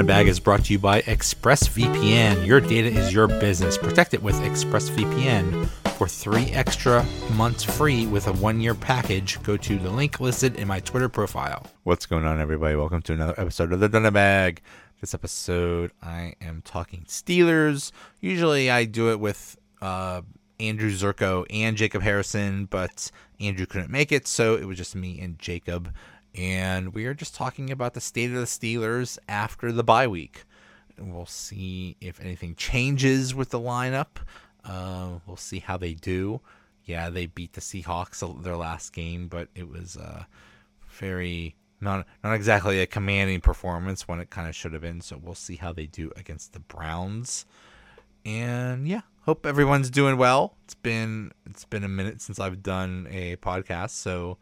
Donut 0.00 0.06
Bag 0.06 0.28
is 0.28 0.40
brought 0.40 0.64
to 0.64 0.72
you 0.72 0.78
by 0.78 1.02
ExpressVPN. 1.02 2.46
Your 2.46 2.58
data 2.58 2.88
is 2.88 3.12
your 3.12 3.26
business. 3.26 3.76
Protect 3.76 4.14
it 4.14 4.22
with 4.22 4.34
ExpressVPN. 4.36 5.66
For 5.98 6.08
three 6.08 6.46
extra 6.52 7.04
months 7.34 7.64
free 7.64 8.06
with 8.06 8.26
a 8.26 8.32
one 8.32 8.62
year 8.62 8.74
package, 8.74 9.42
go 9.42 9.58
to 9.58 9.78
the 9.78 9.90
link 9.90 10.18
listed 10.18 10.56
in 10.56 10.66
my 10.66 10.80
Twitter 10.80 11.10
profile. 11.10 11.66
What's 11.82 12.06
going 12.06 12.24
on, 12.24 12.40
everybody? 12.40 12.76
Welcome 12.76 13.02
to 13.02 13.12
another 13.12 13.34
episode 13.36 13.74
of 13.74 13.80
the 13.80 13.90
Donut 13.90 14.14
Bag. 14.14 14.62
This 15.02 15.12
episode, 15.12 15.92
I 16.02 16.32
am 16.40 16.62
talking 16.64 17.04
Steelers. 17.06 17.92
Usually, 18.22 18.70
I 18.70 18.86
do 18.86 19.10
it 19.10 19.20
with 19.20 19.58
uh, 19.82 20.22
Andrew 20.58 20.90
Zerko 20.92 21.44
and 21.50 21.76
Jacob 21.76 22.00
Harrison, 22.00 22.64
but 22.64 23.10
Andrew 23.38 23.66
couldn't 23.66 23.90
make 23.90 24.12
it, 24.12 24.26
so 24.26 24.54
it 24.54 24.64
was 24.64 24.78
just 24.78 24.96
me 24.96 25.20
and 25.20 25.38
Jacob 25.38 25.92
and 26.34 26.94
we 26.94 27.06
are 27.06 27.14
just 27.14 27.34
talking 27.34 27.70
about 27.70 27.94
the 27.94 28.00
state 28.00 28.30
of 28.30 28.36
the 28.36 28.44
Steelers 28.44 29.18
after 29.28 29.72
the 29.72 29.84
bye 29.84 30.06
week. 30.06 30.44
We'll 30.98 31.26
see 31.26 31.96
if 32.00 32.20
anything 32.20 32.54
changes 32.54 33.34
with 33.34 33.50
the 33.50 33.60
lineup. 33.60 34.18
Uh, 34.64 35.18
we'll 35.26 35.36
see 35.36 35.60
how 35.60 35.76
they 35.76 35.94
do. 35.94 36.40
Yeah, 36.84 37.08
they 37.10 37.26
beat 37.26 37.54
the 37.54 37.60
Seahawks 37.60 38.42
their 38.42 38.56
last 38.56 38.92
game, 38.92 39.28
but 39.28 39.48
it 39.54 39.68
was 39.68 39.96
uh, 39.96 40.24
very 40.90 41.56
not 41.80 42.06
not 42.22 42.34
exactly 42.34 42.80
a 42.80 42.86
commanding 42.86 43.40
performance 43.40 44.06
when 44.06 44.20
it 44.20 44.30
kind 44.30 44.48
of 44.48 44.54
should 44.54 44.72
have 44.72 44.82
been. 44.82 45.00
So 45.00 45.18
we'll 45.20 45.34
see 45.34 45.56
how 45.56 45.72
they 45.72 45.86
do 45.86 46.12
against 46.16 46.52
the 46.52 46.60
Browns. 46.60 47.46
And 48.24 48.86
yeah, 48.86 49.02
hope 49.22 49.46
everyone's 49.46 49.90
doing 49.90 50.16
well. 50.18 50.56
It's 50.64 50.74
been 50.74 51.32
it's 51.46 51.64
been 51.64 51.84
a 51.84 51.88
minute 51.88 52.20
since 52.20 52.38
I've 52.38 52.62
done 52.62 53.08
a 53.10 53.36
podcast, 53.36 53.90
so 53.90 54.38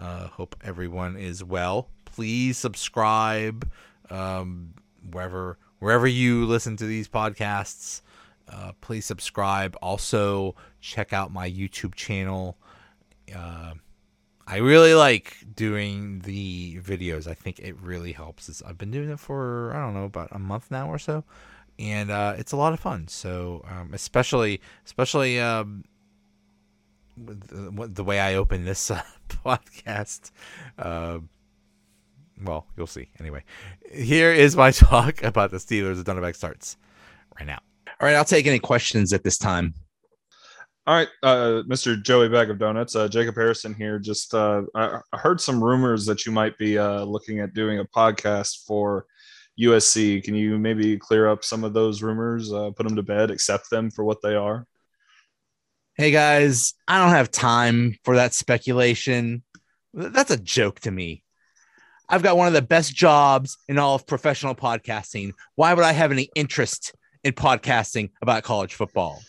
uh, 0.00 0.28
hope 0.28 0.56
everyone 0.64 1.16
is 1.16 1.44
well. 1.44 1.88
Please 2.06 2.56
subscribe 2.56 3.70
um, 4.08 4.74
wherever 5.10 5.58
wherever 5.78 6.06
you 6.06 6.46
listen 6.46 6.76
to 6.78 6.86
these 6.86 7.08
podcasts. 7.08 8.00
Uh, 8.48 8.72
please 8.80 9.04
subscribe. 9.04 9.76
Also, 9.80 10.56
check 10.80 11.12
out 11.12 11.32
my 11.32 11.48
YouTube 11.48 11.94
channel. 11.94 12.56
Uh, 13.34 13.74
I 14.46 14.56
really 14.56 14.94
like 14.94 15.36
doing 15.54 16.20
the 16.20 16.80
videos. 16.80 17.28
I 17.28 17.34
think 17.34 17.60
it 17.60 17.76
really 17.80 18.12
helps. 18.12 18.48
It's, 18.48 18.62
I've 18.62 18.78
been 18.78 18.90
doing 18.90 19.10
it 19.10 19.20
for 19.20 19.72
I 19.72 19.80
don't 19.80 19.94
know 19.94 20.04
about 20.04 20.30
a 20.32 20.38
month 20.38 20.70
now 20.70 20.88
or 20.88 20.98
so, 20.98 21.24
and 21.78 22.10
uh, 22.10 22.34
it's 22.38 22.52
a 22.52 22.56
lot 22.56 22.72
of 22.72 22.80
fun. 22.80 23.06
So 23.06 23.64
um, 23.70 23.90
especially 23.92 24.60
especially 24.84 25.38
um, 25.38 25.84
the, 27.24 27.88
the, 27.88 28.04
way 28.04 28.20
I 28.20 28.34
open 28.34 28.64
this 28.64 28.90
uh, 28.90 29.02
podcast. 29.28 30.30
Uh, 30.78 31.18
well, 32.42 32.66
you'll 32.76 32.86
see. 32.86 33.08
Anyway, 33.18 33.44
here 33.92 34.32
is 34.32 34.56
my 34.56 34.70
talk 34.70 35.22
about 35.22 35.50
the 35.50 35.58
Steelers. 35.58 36.02
The 36.02 36.12
Donut 36.12 36.34
starts 36.34 36.76
right 37.38 37.46
now. 37.46 37.60
All 38.00 38.06
right, 38.06 38.16
I'll 38.16 38.24
take 38.24 38.46
any 38.46 38.58
questions 38.58 39.12
at 39.12 39.24
this 39.24 39.38
time. 39.38 39.74
All 40.86 40.96
right, 40.96 41.08
uh, 41.22 41.62
Mr. 41.68 42.02
Joey 42.02 42.28
Bag 42.28 42.50
of 42.50 42.58
Donuts, 42.58 42.96
uh, 42.96 43.06
Jacob 43.06 43.34
Harrison 43.34 43.74
here. 43.74 43.98
Just 43.98 44.34
uh, 44.34 44.62
I 44.74 45.00
heard 45.12 45.40
some 45.40 45.62
rumors 45.62 46.06
that 46.06 46.24
you 46.24 46.32
might 46.32 46.56
be 46.56 46.78
uh, 46.78 47.04
looking 47.04 47.40
at 47.40 47.52
doing 47.52 47.78
a 47.78 47.84
podcast 47.84 48.64
for 48.66 49.04
USC. 49.60 50.24
Can 50.24 50.34
you 50.34 50.58
maybe 50.58 50.96
clear 50.96 51.28
up 51.28 51.44
some 51.44 51.64
of 51.64 51.74
those 51.74 52.02
rumors, 52.02 52.50
uh, 52.52 52.70
put 52.70 52.86
them 52.86 52.96
to 52.96 53.02
bed, 53.02 53.30
accept 53.30 53.68
them 53.70 53.90
for 53.90 54.04
what 54.04 54.22
they 54.22 54.34
are? 54.34 54.66
Hey 56.00 56.12
guys, 56.12 56.72
I 56.88 56.98
don't 56.98 57.14
have 57.14 57.30
time 57.30 57.94
for 58.04 58.16
that 58.16 58.32
speculation. 58.32 59.42
That's 59.92 60.30
a 60.30 60.38
joke 60.38 60.80
to 60.80 60.90
me. 60.90 61.22
I've 62.08 62.22
got 62.22 62.38
one 62.38 62.46
of 62.46 62.54
the 62.54 62.62
best 62.62 62.94
jobs 62.94 63.58
in 63.68 63.78
all 63.78 63.96
of 63.96 64.06
professional 64.06 64.54
podcasting. 64.54 65.32
Why 65.56 65.74
would 65.74 65.84
I 65.84 65.92
have 65.92 66.10
any 66.10 66.30
interest 66.34 66.94
in 67.22 67.34
podcasting 67.34 68.12
about 68.22 68.44
college 68.44 68.72
football? 68.72 69.20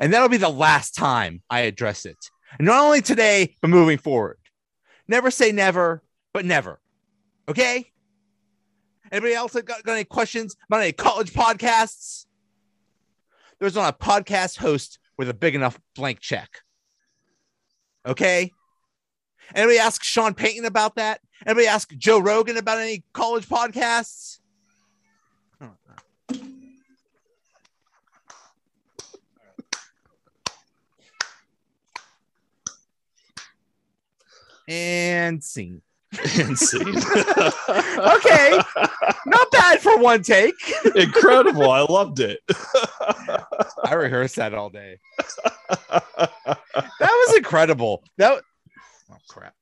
And 0.00 0.12
that'll 0.12 0.28
be 0.28 0.38
the 0.38 0.48
last 0.48 0.96
time 0.96 1.40
I 1.48 1.60
address 1.60 2.04
it. 2.04 2.18
And 2.58 2.66
not 2.66 2.82
only 2.82 3.00
today, 3.00 3.54
but 3.60 3.70
moving 3.70 3.98
forward. 3.98 4.38
Never 5.06 5.30
say 5.30 5.52
never, 5.52 6.02
but 6.32 6.44
never. 6.44 6.80
Okay? 7.48 7.92
Anybody 9.12 9.34
else 9.34 9.52
got, 9.52 9.84
got 9.84 9.92
any 9.92 10.02
questions 10.02 10.56
about 10.66 10.82
any 10.82 10.90
college 10.90 11.32
podcasts? 11.32 12.26
There's 13.60 13.76
not 13.76 13.94
a 13.94 14.04
podcast 14.04 14.56
host 14.56 14.98
with 15.18 15.28
a 15.28 15.34
big 15.34 15.54
enough 15.54 15.78
blank 15.94 16.20
check. 16.20 16.60
Okay. 18.06 18.50
Anybody 19.54 19.78
ask 19.78 20.02
Sean 20.02 20.34
Payton 20.34 20.64
about 20.64 20.96
that? 20.96 21.20
Anybody 21.46 21.66
ask 21.66 21.90
Joe 21.96 22.18
Rogan 22.18 22.56
about 22.56 22.78
any 22.78 23.04
college 23.12 23.46
podcasts? 23.46 24.38
And 34.68 35.42
scene. 35.42 35.82
Insane. 36.38 36.88
okay. 36.88 38.60
Not 39.26 39.50
bad 39.50 39.80
for 39.80 39.98
one 39.98 40.22
take. 40.22 40.54
Incredible. 40.94 41.70
I 41.70 41.80
loved 41.80 42.20
it. 42.20 42.40
I 43.84 43.94
rehearsed 43.94 44.36
that 44.36 44.54
all 44.54 44.68
day. 44.70 44.98
that 45.88 46.88
was 47.00 47.36
incredible. 47.36 48.04
That 48.18 48.42
oh 49.10 49.16
crap. 49.28 49.54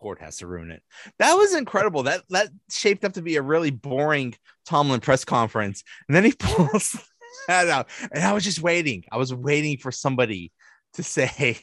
Court 0.00 0.20
has 0.20 0.38
to 0.38 0.46
ruin 0.46 0.70
it. 0.70 0.82
That 1.18 1.34
was 1.34 1.54
incredible. 1.54 2.04
That 2.04 2.22
that 2.30 2.48
shaped 2.70 3.04
up 3.04 3.12
to 3.14 3.22
be 3.22 3.36
a 3.36 3.42
really 3.42 3.70
boring 3.70 4.34
Tomlin 4.66 5.00
press 5.00 5.24
conference, 5.24 5.84
and 6.08 6.16
then 6.16 6.24
he 6.24 6.32
pulls 6.38 6.96
that 7.48 7.68
out, 7.68 7.88
and 8.12 8.24
I 8.24 8.32
was 8.32 8.44
just 8.44 8.60
waiting. 8.60 9.04
I 9.10 9.16
was 9.16 9.32
waiting 9.32 9.78
for 9.78 9.92
somebody 9.92 10.52
to 10.94 11.02
say 11.02 11.60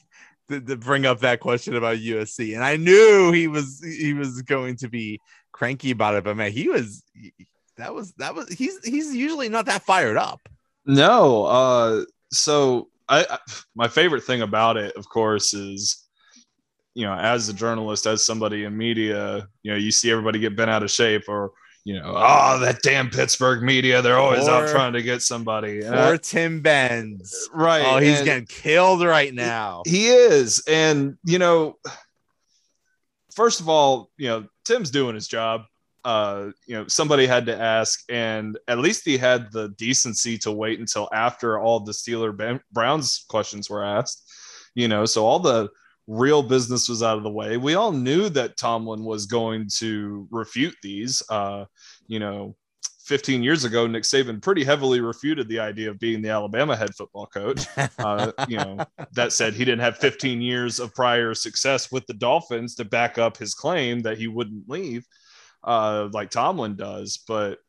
to, 0.50 0.62
to 0.62 0.78
bring 0.78 1.06
up 1.06 1.20
that 1.20 1.40
question 1.40 1.76
about 1.76 1.98
USC, 1.98 2.56
and 2.56 2.64
I 2.64 2.78
knew 2.78 3.32
he 3.32 3.48
was 3.48 3.84
he 3.84 4.14
was 4.14 4.42
going 4.44 4.78
to 4.78 4.90
be 4.90 5.20
cranky 5.52 5.92
about 5.92 6.16
it. 6.16 6.24
But 6.24 6.38
man, 6.38 6.52
he 6.52 6.70
was 6.70 7.04
that 7.78 7.94
was 7.94 8.14
that 8.14 8.36
was 8.36 8.50
he's 8.50 8.84
he's 8.84 9.14
usually 9.14 9.50
not 9.50 9.66
that 9.66 9.84
fired 9.84 10.18
up. 10.18 10.42
No, 10.86 11.46
uh, 11.46 12.06
so 12.32 12.90
I, 13.10 13.26
I 13.30 13.38
my 13.76 13.88
favorite 13.88 14.24
thing 14.24 14.42
about 14.42 14.78
it, 14.78 14.96
of 14.96 15.08
course, 15.10 15.54
is 15.54 16.07
you 16.98 17.06
know, 17.06 17.14
as 17.14 17.48
a 17.48 17.54
journalist, 17.54 18.08
as 18.08 18.26
somebody 18.26 18.64
in 18.64 18.76
media, 18.76 19.48
you 19.62 19.72
know, 19.72 19.78
you 19.78 19.92
see 19.92 20.10
everybody 20.10 20.40
get 20.40 20.56
bent 20.56 20.72
out 20.72 20.82
of 20.82 20.90
shape 20.90 21.26
or, 21.28 21.52
you 21.84 21.94
know, 21.94 22.16
oh, 22.18 22.58
that 22.60 22.82
damn 22.82 23.12
Pittsburgh 23.12 23.62
media, 23.62 24.02
they're 24.02 24.18
always 24.18 24.48
out 24.48 24.68
trying 24.68 24.94
to 24.94 25.04
get 25.04 25.22
somebody. 25.22 25.84
Or 25.84 26.18
Tim 26.18 26.60
Benz. 26.62 27.50
Right. 27.54 27.86
Oh, 27.86 28.00
he's 28.00 28.24
getting 28.24 28.48
killed 28.48 29.04
right 29.04 29.32
now. 29.32 29.84
He 29.86 30.08
is. 30.08 30.64
And, 30.68 31.20
you 31.24 31.38
know, 31.38 31.78
first 33.36 33.60
of 33.60 33.70
all, 33.70 34.10
you 34.18 34.30
know, 34.30 34.48
Tim's 34.66 34.90
doing 34.90 35.14
his 35.14 35.28
job. 35.28 35.66
Uh, 36.04 36.50
you 36.66 36.74
know, 36.74 36.88
somebody 36.88 37.28
had 37.28 37.46
to 37.46 37.56
ask, 37.56 38.02
and 38.10 38.58
at 38.68 38.80
least 38.80 39.06
he 39.06 39.20
had 39.20 39.52
the 39.52 39.70
decency 39.78 40.40
to 40.40 40.52
wait 40.52 40.80
until 40.80 41.08
after 41.14 41.60
all 41.60 41.80
the 41.80 41.92
Steeler 41.92 42.60
Browns 42.72 43.24
questions 43.30 43.70
were 43.70 43.86
asked. 43.86 44.24
You 44.74 44.88
know, 44.88 45.06
so 45.06 45.28
all 45.28 45.38
the 45.40 45.70
real 46.08 46.42
business 46.42 46.88
was 46.88 47.04
out 47.04 47.18
of 47.18 47.24
the 47.24 47.30
way. 47.30 47.58
We 47.58 47.76
all 47.76 47.92
knew 47.92 48.30
that 48.30 48.58
Tomlin 48.58 49.04
was 49.04 49.26
going 49.26 49.68
to 49.76 50.28
refute 50.32 50.76
these. 50.82 51.22
Uh, 51.30 51.66
you 52.08 52.20
know, 52.20 52.56
15 53.08 53.44
years 53.44 53.66
ago, 53.66 53.88
Nick 53.88 54.04
Saban 54.04 54.42
pretty 54.42 54.64
heavily 54.64 55.02
refuted 55.02 55.48
the 55.48 55.60
idea 55.60 55.90
of 55.90 56.00
being 56.00 56.22
the 56.22 56.30
Alabama 56.30 56.76
head 56.76 56.94
football 56.96 57.26
coach. 57.26 57.66
Uh, 58.00 58.32
you 58.48 58.58
know, 58.58 58.78
that 59.14 59.34
said, 59.34 59.54
he 59.54 59.66
didn't 59.66 59.82
have 59.82 59.98
15 59.98 60.42
years 60.42 60.80
of 60.80 60.94
prior 60.94 61.34
success 61.34 61.92
with 61.92 62.06
the 62.08 62.14
Dolphins 62.14 62.76
to 62.76 62.86
back 62.86 63.18
up 63.18 63.38
his 63.38 63.54
claim 63.54 64.02
that 64.02 64.18
he 64.18 64.28
wouldn't 64.28 64.70
leave, 64.70 65.06
uh, 65.64 66.10
like 66.12 66.30
Tomlin 66.30 66.76
does. 66.76 67.18
But 67.28 67.60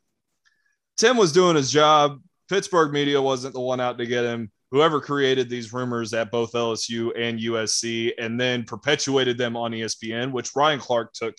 Tim 0.96 1.16
was 1.16 1.32
doing 1.32 1.56
his 1.56 1.70
job. 1.70 2.20
Pittsburgh 2.48 2.92
media 2.92 3.20
wasn't 3.20 3.54
the 3.54 3.60
one 3.60 3.80
out 3.80 3.98
to 3.98 4.06
get 4.06 4.24
him 4.24 4.50
whoever 4.70 5.00
created 5.00 5.48
these 5.48 5.72
rumors 5.72 6.12
at 6.12 6.30
both 6.30 6.52
LSU 6.52 7.10
and 7.18 7.38
USC 7.40 8.12
and 8.18 8.38
then 8.38 8.64
perpetuated 8.64 9.38
them 9.38 9.56
on 9.56 9.72
ESPN, 9.72 10.32
which 10.32 10.54
Ryan 10.54 10.78
Clark 10.78 11.12
took 11.12 11.34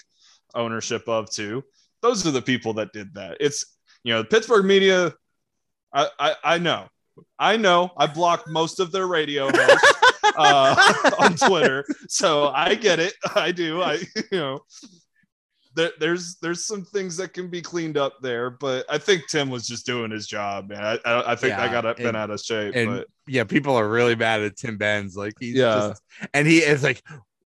ownership 0.56 1.08
of 1.08 1.30
too. 1.30 1.64
Those 2.02 2.26
are 2.26 2.32
the 2.32 2.42
people 2.42 2.74
that 2.74 2.94
did 2.94 3.14
that. 3.16 3.38
It's, 3.40 3.78
you 4.04 4.14
know, 4.14 4.22
the 4.22 4.28
Pittsburgh 4.28 4.66
media. 4.66 5.14
I, 5.94 6.08
I, 6.20 6.36
I 6.44 6.58
know. 6.58 6.88
I 7.38 7.58
know. 7.58 7.92
I 7.98 8.08
blocked 8.08 8.48
most 8.48 8.80
of 8.80 8.92
their 8.92 9.08
radio 9.08 9.50
hosts 9.52 9.94
uh, 10.38 11.12
on 11.20 11.36
Twitter. 11.36 11.86
So 12.08 12.48
I 12.48 12.76
get 12.76 13.00
it. 13.00 13.14
I 13.36 13.52
do. 13.52 13.82
I, 13.82 13.94
you 14.32 14.40
know, 14.40 14.60
there, 15.80 15.92
there's 16.00 16.36
there's 16.42 16.66
some 16.66 16.84
things 16.84 17.16
that 17.18 17.34
can 17.34 17.50
be 17.50 17.62
cleaned 17.62 17.98
up 17.98 18.16
there, 18.22 18.50
but 18.50 18.86
I 18.90 18.98
think 18.98 19.28
Tim 19.30 19.50
was 19.50 19.66
just 19.68 19.86
doing 19.86 20.12
his 20.12 20.28
job, 20.28 20.70
man. 20.70 20.84
I, 20.84 21.00
I, 21.10 21.32
I 21.32 21.36
think 21.36 21.52
Yeah, 21.52 21.64
I 21.64 21.68
got 21.82 21.98
been 21.98 22.08
and- 22.08 22.18
out 22.18 22.30
of 22.30 22.40
shape, 22.42 22.74
but 22.74 23.08
yeah, 23.28 23.44
people 23.46 23.76
are 23.76 23.88
really 23.88 24.16
mad 24.16 24.42
at 24.42 24.58
Tim 24.58 24.78
Benz. 24.78 25.16
Like 25.16 25.34
he's 25.40 25.56
Yeah. 25.56 25.90
just, 25.90 26.04
and 26.34 26.48
he 26.48 26.58
is 26.60 26.84
like, 26.84 27.02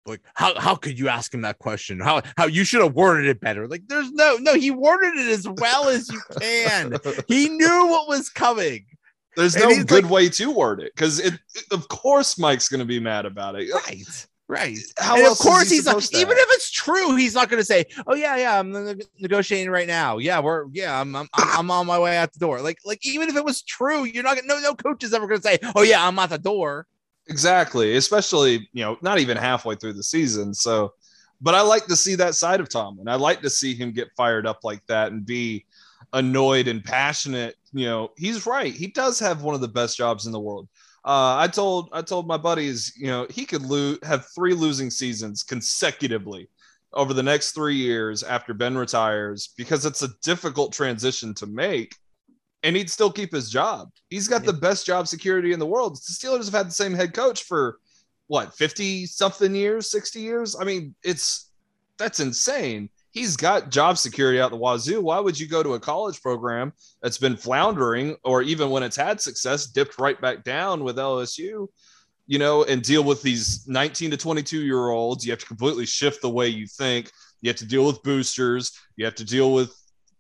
like 0.06 0.22
how 0.34 0.60
how 0.60 0.76
could 0.76 0.98
you 0.98 1.08
ask 1.08 1.34
him 1.34 1.42
that 1.42 1.60
question? 1.60 2.00
How 2.00 2.22
how 2.38 2.48
you 2.48 2.64
should 2.64 2.82
have 2.82 2.96
worded 2.96 3.28
it 3.28 3.40
better? 3.40 3.68
Like 3.68 3.84
there's 3.88 4.12
no 4.12 4.38
no, 4.40 4.56
he 4.56 4.72
worded 4.72 5.16
it 5.18 5.28
as 5.30 5.48
well 5.48 5.88
as 5.90 6.10
you 6.12 6.22
can. 6.42 6.98
he 7.28 7.50
knew 7.50 7.88
what 7.88 8.08
was 8.08 8.30
coming. 8.30 8.86
there's 9.36 9.56
and 9.56 9.64
no 9.78 9.84
good 9.84 10.04
like- 10.06 10.12
way 10.12 10.30
to 10.30 10.50
word 10.52 10.82
it 10.82 10.92
because 10.96 11.20
it, 11.20 11.34
it- 11.34 11.66
of 11.72 11.88
course 11.90 12.38
Mike's 12.40 12.70
gonna 12.70 12.86
be 12.86 13.00
mad 13.00 13.26
about 13.26 13.56
it. 13.56 13.72
Right. 13.74 14.28
Right. 14.48 14.78
How 14.98 15.18
and 15.18 15.26
of 15.26 15.40
course 15.40 15.70
he 15.70 15.78
he's 15.78 15.86
not, 15.86 16.00
to 16.00 16.18
even 16.18 16.38
if 16.38 16.46
it's 16.50 16.70
true, 16.70 17.16
he's 17.16 17.34
not 17.34 17.50
going 17.50 17.60
to 17.60 17.66
say, 17.66 17.86
"Oh 18.06 18.14
yeah, 18.14 18.38
yeah, 18.38 18.60
I'm 18.60 18.72
negotiating 19.20 19.72
right 19.72 19.88
now. 19.88 20.20
Yeah, 20.20 20.40
we're 20.40 20.68
yeah, 20.72 21.02
I'm 21.02 21.16
I'm, 21.16 21.28
I'm 21.34 21.72
on 21.72 21.88
my 21.88 21.98
way 21.98 22.16
out 22.18 22.32
the 22.32 22.38
door." 22.38 22.62
Like 22.62 22.78
like 22.86 23.04
even 23.04 23.28
if 23.28 23.36
it 23.36 23.44
was 23.44 23.64
true, 23.64 24.04
you're 24.04 24.22
not 24.22 24.36
gonna 24.36 24.48
no 24.48 24.60
no 24.60 24.76
coach 24.76 25.04
is 25.04 25.16
ever 25.16 25.26
going 25.26 25.42
to 25.42 25.48
say, 25.48 25.58
"Oh 25.76 25.82
yeah, 25.82 26.08
I'm 26.08 26.20
at 26.20 26.30
the 26.30 26.38
door." 26.38 26.86
Exactly, 27.28 27.96
especially 27.96 28.70
you 28.72 28.84
know 28.84 28.98
not 29.02 29.18
even 29.18 29.36
halfway 29.36 29.76
through 29.76 29.94
the 29.94 30.04
season. 30.04 30.54
So, 30.54 30.94
but 31.42 31.56
I 31.56 31.62
like 31.62 31.88
to 31.88 31.96
see 31.96 32.14
that 32.14 32.36
side 32.36 32.60
of 32.60 32.70
Tomlin. 32.70 33.08
I 33.08 33.16
like 33.16 33.42
to 33.42 33.50
see 33.50 33.74
him 33.74 33.94
get 33.94 34.12
fired 34.16 34.46
up 34.46 34.60
like 34.64 34.86
that 34.86 35.12
and 35.12 35.26
be 35.26 35.66
annoyed 36.14 36.68
and 36.68 36.84
passionate. 36.84 37.56
You 37.74 37.88
know, 37.88 38.12
he's 38.16 38.46
right. 38.46 38.72
He 38.72 38.88
does 38.88 39.20
have 39.22 39.42
one 39.42 39.56
of 39.56 39.62
the 39.62 39.68
best 39.68 39.98
jobs 39.98 40.28
in 40.28 40.32
the 40.32 40.40
world. 40.40 40.68
Uh, 41.06 41.38
I 41.38 41.48
told 41.48 41.90
I 41.94 42.02
told 42.02 42.28
my 42.28 42.38
buddies, 42.38 42.94
you 42.98 43.08
know, 43.08 43.28
he 43.30 43.46
could 43.46 43.62
lose 43.62 44.00
have 44.02 44.26
three 44.34 44.56
losing 44.56 44.90
seasons 44.90 45.44
consecutively 45.44 46.50
over 46.94 47.14
the 47.14 47.22
next 47.22 47.52
three 47.52 47.76
years 47.76 48.24
after 48.24 48.56
Ben 48.56 48.76
retires 48.76 49.54
because 49.56 49.86
it's 49.86 50.02
a 50.02 50.10
difficult 50.24 50.74
transition 50.74 51.34
to 51.36 51.46
make 51.46 51.96
and 52.64 52.76
he'd 52.76 52.90
still 52.90 53.12
keep 53.12 53.32
his 53.32 53.52
job. 53.52 53.92
He's 54.10 54.28
got 54.28 54.44
the 54.44 54.54
best 54.54 54.88
job 54.88 55.08
security 55.08 55.54
in 55.54 55.60
the 55.60 55.68
world. 55.68 55.98
The 55.98 56.14
Steelers 56.14 56.46
have 56.46 56.54
had 56.56 56.68
the 56.68 56.72
same 56.72 56.96
head 56.96 57.14
coach 57.14 57.44
for 57.44 57.78
what 58.26 58.56
50 58.56 59.06
something 59.06 59.54
years, 59.54 59.92
60 59.92 60.20
years. 60.20 60.56
I 60.60 60.64
mean, 60.64 60.96
it's 61.04 61.52
that's 62.00 62.20
insane. 62.20 62.90
He's 63.16 63.38
got 63.38 63.70
job 63.72 63.98
security 63.98 64.42
out 64.42 64.52
the 64.52 64.58
wazoo. 64.58 65.02
Why 65.02 65.22
would 65.22 65.40
you 65.40 65.48
go 65.48 65.64
to 65.64 65.76
a 65.76 65.80
college 65.80 66.22
program 66.22 66.74
that's 67.02 67.18
been 67.18 67.38
floundering, 67.38 68.18
or 68.26 68.42
even 68.42 68.70
when 68.70 68.84
it's 68.84 68.98
had 68.98 69.22
success, 69.22 69.68
dipped 69.68 69.98
right 69.98 70.20
back 70.20 70.44
down 70.44 70.84
with 70.84 70.98
LSU, 70.98 71.70
you 72.28 72.40
know, 72.40 72.66
and 72.66 72.82
deal 72.82 73.06
with 73.06 73.22
these 73.22 73.66
19 73.70 74.12
to 74.12 74.18
22 74.18 74.66
year 74.66 74.90
olds? 74.90 75.26
You 75.26 75.32
have 75.32 75.40
to 75.40 75.46
completely 75.46 75.86
shift 75.86 76.22
the 76.22 76.30
way 76.30 76.50
you 76.50 76.68
think. 76.68 77.10
You 77.40 77.50
have 77.50 77.56
to 77.56 77.66
deal 77.66 77.86
with 77.86 78.04
boosters. 78.04 78.78
You 78.98 79.06
have 79.06 79.16
to 79.16 79.24
deal 79.24 79.54
with 79.54 79.74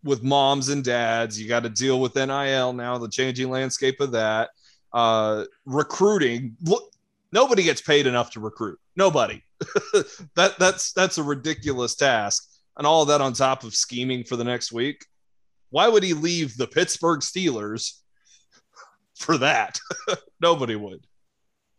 with 0.06 0.24
moms 0.24 0.69
and 0.69 0.81
dads. 0.81 1.38
You 1.38 1.50
got 1.50 1.63
to 1.63 1.69
deal 1.69 2.00
with 2.00 2.15
NIL 2.15 2.71
now, 2.71 2.97
the 2.97 3.09
changing 3.09 3.50
landscape 3.50 4.00
of 4.00 4.13
that. 4.13 4.51
Uh, 4.94 5.44
recruiting. 5.65 6.56
Look, 6.63 6.94
nobody 7.33 7.63
gets 7.63 7.81
paid 7.81 8.07
enough 8.07 8.31
to 8.31 8.39
recruit. 8.39 8.80
Nobody. 8.95 9.44
that 10.36 10.56
that's 10.57 10.94
that's 10.94 11.18
a 11.18 11.24
ridiculous 11.24 11.95
task. 11.95 12.55
And 12.77 12.86
all 12.86 13.04
of 13.04 13.07
that 13.07 13.22
on 13.22 13.33
top 13.33 13.63
of 13.63 13.75
scheming 13.75 14.24
for 14.24 14.36
the 14.36 14.44
next 14.44 14.72
week. 14.72 15.06
Why 15.69 15.88
would 15.88 16.04
he 16.04 16.13
leave 16.13 16.56
the 16.57 16.68
Pittsburgh 16.68 17.22
Steelers 17.22 18.00
for 19.18 19.38
that? 19.38 19.80
Nobody 20.42 20.75
would. 20.75 21.06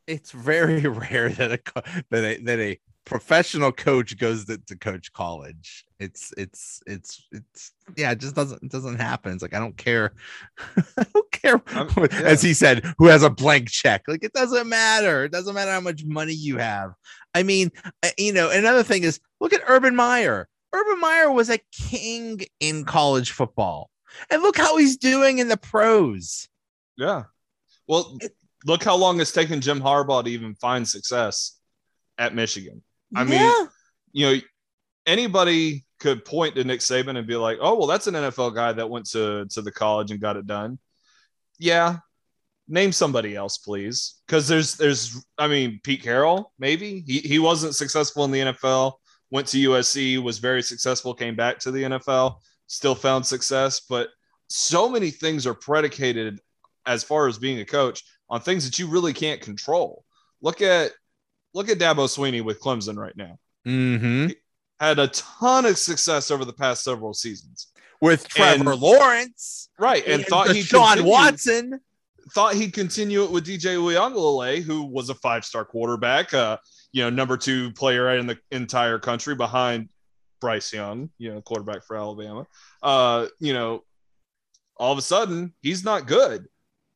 It's 0.06 0.30
very 0.30 0.80
rare 0.86 1.28
that 1.30 1.52
a 1.52 1.58
co- 1.58 1.82
that 2.10 2.24
a, 2.24 2.42
that 2.44 2.58
a 2.58 2.78
professional 3.04 3.72
coach 3.72 4.18
goes 4.18 4.44
to, 4.44 4.58
to 4.58 4.76
coach 4.76 5.12
college. 5.12 5.84
It's 5.98 6.34
it's 6.36 6.82
it's 6.86 7.26
it's 7.32 7.72
yeah, 7.96 8.10
it 8.10 8.20
just 8.20 8.34
doesn't 8.34 8.62
it 8.62 8.70
doesn't 8.70 9.00
happen. 9.00 9.32
It's 9.32 9.42
like 9.42 9.54
I 9.54 9.58
don't 9.58 9.76
care. 9.76 10.12
I 10.98 11.06
don't 11.14 11.32
care. 11.32 11.62
Yeah. 11.66 12.06
As 12.22 12.42
he 12.42 12.52
said, 12.52 12.84
who 12.98 13.06
has 13.06 13.22
a 13.22 13.30
blank 13.30 13.70
check? 13.70 14.02
Like 14.06 14.24
it 14.24 14.32
doesn't 14.32 14.68
matter. 14.68 15.24
It 15.24 15.32
doesn't 15.32 15.54
matter 15.54 15.70
how 15.70 15.80
much 15.80 16.04
money 16.04 16.34
you 16.34 16.58
have. 16.58 16.92
I 17.34 17.42
mean, 17.42 17.70
you 18.18 18.32
know, 18.32 18.50
another 18.50 18.82
thing 18.82 19.04
is 19.04 19.20
look 19.40 19.52
at 19.52 19.62
Urban 19.66 19.96
Meyer. 19.96 20.48
Urban 20.76 21.00
Meyer 21.00 21.30
was 21.30 21.50
a 21.50 21.58
king 21.72 22.40
in 22.60 22.84
college 22.84 23.30
football. 23.30 23.90
And 24.30 24.42
look 24.42 24.56
how 24.56 24.76
he's 24.76 24.96
doing 24.96 25.38
in 25.38 25.48
the 25.48 25.56
pros. 25.56 26.48
Yeah. 26.96 27.24
Well, 27.86 28.18
look 28.64 28.82
how 28.82 28.96
long 28.96 29.20
it's 29.20 29.32
taken 29.32 29.60
Jim 29.60 29.80
Harbaugh 29.80 30.24
to 30.24 30.30
even 30.30 30.54
find 30.54 30.86
success 30.86 31.58
at 32.18 32.34
Michigan. 32.34 32.82
I 33.14 33.24
mean, 33.24 33.68
you 34.12 34.26
know, 34.26 34.40
anybody 35.06 35.84
could 36.00 36.24
point 36.24 36.56
to 36.56 36.64
Nick 36.64 36.80
Saban 36.80 37.16
and 37.16 37.26
be 37.26 37.36
like, 37.36 37.58
"Oh, 37.60 37.76
well, 37.76 37.86
that's 37.86 38.06
an 38.06 38.14
NFL 38.14 38.54
guy 38.54 38.72
that 38.72 38.90
went 38.90 39.06
to 39.10 39.46
to 39.46 39.62
the 39.62 39.72
college 39.72 40.10
and 40.10 40.20
got 40.20 40.36
it 40.36 40.46
done." 40.46 40.78
Yeah, 41.58 41.98
name 42.68 42.92
somebody 42.92 43.36
else, 43.36 43.58
please, 43.58 44.16
because 44.26 44.48
there's 44.48 44.74
there's 44.74 45.24
I 45.38 45.48
mean 45.48 45.80
Pete 45.82 46.02
Carroll 46.02 46.52
maybe 46.58 47.04
he 47.06 47.20
he 47.20 47.38
wasn't 47.38 47.74
successful 47.74 48.24
in 48.24 48.30
the 48.32 48.40
NFL, 48.40 48.94
went 49.30 49.46
to 49.48 49.70
USC, 49.70 50.22
was 50.22 50.38
very 50.38 50.62
successful, 50.62 51.14
came 51.14 51.34
back 51.36 51.58
to 51.60 51.70
the 51.70 51.82
NFL, 51.82 52.36
still 52.66 52.94
found 52.94 53.26
success, 53.26 53.80
but 53.80 54.08
so 54.48 54.88
many 54.88 55.10
things 55.10 55.46
are 55.46 55.54
predicated 55.54 56.40
as 56.86 57.02
far 57.02 57.26
as 57.26 57.38
being 57.38 57.58
a 57.60 57.64
coach 57.64 58.02
on 58.30 58.40
things 58.40 58.64
that 58.64 58.78
you 58.78 58.86
really 58.86 59.12
can't 59.12 59.40
control. 59.40 60.04
Look 60.42 60.62
at 60.62 60.92
look 61.54 61.68
at 61.68 61.78
Dabo 61.78 62.06
Swinney 62.06 62.42
with 62.44 62.60
Clemson 62.60 62.96
right 62.96 63.16
now 63.16 63.38
Mm-hmm. 63.66 64.28
had 64.78 64.98
a 65.00 65.08
ton 65.08 65.66
of 65.66 65.76
success 65.78 66.30
over 66.30 66.44
the 66.44 66.52
past 66.52 66.84
several 66.84 67.12
seasons. 67.14 67.68
With 68.00 68.28
Trevor 68.28 68.72
And- 68.72 68.80
Lawrence 68.80 69.68
Right. 69.78 70.06
And, 70.06 70.24
thought 70.24 70.50
he 70.50 70.62
Sean 70.62 71.04
Watson. 71.04 71.80
Thought 72.34 72.54
he'd 72.54 72.72
continue 72.72 73.22
it 73.22 73.30
with 73.30 73.46
DJ 73.46 73.76
Uiagalelei, 73.76 74.62
who 74.62 74.84
was 74.84 75.10
a 75.10 75.14
five-star 75.14 75.64
quarterback, 75.64 76.34
uh, 76.34 76.56
you 76.92 77.02
know, 77.02 77.10
number 77.10 77.36
two 77.36 77.72
player 77.72 78.16
in 78.16 78.26
the 78.26 78.38
entire 78.50 78.98
country 78.98 79.34
behind 79.34 79.88
Bryce 80.40 80.72
Young, 80.72 81.10
you 81.18 81.32
know, 81.32 81.40
quarterback 81.40 81.84
for 81.86 81.96
Alabama. 81.96 82.46
Uh, 82.82 83.26
you 83.38 83.52
know, 83.52 83.82
all 84.76 84.92
of 84.92 84.98
a 84.98 85.02
sudden 85.02 85.54
he's 85.62 85.84
not 85.84 86.06
good. 86.06 86.46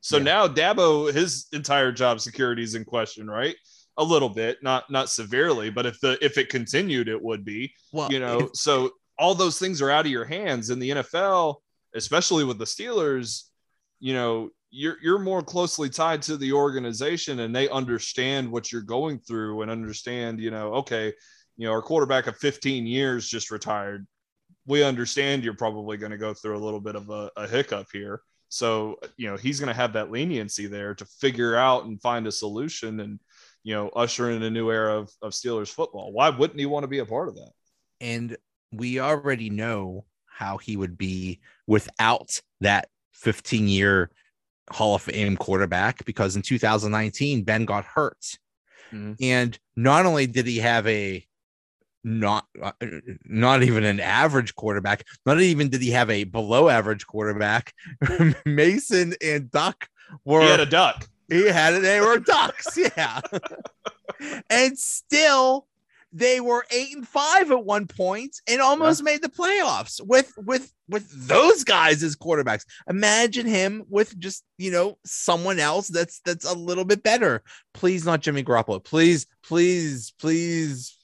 So 0.01 0.17
Yeah. 0.17 0.23
now 0.23 0.47
Dabo, 0.47 1.13
his 1.13 1.47
entire 1.53 1.91
job 1.91 2.19
security 2.19 2.63
is 2.63 2.75
in 2.75 2.83
question, 2.85 3.29
right? 3.29 3.55
A 3.97 4.03
little 4.03 4.29
bit, 4.29 4.61
not 4.63 4.89
not 4.89 5.09
severely, 5.09 5.69
but 5.69 5.85
if 5.85 5.99
the 5.99 6.17
if 6.23 6.37
it 6.37 6.49
continued, 6.49 7.07
it 7.07 7.21
would 7.21 7.43
be. 7.45 7.73
Well, 7.91 8.11
you 8.11 8.19
know 8.19 8.49
so 8.53 8.91
all 9.17 9.35
those 9.35 9.59
things 9.59 9.81
are 9.81 9.91
out 9.91 10.05
of 10.05 10.11
your 10.11 10.25
hands 10.25 10.69
in 10.69 10.79
the 10.79 10.89
NFL 10.89 11.57
especially 11.93 12.43
with 12.45 12.57
the 12.57 12.65
Steelers 12.65 13.43
you 13.99 14.13
know 14.13 14.49
you're 14.71 14.97
you're 15.01 15.19
more 15.19 15.43
closely 15.43 15.89
tied 15.89 16.21
to 16.21 16.37
the 16.37 16.53
organization 16.53 17.41
and 17.41 17.53
they 17.53 17.67
understand 17.69 18.49
what 18.49 18.71
you're 18.71 18.81
going 18.81 19.19
through 19.19 19.61
and 19.61 19.69
understand 19.69 20.39
you 20.39 20.49
know 20.49 20.73
okay 20.73 21.13
you 21.57 21.67
know 21.67 21.73
our 21.73 21.81
quarterback 21.81 22.27
of 22.27 22.37
15 22.37 22.87
years 22.87 23.27
just 23.27 23.51
retired. 23.51 24.07
We 24.65 24.83
understand 24.83 25.43
you're 25.43 25.53
probably 25.53 25.97
going 25.97 26.11
to 26.11 26.17
go 26.17 26.33
through 26.33 26.57
a 26.57 26.63
little 26.63 26.79
bit 26.79 26.95
of 26.95 27.09
a, 27.09 27.29
a 27.35 27.47
hiccup 27.47 27.87
here. 27.93 28.21
So 28.49 28.99
you 29.17 29.29
know 29.29 29.37
he's 29.37 29.59
going 29.59 29.67
to 29.67 29.79
have 29.79 29.93
that 29.93 30.11
leniency 30.11 30.67
there 30.67 30.95
to 30.95 31.05
figure 31.05 31.55
out 31.55 31.85
and 31.85 32.01
find 32.01 32.25
a 32.25 32.31
solution 32.31 32.99
and 32.99 33.19
you 33.63 33.75
know 33.75 33.89
usher 33.89 34.31
in 34.31 34.41
a 34.43 34.49
new 34.49 34.71
era 34.71 34.97
of, 34.97 35.11
of 35.21 35.33
Steelers 35.33 35.69
football. 35.69 36.11
Why 36.11 36.29
wouldn't 36.29 36.59
he 36.59 36.65
want 36.65 36.83
to 36.83 36.87
be 36.87 36.99
a 36.99 37.05
part 37.05 37.27
of 37.27 37.35
that? 37.35 37.51
And 37.99 38.37
we 38.71 38.99
already 38.99 39.49
know 39.49 40.05
how 40.25 40.57
he 40.57 40.77
would 40.77 40.97
be 40.97 41.41
without 41.67 42.39
that 42.61 42.87
15 43.13 43.67
year 43.67 44.09
Hall 44.71 44.95
of 44.95 45.01
Fame 45.01 45.37
quarterback 45.37 46.05
because 46.05 46.35
in 46.35 46.41
2019 46.41 47.43
Ben 47.43 47.65
got 47.65 47.85
hurt. 47.85 48.37
Mhm. 48.91 49.15
And 49.21 49.59
not 49.75 50.05
only 50.05 50.27
did 50.27 50.47
he 50.47 50.57
have 50.57 50.87
a 50.87 51.25
not 52.03 52.47
uh, 52.61 52.71
not 53.25 53.63
even 53.63 53.83
an 53.83 53.99
average 53.99 54.55
quarterback, 54.55 55.05
not 55.25 55.39
even 55.39 55.69
did 55.69 55.81
he 55.81 55.91
have 55.91 56.09
a 56.09 56.23
below 56.23 56.67
average 56.67 57.05
quarterback. 57.05 57.73
Mason 58.45 59.13
and 59.21 59.51
Duck 59.51 59.87
were 60.25 60.41
he 60.41 60.47
had 60.47 60.59
a 60.59 60.65
duck 60.65 61.07
he 61.31 61.47
had 61.47 61.73
it. 61.75 61.81
They 61.81 62.01
were 62.01 62.19
ducks, 62.19 62.77
yeah. 62.77 63.21
and 64.49 64.77
still, 64.77 65.67
they 66.13 66.41
were 66.41 66.65
eight 66.71 66.95
and 66.95 67.07
five 67.07 67.51
at 67.51 67.63
one 67.63 67.87
point, 67.87 68.35
and 68.47 68.61
almost 68.61 69.03
made 69.03 69.21
the 69.21 69.29
playoffs 69.29 70.05
with 70.05 70.33
with 70.37 70.71
with 70.89 71.09
those 71.27 71.63
guys 71.63 72.03
as 72.03 72.15
quarterbacks. 72.15 72.65
Imagine 72.89 73.45
him 73.45 73.83
with 73.89 74.17
just 74.19 74.43
you 74.57 74.71
know 74.71 74.97
someone 75.05 75.59
else 75.59 75.87
that's 75.87 76.19
that's 76.25 76.45
a 76.45 76.57
little 76.57 76.85
bit 76.85 77.03
better. 77.03 77.43
Please, 77.73 78.05
not 78.05 78.21
Jimmy 78.21 78.43
Garoppolo. 78.43 78.83
Please, 78.83 79.25
please, 79.43 80.13
please, 80.19 80.97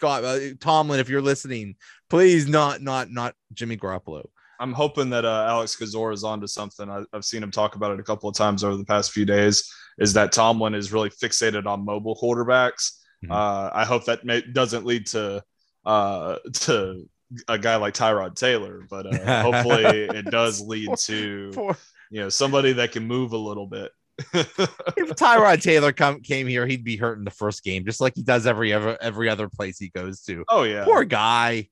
God, 0.00 0.24
uh, 0.24 0.38
Tomlin, 0.60 1.00
if 1.00 1.08
you're 1.08 1.22
listening, 1.22 1.74
please, 2.08 2.48
not 2.48 2.80
not 2.80 3.10
not 3.10 3.34
Jimmy 3.52 3.76
Garoppolo. 3.76 4.26
I'm 4.60 4.74
hoping 4.74 5.08
that 5.10 5.24
uh, 5.24 5.46
Alex 5.48 5.74
Kozora 5.74 6.12
is 6.12 6.22
onto 6.22 6.46
something. 6.46 6.88
I, 6.88 7.02
I've 7.14 7.24
seen 7.24 7.42
him 7.42 7.50
talk 7.50 7.76
about 7.76 7.92
it 7.92 8.00
a 8.00 8.04
couple 8.04 8.28
of 8.28 8.36
times 8.36 8.62
over 8.62 8.76
the 8.76 8.84
past 8.84 9.10
few 9.10 9.24
days. 9.24 9.72
Is 9.98 10.12
that 10.12 10.32
Tomlin 10.32 10.74
is 10.74 10.92
really 10.92 11.08
fixated 11.08 11.66
on 11.66 11.84
mobile 11.84 12.14
quarterbacks? 12.14 12.99
Mhm. 13.24 13.30
Uh, 13.30 13.70
I 13.72 13.84
hope 13.84 14.06
that 14.06 14.24
may, 14.24 14.40
doesn't 14.40 14.86
lead 14.86 15.06
to 15.08 15.42
uh, 15.84 16.36
to 16.54 17.08
a 17.48 17.58
guy 17.58 17.76
like 17.76 17.94
Tyrod 17.94 18.34
Taylor, 18.34 18.86
but 18.88 19.06
uh, 19.06 19.42
hopefully 19.42 19.84
it 20.14 20.24
does 20.26 20.60
lead 20.60 20.96
to 21.00 21.50
Poor- 21.54 21.76
you 22.10 22.20
know 22.20 22.28
somebody 22.28 22.72
that 22.74 22.92
can 22.92 23.06
move 23.06 23.32
a 23.32 23.36
little 23.38 23.66
bit. 23.66 23.92
if 24.34 25.14
Tyrod 25.16 25.62
Taylor 25.62 25.92
come 25.92 26.20
came 26.20 26.46
here, 26.46 26.66
he'd 26.66 26.84
be 26.84 26.96
hurt 26.96 27.18
in 27.18 27.24
the 27.24 27.30
first 27.30 27.62
game, 27.62 27.84
just 27.84 28.00
like 28.00 28.14
he 28.16 28.22
does 28.22 28.46
every 28.46 28.72
ever 28.72 28.96
every 29.00 29.28
other 29.28 29.48
place 29.48 29.78
he 29.78 29.88
goes 29.88 30.22
to. 30.22 30.44
oh 30.48 30.62
yeah, 30.64 30.84
Poor 30.84 31.04
guy. 31.04 31.68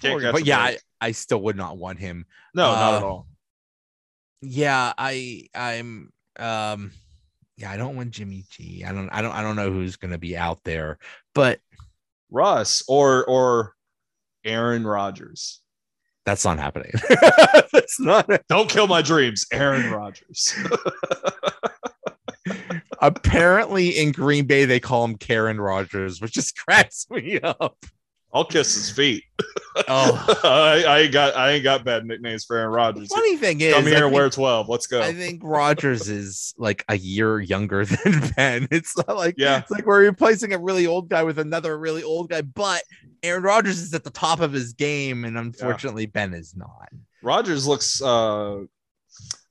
Poor- 0.00 0.20
catch 0.20 0.32
but 0.32 0.46
yeah, 0.46 0.58
I. 0.60 0.78
I 1.00 1.12
still 1.12 1.42
would 1.42 1.56
not 1.56 1.76
want 1.76 1.98
him. 1.98 2.24
no, 2.54 2.72
not 2.72 2.94
at 2.94 3.02
uh, 3.02 3.06
all. 3.06 3.26
Yeah, 4.40 4.92
I 4.96 5.48
I'm 5.54 6.12
um 6.38 6.92
yeah, 7.56 7.70
I 7.70 7.76
don't 7.76 7.96
want 7.96 8.10
Jimmy 8.10 8.44
G. 8.50 8.84
I 8.84 8.92
don't 8.92 9.08
I 9.10 9.22
don't 9.22 9.32
I 9.32 9.42
don't 9.42 9.56
know 9.56 9.72
who's 9.72 9.96
gonna 9.96 10.18
be 10.18 10.36
out 10.36 10.60
there, 10.64 10.98
but 11.34 11.60
Russ 12.30 12.82
or 12.88 13.24
or 13.26 13.74
Aaron 14.44 14.86
Rodgers. 14.86 15.60
that's 16.26 16.44
not 16.44 16.58
happening. 16.58 16.92
that's 17.72 18.00
not 18.00 18.28
Don't 18.48 18.68
kill 18.68 18.86
my 18.86 19.02
dreams, 19.02 19.46
Aaron 19.52 19.90
Rodgers. 19.90 20.54
apparently 23.00 23.90
in 23.90 24.12
Green 24.12 24.46
Bay 24.46 24.64
they 24.64 24.80
call 24.80 25.04
him 25.04 25.16
Karen 25.16 25.60
Rogers, 25.60 26.20
which 26.20 26.32
just 26.32 26.56
cracks 26.64 27.06
me 27.10 27.40
up. 27.40 27.76
I'll 28.34 28.44
kiss 28.44 28.74
his 28.74 28.90
feet. 28.90 29.24
Oh. 29.88 30.38
I, 30.44 30.84
I 30.86 30.98
ain't 31.00 31.12
got 31.12 31.34
I 31.36 31.50
ain't 31.50 31.64
got 31.64 31.84
bad 31.84 32.06
nicknames 32.06 32.44
for 32.44 32.56
Aaron 32.56 32.70
Rodgers. 32.72 33.08
Funny 33.12 33.36
thing 33.36 33.60
is, 33.60 33.74
Come 33.74 33.84
I 33.86 33.88
here, 33.88 34.00
think- 34.02 34.14
wear 34.14 34.30
twelve. 34.30 34.68
Let's 34.68 34.86
go. 34.86 35.02
I 35.02 35.12
think 35.12 35.40
Rodgers 35.44 36.08
is 36.08 36.54
like 36.56 36.84
a 36.88 36.96
year 36.96 37.40
younger 37.40 37.84
than 38.04 38.32
Ben. 38.36 38.68
It's 38.70 38.96
like 39.08 39.34
Yeah. 39.36 39.58
it's 39.58 39.72
like 39.72 39.84
we're 39.84 40.02
replacing 40.02 40.52
a 40.52 40.58
really 40.58 40.86
old 40.86 41.08
guy 41.08 41.24
with 41.24 41.40
another 41.40 41.76
really 41.76 42.04
old 42.04 42.30
guy, 42.30 42.42
but 42.42 42.84
Aaron 43.24 43.42
Rodgers 43.42 43.80
is 43.80 43.92
at 43.94 44.04
the 44.04 44.10
top 44.10 44.38
of 44.38 44.52
his 44.52 44.74
game, 44.74 45.24
and 45.24 45.36
unfortunately, 45.36 46.06
Ben 46.06 46.34
is 46.34 46.54
not. 46.54 46.88
Rodgers 47.24 47.66
looks 47.66 48.00
uh 48.00 48.60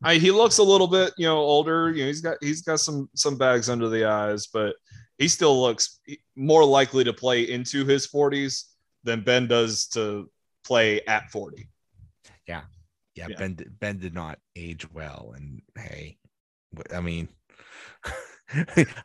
I, 0.03 0.15
he 0.15 0.31
looks 0.31 0.59
a 0.59 0.63
little 0.63 0.87
bit, 0.87 1.11
you 1.17 1.27
know, 1.27 1.37
older. 1.37 1.91
You 1.91 2.03
know, 2.03 2.07
he's 2.07 2.21
got 2.21 2.37
he's 2.39 2.61
got 2.61 2.79
some 2.79 3.09
some 3.13 3.37
bags 3.37 3.69
under 3.69 3.89
the 3.89 4.05
eyes, 4.05 4.47
but 4.47 4.75
he 5.17 5.27
still 5.27 5.61
looks 5.61 5.99
more 6.37 6.63
likely 6.63 7.03
to 7.03 7.11
play 7.11 7.43
into 7.49 7.83
his 7.85 8.07
40s 8.07 8.69
than 9.03 9.22
Ben 9.24 9.48
does 9.48 9.88
to 9.89 10.29
play 10.65 11.01
at 11.05 11.29
40. 11.31 11.67
Yeah, 12.48 12.62
Yeah. 13.15 13.27
Ben 13.38 13.55
did- 13.55 13.79
Ben 13.79 13.98
did 14.00 14.13
not 14.13 14.39
age 14.55 14.89
well, 14.91 15.33
and 15.36 15.62
hey, 15.77 16.17
I 16.93 17.00
mean, 17.01 17.27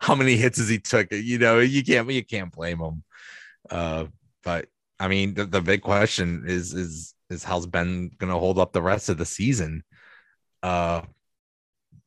how 0.00 0.14
many 0.14 0.36
hits 0.36 0.58
has 0.58 0.68
he 0.68 0.78
took? 0.78 1.12
You 1.12 1.38
know, 1.38 1.58
you 1.60 1.84
can't 1.84 2.10
you 2.10 2.24
can't 2.24 2.52
blame 2.52 2.78
him. 2.80 3.04
Uh, 3.70 4.06
but 4.42 4.66
I 4.98 5.08
mean, 5.08 5.34
the, 5.34 5.44
the 5.46 5.60
big 5.60 5.82
question 5.82 6.44
is 6.46 6.74
is 6.74 7.14
is 7.30 7.44
how's 7.44 7.66
Ben 7.66 8.10
gonna 8.18 8.38
hold 8.38 8.58
up 8.58 8.72
the 8.72 8.82
rest 8.82 9.08
of 9.08 9.18
the 9.18 9.26
season? 9.26 9.84
Uh, 10.62 11.02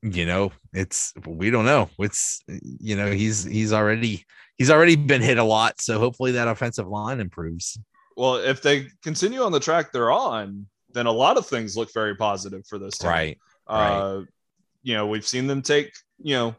you 0.02 0.26
know, 0.26 0.52
it's 0.74 1.14
we 1.26 1.50
don't 1.50 1.66
know. 1.66 1.90
It's 2.00 2.42
you 2.48 2.96
know 2.96 3.12
he's 3.12 3.44
he's 3.44 3.74
already 3.74 4.26
he's 4.58 4.72
already 4.72 4.96
been 4.96 5.22
hit 5.22 5.38
a 5.38 5.44
lot, 5.44 5.80
so 5.82 6.00
hopefully 6.00 6.32
that 6.34 6.48
offensive 6.48 6.88
line 6.88 7.20
improves. 7.20 7.80
Well, 8.18 8.36
if 8.36 8.62
they 8.62 8.88
continue 9.04 9.42
on 9.42 9.52
the 9.52 9.60
track 9.60 9.92
they're 9.92 10.12
on, 10.12 10.68
then 10.94 11.06
a 11.06 11.12
lot 11.12 11.38
of 11.38 11.48
things 11.48 11.78
look 11.78 11.94
very 11.94 12.16
positive 12.16 12.66
for 12.68 12.78
this 12.78 12.98
team. 12.98 13.10
Right. 13.10 13.38
Uh, 13.68 14.22
you 14.84 14.96
know, 14.96 15.08
we've 15.08 15.26
seen 15.26 15.48
them 15.48 15.62
take, 15.62 15.94
you 16.22 16.36
know, 16.36 16.56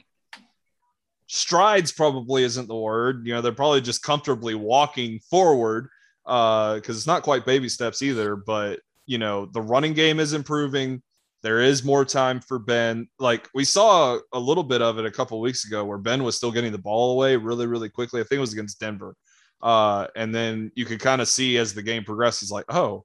strides 1.27 1.93
probably 1.93 2.45
isn't 2.45 2.69
the 2.69 2.77
word. 2.77 3.27
You 3.27 3.35
know, 3.35 3.41
they're 3.41 3.53
probably 3.53 3.81
just 3.81 4.03
comfortably 4.03 4.55
walking 4.55 5.19
forward 5.31 5.89
uh, 6.27 6.77
because 6.77 6.97
it's 6.97 7.07
not 7.07 7.23
quite 7.23 7.45
baby 7.45 7.69
steps 7.69 8.03
either. 8.03 8.37
But, 8.37 8.81
you 9.07 9.19
know, 9.19 9.47
the 9.47 9.63
running 9.63 9.95
game 9.95 10.21
is 10.21 10.33
improving. 10.33 11.03
There 11.43 11.61
is 11.61 11.83
more 11.85 12.05
time 12.05 12.41
for 12.41 12.59
Ben. 12.59 13.09
Like 13.19 13.49
we 13.53 13.65
saw 13.65 14.19
a 14.33 14.39
little 14.39 14.63
bit 14.63 14.81
of 14.81 14.99
it 14.99 15.07
a 15.07 15.11
couple 15.11 15.41
weeks 15.41 15.65
ago 15.65 15.85
where 15.85 15.99
Ben 15.99 16.23
was 16.23 16.37
still 16.37 16.53
getting 16.53 16.73
the 16.73 16.79
ball 16.79 17.13
away 17.13 17.37
really, 17.37 17.67
really 17.67 17.89
quickly. 17.89 18.21
I 18.21 18.25
think 18.25 18.39
it 18.39 18.41
was 18.41 18.53
against 18.53 18.79
Denver. 18.79 19.17
Uh, 19.61 20.07
and 20.17 20.35
then 20.35 20.73
you 20.75 20.85
could 20.85 21.01
kind 21.01 21.21
of 21.21 21.29
see 21.29 21.57
as 21.57 21.75
the 21.75 21.83
game 21.83 22.05
progresses, 22.05 22.51
like, 22.51 22.65
oh, 22.69 23.05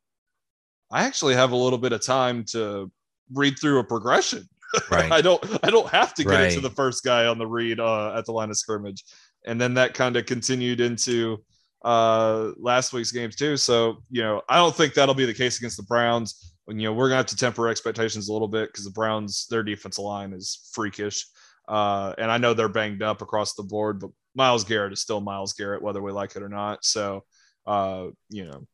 I 0.91 1.03
actually 1.03 1.35
have 1.35 1.51
a 1.51 1.55
little 1.55 1.77
bit 1.77 1.93
of 1.93 2.01
time 2.01 2.43
to 2.45 2.91
read 3.33 3.59
through 3.59 3.79
a 3.79 3.83
progression. 3.83 4.47
Right. 4.91 5.09
I 5.09 5.21
don't 5.21 5.41
I 5.63 5.69
don't 5.69 5.87
have 5.89 6.13
to 6.15 6.25
get 6.25 6.41
it 6.41 6.53
to 6.55 6.59
the 6.59 6.69
first 6.69 7.05
guy 7.05 7.25
on 7.25 7.37
the 7.37 7.47
read 7.47 7.79
uh, 7.79 8.13
at 8.17 8.25
the 8.25 8.33
line 8.33 8.49
of 8.49 8.57
scrimmage. 8.57 9.05
And 9.45 9.59
then 9.59 9.73
that 9.75 9.93
kind 9.93 10.17
of 10.17 10.25
continued 10.25 10.81
into 10.81 11.41
uh 11.85 12.51
last 12.57 12.91
week's 12.91 13.13
games 13.13 13.37
too. 13.37 13.55
So, 13.55 14.03
you 14.11 14.21
know, 14.21 14.41
I 14.49 14.57
don't 14.57 14.75
think 14.75 14.93
that'll 14.93 15.15
be 15.15 15.25
the 15.25 15.33
case 15.33 15.57
against 15.57 15.77
the 15.77 15.83
Browns. 15.83 16.53
You 16.67 16.73
know, 16.75 16.93
we're 16.93 17.07
gonna 17.07 17.17
have 17.17 17.25
to 17.27 17.35
temper 17.35 17.67
expectations 17.69 18.27
a 18.29 18.33
little 18.33 18.47
bit 18.47 18.69
because 18.69 18.85
the 18.85 18.91
Browns, 18.91 19.47
their 19.49 19.63
defensive 19.63 20.03
line 20.03 20.33
is 20.33 20.69
freakish. 20.73 21.25
Uh, 21.67 22.13
and 22.17 22.31
I 22.31 22.37
know 22.37 22.53
they're 22.53 22.69
banged 22.69 23.03
up 23.03 23.21
across 23.21 23.53
the 23.53 23.63
board, 23.63 23.99
but 23.99 24.09
Myles 24.35 24.63
Garrett 24.63 24.93
is 24.93 25.01
still 25.01 25.19
Myles 25.21 25.53
Garrett, 25.53 25.81
whether 25.81 26.01
we 26.01 26.11
like 26.11 26.35
it 26.35 26.43
or 26.43 26.49
not. 26.49 26.83
So, 26.85 27.23
uh, 27.65 28.07
you 28.29 28.45
know, 28.45 28.65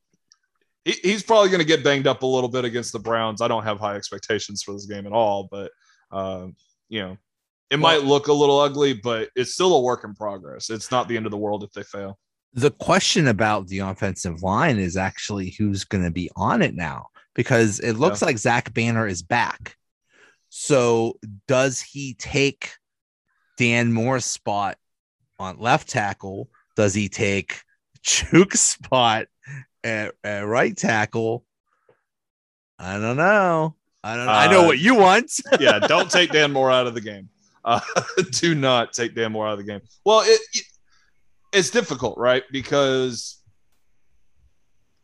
he, 0.85 0.91
he's 1.01 1.23
probably 1.23 1.49
going 1.49 1.61
to 1.61 1.65
get 1.65 1.83
banged 1.83 2.05
up 2.07 2.21
a 2.23 2.27
little 2.27 2.49
bit 2.49 2.65
against 2.65 2.91
the 2.93 2.99
Browns. 2.99 3.41
I 3.41 3.47
don't 3.47 3.63
have 3.63 3.79
high 3.79 3.95
expectations 3.95 4.61
for 4.61 4.73
this 4.73 4.85
game 4.85 5.07
at 5.07 5.11
all, 5.13 5.47
but 5.49 5.71
um, 6.11 6.55
you 6.89 7.01
know, 7.01 7.17
it 7.71 7.79
Well- 7.79 7.81
might 7.99 8.05
look 8.07 8.27
a 8.27 8.33
little 8.33 8.59
ugly, 8.59 8.93
but 8.93 9.29
it's 9.35 9.53
still 9.53 9.75
a 9.75 9.81
work 9.81 10.03
in 10.03 10.13
progress. 10.13 10.69
It's 10.69 10.91
not 10.91 11.07
the 11.07 11.17
end 11.17 11.25
of 11.25 11.31
the 11.31 11.37
world 11.37 11.63
if 11.63 11.71
they 11.71 11.83
fail. 11.83 12.17
the 12.55 12.69
question 12.69 13.27
about 13.29 13.67
the 13.67 13.79
offensive 13.79 14.43
line 14.43 14.77
is 14.77 14.95
actually 14.97 15.55
who's 15.57 15.83
going 15.83 16.03
to 16.03 16.11
be 16.11 16.29
on 16.35 16.61
it 16.61 16.75
now 16.75 17.07
because 17.35 17.79
it 17.79 17.93
looks 17.93 18.21
like 18.21 18.37
Zach 18.37 18.73
Banner 18.73 19.07
is 19.07 19.21
back. 19.23 19.75
So 20.49 21.17
does 21.47 21.81
he 21.81 22.13
take 22.13 22.73
Dan 23.57 23.91
Moore's 23.91 24.25
spot 24.25 24.77
on 25.39 25.57
left 25.59 25.89
tackle? 25.89 26.49
Does 26.75 26.93
he 26.93 27.09
take 27.09 27.61
Chuke's 28.03 28.59
spot 28.61 29.27
at, 29.83 30.13
at 30.23 30.41
right 30.41 30.75
tackle? 30.77 31.43
I 32.79 32.99
don't 32.99 33.17
know. 33.17 33.75
I 34.03 34.15
don't. 34.17 34.27
I 34.29 34.51
know 34.51 34.63
Uh, 34.63 34.67
what 34.67 34.79
you 34.79 34.95
want. 34.95 35.31
yeah, 35.59 35.79
don't 35.79 36.11
take 36.11 36.31
Dan 36.31 36.51
Moore 36.51 36.69
out 36.71 36.87
of 36.87 36.93
the 36.93 37.01
game. 37.01 37.29
Uh, 37.63 37.79
do 38.31 38.53
not 38.53 38.91
take 38.93 39.15
Dan 39.15 39.31
Moore 39.31 39.47
out 39.47 39.53
of 39.53 39.59
the 39.59 39.63
game. 39.71 39.81
Well, 40.05 40.21
it, 40.21 40.39
it- 40.53 40.65
it's 41.53 41.69
difficult, 41.69 42.17
right? 42.17 42.43
Because 42.51 43.39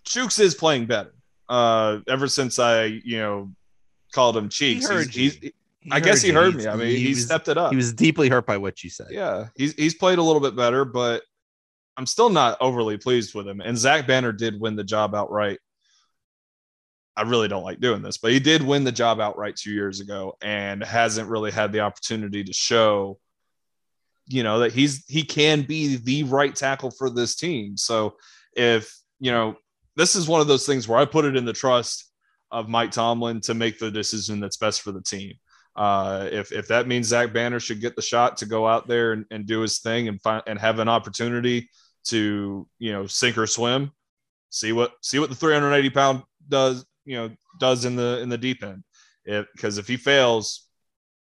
Chuks 0.06 0.40
is 0.40 0.56
playing 0.56 0.88
better. 0.88 1.14
Uh, 1.50 2.00
ever 2.08 2.28
since 2.28 2.60
I, 2.60 2.86
you 2.86 3.18
know, 3.18 3.52
called 4.14 4.38
him 4.38 4.50
Cheeks, 4.50 4.88
heard 4.88 5.08
he's, 5.08 5.36
he's, 5.36 5.52
He 5.82 5.92
I 5.92 6.00
guess 6.00 6.22
he 6.22 6.30
heard 6.32 6.56
me. 6.56 6.68
I 6.68 6.76
mean, 6.76 6.96
he, 6.96 7.10
was, 7.10 7.26
stepped 7.26 7.48
it 7.48 7.58
up. 7.58 7.72
he 7.72 7.76
was 7.76 7.92
deeply 7.92 8.30
hurt 8.30 8.46
by 8.46 8.58
what 8.58 8.84
you 8.84 8.90
said. 8.90 9.08
yeah, 9.10 9.48
he's 9.56 9.74
he's 9.74 9.96
played 9.96 10.20
a 10.20 10.24
little 10.24 10.42
bit 10.42 10.56
better, 10.56 10.86
but 10.86 11.24
I'm 11.98 12.06
still 12.06 12.30
not 12.30 12.58
overly 12.62 12.98
pleased 12.98 13.34
with 13.34 13.48
him. 13.48 13.62
And 13.62 13.78
Zach 13.78 14.08
Banner 14.08 14.32
did 14.32 14.60
win 14.60 14.76
the 14.76 14.84
job 14.84 15.16
outright. 15.16 15.60
I 17.18 17.24
really 17.24 17.50
don't 17.50 17.64
like 17.64 17.82
doing 17.82 18.02
this, 18.02 18.18
but 18.18 18.32
he 18.32 18.40
did 18.40 18.64
win 18.64 18.86
the 18.86 18.92
job 18.94 19.20
outright 19.20 19.58
two 19.58 19.72
years 19.72 20.00
ago 20.00 20.38
and 20.42 20.82
hasn't 20.82 21.30
really 21.30 21.52
had 21.52 21.74
the 21.74 21.82
opportunity 21.82 22.46
to 22.46 22.54
show, 22.54 23.20
you 24.28 24.44
know, 24.44 24.60
that 24.60 24.72
he's 24.72 25.04
he 25.08 25.24
can 25.24 25.64
be 25.64 25.98
the 25.98 26.24
right 26.24 26.56
tackle 26.56 26.92
for 26.92 27.10
this 27.10 27.36
team. 27.36 27.76
So 27.76 28.16
if 28.56 28.96
you 29.20 29.32
know, 29.32 29.56
this 30.00 30.16
is 30.16 30.30
one 30.30 30.40
of 30.40 30.48
those 30.48 30.66
things 30.66 30.88
where 30.88 30.98
I 30.98 31.04
put 31.04 31.26
it 31.26 31.36
in 31.36 31.44
the 31.44 31.52
trust 31.52 32.10
of 32.52 32.70
Mike 32.70 32.92
Tomlin 32.92 33.42
to 33.42 33.54
make 33.54 33.80
the 33.80 33.92
decision 33.92 34.40
that's 34.40 34.56
best 34.56 34.82
for 34.82 34.94
the 34.94 35.02
team. 35.02 35.34
Uh, 35.76 36.30
if 36.32 36.54
if 36.54 36.70
that 36.70 36.88
means 36.88 37.08
Zach 37.08 37.34
Banner 37.34 37.60
should 37.60 37.82
get 37.82 37.98
the 37.98 38.02
shot 38.02 38.38
to 38.38 38.46
go 38.46 38.66
out 38.66 38.88
there 38.88 39.12
and, 39.12 39.26
and 39.30 39.46
do 39.46 39.60
his 39.60 39.80
thing 39.80 40.08
and 40.08 40.22
find 40.22 40.42
and 40.48 40.58
have 40.58 40.80
an 40.80 40.88
opportunity 40.88 41.70
to 42.06 42.66
you 42.80 42.92
know 42.94 43.08
sink 43.08 43.38
or 43.38 43.46
swim, 43.46 43.92
see 44.50 44.72
what 44.72 44.94
see 45.02 45.20
what 45.20 45.30
the 45.30 45.36
380 45.36 45.90
pound 45.90 46.24
does 46.48 46.86
you 47.04 47.18
know 47.18 47.30
does 47.60 47.84
in 47.84 47.98
the 47.98 48.20
in 48.22 48.30
the 48.30 48.38
deep 48.38 48.64
end. 48.64 48.84
If 49.26 49.48
because 49.54 49.78
if 49.78 49.88
he 49.88 49.98
fails, 49.98 50.69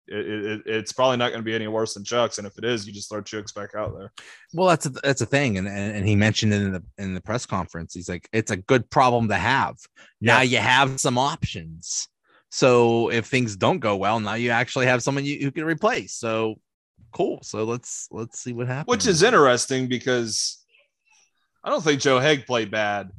it, 0.08 0.46
it, 0.46 0.62
it's 0.66 0.92
probably 0.92 1.18
not 1.18 1.30
going 1.30 1.42
to 1.42 1.46
be 1.46 1.56
any 1.56 1.68
worse 1.68 1.94
than 1.94 2.04
Chuks, 2.04 2.38
and 2.38 2.46
if 2.46 2.58
it 2.58 2.66
is, 2.66 2.86
you 2.86 2.94
just 2.94 3.10
throw 3.10 3.22
Chuks 3.22 3.54
back 3.54 3.76
out 3.76 3.98
there. 3.98 4.12
Well, 4.54 4.68
that's 4.68 4.86
a, 4.86 4.90
that's 4.90 5.22
a 5.22 5.26
thing, 5.26 5.58
and, 5.58 5.68
and 5.68 5.96
and 5.96 6.08
he 6.08 6.16
mentioned 6.16 6.54
it 6.54 6.62
in 6.62 6.72
the 6.74 6.84
in 6.98 7.14
the 7.14 7.22
press 7.22 7.46
conference. 7.46 7.94
He's 7.94 8.10
like, 8.10 8.30
it's 8.32 8.52
a 8.52 8.58
good 8.58 8.90
problem 8.90 9.28
to 9.30 9.36
have. 9.36 9.78
Now 10.22 10.42
you 10.42 10.58
have 10.58 11.00
some 11.00 11.18
options. 11.18 12.08
So 12.50 13.10
if 13.12 13.26
things 13.26 13.56
don't 13.58 13.80
go 13.80 13.98
well, 13.98 14.20
now 14.20 14.36
you 14.36 14.52
actually 14.52 14.86
have 14.86 15.04
someone 15.04 15.26
you, 15.26 15.36
you 15.36 15.52
can 15.52 15.66
replace. 15.66 16.14
So 16.14 16.56
cool. 17.12 17.40
So 17.44 17.64
let's 17.64 18.08
let's 18.12 18.40
see 18.40 18.54
what 18.54 18.68
happens. 18.68 18.88
which 18.88 19.08
is 19.08 19.24
interesting 19.24 19.88
because 19.88 20.64
I 21.64 21.70
don't 21.70 21.84
think 21.84 22.00
Joe 22.00 22.20
Haeg 22.20 22.46
played 22.46 22.72
bad 22.72 23.10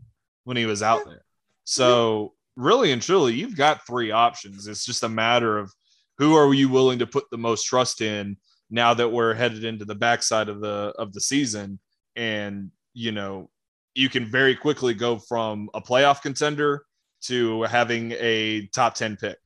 when 0.44 0.56
he 0.56 0.66
was 0.66 0.82
out 0.82 1.04
there. 1.04 1.24
So 1.64 2.32
really 2.56 2.92
and 2.92 3.02
truly, 3.02 3.34
you've 3.34 3.56
got 3.56 3.86
three 3.86 4.10
options. 4.10 4.66
It's 4.66 4.86
just 4.86 5.02
a 5.02 5.08
matter 5.08 5.58
of 5.58 5.72
who 6.18 6.34
are 6.34 6.52
you 6.54 6.68
willing 6.68 6.98
to 7.00 7.06
put 7.06 7.24
the 7.30 7.38
most 7.38 7.64
trust 7.64 8.00
in 8.00 8.36
now 8.70 8.94
that 8.94 9.08
we're 9.08 9.34
headed 9.34 9.64
into 9.64 9.84
the 9.84 9.94
backside 9.94 10.48
of 10.48 10.60
the 10.60 10.92
of 10.98 11.12
the 11.12 11.20
season, 11.20 11.78
and 12.16 12.70
you 12.94 13.12
know 13.12 13.50
you 13.94 14.08
can 14.08 14.26
very 14.30 14.54
quickly 14.54 14.92
go 14.94 15.18
from 15.18 15.70
a 15.74 15.80
playoff 15.80 16.20
contender 16.22 16.84
to 17.22 17.62
having 17.62 18.12
a 18.18 18.66
top 18.68 18.94
10 18.94 19.16
pick. 19.16 19.38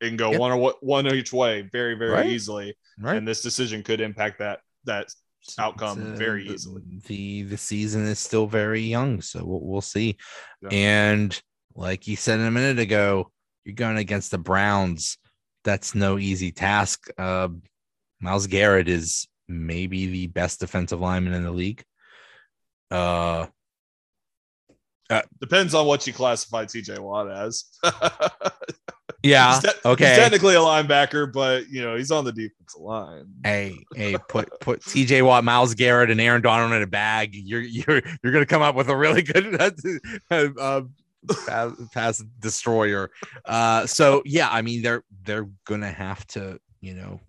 and 0.00 0.16
go 0.16 0.30
Yep. 0.30 0.40
one 0.40 0.52
or 0.52 0.74
one 0.80 1.06
each 1.12 1.32
way 1.32 1.62
very, 1.62 1.94
very 1.96 2.12
Right. 2.12 2.26
easily. 2.26 2.76
Right. 3.00 3.16
And 3.16 3.26
this 3.26 3.42
decision 3.42 3.82
could 3.82 4.00
impact 4.00 4.38
that 4.38 4.60
that 4.84 5.08
outcome 5.58 6.10
It's, 6.12 6.18
very 6.20 6.48
easily. 6.48 6.82
The 7.06 7.42
the 7.42 7.56
season 7.56 8.04
is 8.06 8.20
still 8.20 8.46
very 8.46 8.82
young, 8.82 9.20
so 9.22 9.44
we'll, 9.44 9.60
we'll 9.60 9.80
see. 9.80 10.16
Yeah. 10.62 10.68
And 10.70 11.42
like 11.74 12.06
you 12.06 12.14
said 12.14 12.38
a 12.38 12.50
minute 12.50 12.78
ago, 12.78 13.32
you're 13.68 13.74
going 13.74 13.98
against 13.98 14.30
the 14.30 14.38
Browns. 14.38 15.18
That's 15.62 15.94
no 15.94 16.18
easy 16.18 16.50
task. 16.50 17.08
Uh, 17.18 17.48
Myles 18.18 18.46
Garrett 18.46 18.88
is 18.88 19.28
maybe 19.46 20.06
the 20.06 20.26
best 20.26 20.60
defensive 20.60 21.00
lineman 21.00 21.34
in 21.34 21.44
the 21.44 21.50
league. 21.50 21.84
Uh, 22.90 23.46
Depends 25.38 25.74
on 25.74 25.86
what 25.86 26.06
you 26.06 26.14
classify 26.14 26.64
TJ 26.64 26.98
Watt 26.98 27.30
as. 27.30 27.64
yeah, 29.22 29.52
He's 29.52 29.62
te- 29.62 29.78
okay. 29.84 30.08
He's 30.08 30.18
technically 30.18 30.54
a 30.54 30.60
linebacker, 30.60 31.30
but 31.30 31.68
you 31.68 31.82
know, 31.82 31.94
he's 31.94 32.10
on 32.10 32.24
the 32.24 32.32
defensive 32.32 32.80
line. 32.80 33.26
hey, 33.44 33.76
hey, 33.94 34.16
put 34.28 34.48
put 34.60 34.80
TJ 34.80 35.22
Watt, 35.22 35.44
Myles 35.44 35.74
Garrett, 35.74 36.10
and 36.10 36.20
Aaron 36.20 36.42
Donald 36.42 36.72
in 36.72 36.82
a 36.82 36.86
bag. 36.86 37.34
You're 37.34 37.60
you're 37.60 38.02
you're 38.22 38.32
gonna 38.32 38.46
come 38.46 38.62
up 38.62 38.74
with 38.74 38.88
a 38.88 38.96
really 38.96 39.22
good 39.22 39.60
uh, 40.30 40.82
pass, 41.46 41.72
pass 41.92 42.18
destroyer. 42.40 43.10
Uh, 43.44 43.86
so 43.86 44.22
yeah, 44.24 44.48
I 44.50 44.62
mean 44.62 44.82
they're 44.82 45.04
they're 45.24 45.48
gonna 45.66 45.90
have 45.90 46.26
to, 46.28 46.60
you 46.80 46.94
know, 46.94 47.20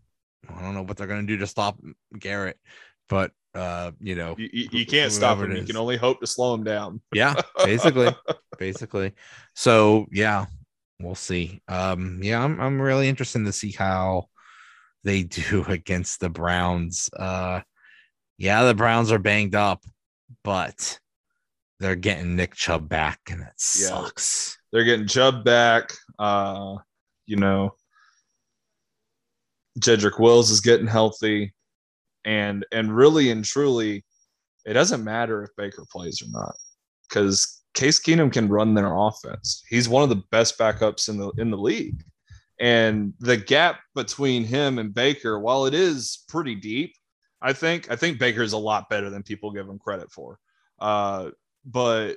I 0.50 0.62
don't 0.62 0.74
know 0.74 0.84
what 0.84 0.98
they're 0.98 1.08
gonna 1.08 1.24
do 1.24 1.38
to 1.38 1.48
stop 1.48 1.80
Garrett, 2.18 2.58
but 3.08 3.32
uh, 3.56 3.92
you 4.00 4.16
know, 4.16 4.36
You, 4.38 4.70
you, 4.72 4.86
can't 4.86 5.12
stop 5.12 5.40
him. 5.40 5.56
You 5.56 5.64
can 5.64 5.76
only 5.76 5.98
hope 5.98 6.20
to 6.22 6.28
slow 6.28 6.54
him 6.54 6.64
down. 6.64 7.02
yeah, 7.14 7.34
basically, 7.64 8.16
basically. 8.60 9.14
So 9.56 10.06
yeah, 10.12 10.46
we'll 11.00 11.16
see. 11.16 11.62
Um, 11.68 12.20
yeah, 12.22 12.44
I'm 12.44 12.60
I'm 12.60 12.82
really 12.82 13.10
interested 13.10 13.44
to 13.46 13.52
see 13.52 13.72
how 13.72 14.30
they 15.04 15.24
do 15.24 15.66
against 15.68 16.20
the 16.20 16.30
Browns. 16.30 17.10
Uh, 17.18 17.62
yeah, 18.38 18.64
the 18.64 18.76
Browns 18.76 19.12
are 19.12 19.20
banged 19.20 19.56
up, 19.56 19.84
but 20.44 21.00
they're 21.80 21.96
getting 21.96 22.36
Nick 22.36 22.56
Chubb 22.56 22.90
back, 22.90 23.20
and 23.30 23.42
that 23.42 23.54
Yeah. 23.78 23.88
sucks. 23.88 24.58
They're 24.72 24.84
getting 24.84 25.08
Chubb 25.08 25.44
back. 25.44 25.94
Uh, 26.18 26.76
you 27.26 27.36
know, 27.38 27.76
Jedrick 29.80 30.20
Wills 30.20 30.50
is 30.52 30.62
getting 30.62 30.88
healthy, 30.88 31.54
and 32.26 32.66
and 32.72 32.96
really 32.96 33.32
and 33.32 33.46
truly, 33.46 34.04
it 34.66 34.74
doesn't 34.74 35.04
matter 35.04 35.44
if 35.44 35.50
Baker 35.56 35.86
plays 35.92 36.22
or 36.22 36.30
not, 36.30 36.56
because 37.08 37.62
Case 37.74 38.00
Keenum 38.00 38.32
can 38.32 38.50
run 38.50 38.74
their 38.74 38.94
offense. 38.96 39.64
He's 39.70 39.88
one 39.88 40.04
of 40.04 40.10
the 40.10 40.24
best 40.32 40.58
backups 40.58 41.08
in 41.08 41.18
the 41.18 41.30
in 41.38 41.50
the 41.50 41.58
league, 41.58 42.04
and 42.60 43.14
the 43.20 43.38
gap 43.38 43.80
between 43.96 44.44
him 44.44 44.80
and 44.80 44.94
Baker, 44.94 45.40
while 45.40 45.66
it 45.66 45.74
is 45.74 46.26
pretty 46.28 46.56
deep, 46.56 46.94
I 47.42 47.54
think 47.54 47.90
I 47.90 47.96
think 47.96 48.20
Baker 48.20 48.42
is 48.42 48.54
a 48.54 48.58
lot 48.58 48.90
better 48.90 49.10
than 49.10 49.24
people 49.24 49.52
give 49.52 49.68
him 49.70 49.80
credit 49.80 50.12
for. 50.12 50.40
Uh, 50.80 51.30
but 51.66 52.16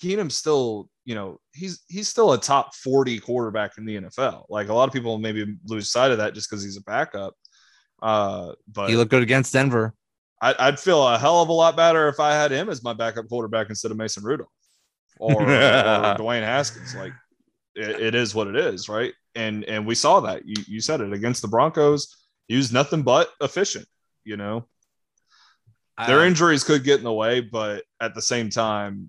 Keenum's 0.00 0.36
still, 0.36 0.88
you 1.04 1.14
know, 1.14 1.40
he's 1.52 1.82
he's 1.88 2.08
still 2.08 2.32
a 2.32 2.38
top 2.38 2.74
40 2.74 3.18
quarterback 3.20 3.78
in 3.78 3.84
the 3.84 3.96
NFL. 3.96 4.44
Like 4.48 4.68
a 4.68 4.74
lot 4.74 4.88
of 4.88 4.92
people 4.92 5.18
maybe 5.18 5.56
lose 5.66 5.90
sight 5.90 6.10
of 6.10 6.18
that 6.18 6.34
just 6.34 6.48
because 6.48 6.62
he's 6.62 6.76
a 6.76 6.82
backup. 6.82 7.34
Uh, 8.00 8.52
but 8.72 8.88
He 8.88 8.96
looked 8.96 9.10
good 9.10 9.22
against 9.22 9.52
Denver. 9.52 9.94
I, 10.40 10.54
I'd 10.58 10.78
feel 10.78 11.06
a 11.06 11.18
hell 11.18 11.42
of 11.42 11.48
a 11.48 11.52
lot 11.52 11.76
better 11.76 12.08
if 12.08 12.20
I 12.20 12.32
had 12.32 12.52
him 12.52 12.68
as 12.68 12.82
my 12.84 12.92
backup 12.92 13.28
quarterback 13.28 13.70
instead 13.70 13.90
of 13.90 13.96
Mason 13.96 14.22
Rudolph 14.22 14.48
or, 15.18 15.42
or 15.42 15.46
Dwayne 15.46 16.44
Haskins. 16.44 16.94
Like 16.94 17.12
it, 17.74 18.00
it 18.00 18.14
is 18.14 18.34
what 18.34 18.46
it 18.46 18.56
is, 18.56 18.88
right? 18.88 19.12
And 19.34 19.64
and 19.64 19.86
we 19.86 19.94
saw 19.94 20.20
that 20.20 20.46
you 20.46 20.62
you 20.66 20.80
said 20.80 21.00
it 21.00 21.12
against 21.12 21.42
the 21.42 21.48
Broncos. 21.48 22.16
He 22.46 22.56
was 22.56 22.72
nothing 22.72 23.02
but 23.02 23.30
efficient. 23.40 23.86
You 24.24 24.36
know, 24.36 24.66
their 26.06 26.24
injuries 26.24 26.64
could 26.64 26.84
get 26.84 26.98
in 26.98 27.04
the 27.04 27.12
way, 27.12 27.40
but 27.40 27.84
at 28.00 28.14
the 28.14 28.22
same 28.22 28.50
time, 28.50 29.08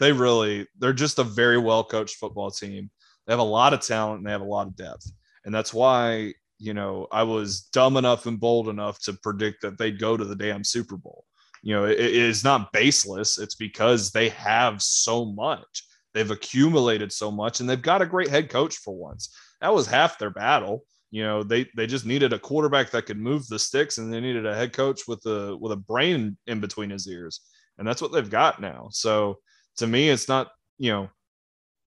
they 0.00 0.12
really 0.12 0.66
they're 0.78 0.92
just 0.92 1.18
a 1.18 1.24
very 1.24 1.58
well 1.58 1.84
coached 1.84 2.16
football 2.16 2.50
team. 2.50 2.90
They 3.26 3.32
have 3.32 3.40
a 3.40 3.44
lot 3.44 3.74
of 3.74 3.80
talent 3.80 4.18
and 4.18 4.26
they 4.26 4.32
have 4.32 4.40
a 4.40 4.44
lot 4.44 4.66
of 4.66 4.76
depth, 4.76 5.10
and 5.44 5.54
that's 5.54 5.74
why 5.74 6.32
you 6.58 6.74
know 6.74 7.06
I 7.12 7.22
was 7.22 7.62
dumb 7.72 7.96
enough 7.96 8.26
and 8.26 8.40
bold 8.40 8.68
enough 8.68 9.00
to 9.02 9.12
predict 9.12 9.62
that 9.62 9.78
they'd 9.78 10.00
go 10.00 10.16
to 10.16 10.24
the 10.24 10.36
damn 10.36 10.64
Super 10.64 10.96
Bowl. 10.96 11.24
You 11.62 11.74
know, 11.74 11.84
it, 11.84 12.00
it 12.00 12.14
is 12.14 12.42
not 12.42 12.72
baseless. 12.72 13.38
It's 13.38 13.54
because 13.54 14.10
they 14.10 14.30
have 14.30 14.80
so 14.80 15.26
much. 15.26 15.84
They've 16.14 16.30
accumulated 16.30 17.12
so 17.12 17.30
much, 17.30 17.60
and 17.60 17.68
they've 17.68 17.80
got 17.80 18.02
a 18.02 18.06
great 18.06 18.28
head 18.28 18.48
coach 18.48 18.76
for 18.76 18.96
once. 18.96 19.36
That 19.60 19.74
was 19.74 19.86
half 19.86 20.18
their 20.18 20.30
battle 20.30 20.84
you 21.10 21.22
know 21.22 21.42
they 21.42 21.66
they 21.76 21.86
just 21.86 22.06
needed 22.06 22.32
a 22.32 22.38
quarterback 22.38 22.90
that 22.90 23.06
could 23.06 23.18
move 23.18 23.46
the 23.48 23.58
sticks 23.58 23.98
and 23.98 24.12
they 24.12 24.20
needed 24.20 24.46
a 24.46 24.54
head 24.54 24.72
coach 24.72 25.02
with 25.08 25.24
a 25.26 25.56
with 25.56 25.72
a 25.72 25.76
brain 25.76 26.36
in 26.46 26.60
between 26.60 26.90
his 26.90 27.06
ears. 27.08 27.40
And 27.78 27.88
that's 27.88 28.02
what 28.02 28.12
they've 28.12 28.28
got 28.28 28.60
now. 28.60 28.88
So 28.90 29.38
to 29.76 29.86
me 29.86 30.10
it's 30.10 30.28
not 30.28 30.48
you 30.78 30.92
know 30.92 31.08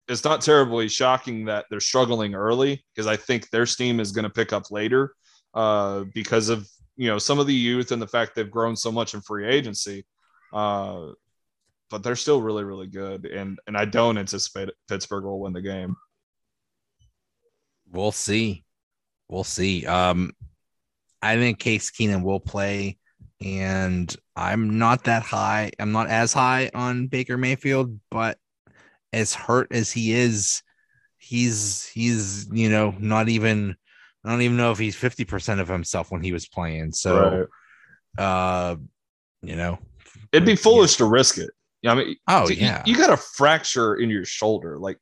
it's 0.08 0.24
not 0.24 0.40
terribly 0.40 0.88
shocking 0.88 1.44
that 1.46 1.66
they're 1.70 1.80
struggling 1.80 2.34
early 2.34 2.84
because 2.94 3.06
i 3.06 3.16
think 3.16 3.48
their 3.50 3.66
steam 3.66 4.00
is 4.00 4.12
going 4.12 4.24
to 4.24 4.30
pick 4.30 4.52
up 4.52 4.70
later 4.70 5.14
uh, 5.54 6.04
because 6.14 6.48
of 6.48 6.68
you 6.96 7.08
know 7.08 7.18
some 7.18 7.38
of 7.38 7.46
the 7.46 7.54
youth 7.54 7.92
and 7.92 8.00
the 8.00 8.06
fact 8.06 8.34
they've 8.34 8.50
grown 8.50 8.74
so 8.74 8.90
much 8.90 9.14
in 9.14 9.20
free 9.20 9.46
agency 9.46 10.04
uh, 10.52 11.08
but 11.90 12.02
they're 12.02 12.16
still 12.16 12.40
really 12.40 12.64
really 12.64 12.86
good. 12.86 13.26
And 13.26 13.58
and 13.66 13.76
i 13.76 13.84
don't 13.84 14.18
anticipate 14.18 14.70
pittsburgh 14.88 15.24
will 15.24 15.40
win 15.40 15.52
the 15.52 15.62
game. 15.62 15.94
We'll 17.90 18.12
see. 18.12 18.63
We'll 19.28 19.44
see. 19.44 19.86
Um, 19.86 20.32
I 21.22 21.36
think 21.36 21.58
Case 21.58 21.90
Keenum 21.90 22.22
will 22.22 22.40
play, 22.40 22.98
and 23.42 24.14
I'm 24.36 24.78
not 24.78 25.04
that 25.04 25.22
high. 25.22 25.70
I'm 25.78 25.92
not 25.92 26.08
as 26.08 26.32
high 26.32 26.70
on 26.74 27.06
Baker 27.06 27.36
Mayfield, 27.38 27.98
but 28.10 28.38
as 29.12 29.34
hurt 29.34 29.68
as 29.70 29.90
he 29.90 30.12
is, 30.12 30.62
he's 31.16 31.86
he's 31.86 32.48
you 32.52 32.68
know 32.68 32.94
not 32.98 33.28
even. 33.28 33.76
I 34.24 34.30
don't 34.30 34.42
even 34.42 34.56
know 34.56 34.72
if 34.72 34.78
he's 34.78 34.96
fifty 34.96 35.24
percent 35.24 35.60
of 35.60 35.68
himself 35.68 36.10
when 36.10 36.22
he 36.22 36.32
was 36.32 36.48
playing. 36.48 36.92
So, 36.92 37.46
uh, 38.16 38.76
you 39.42 39.56
know, 39.56 39.78
It'd 40.32 40.46
be 40.46 40.52
Yeah. 40.52 40.56
foolish 40.56 40.96
to 40.96 41.04
risk 41.04 41.38
it. 41.38 41.50
I 41.86 41.94
mean, 41.94 42.16
oh 42.28 42.48
yeah, 42.48 42.82
you, 42.86 42.96
got 42.96 43.10
a 43.10 43.16
fracture 43.18 43.96
in 43.96 44.08
your 44.08 44.24
shoulder. 44.24 44.78
Like, 44.78 44.98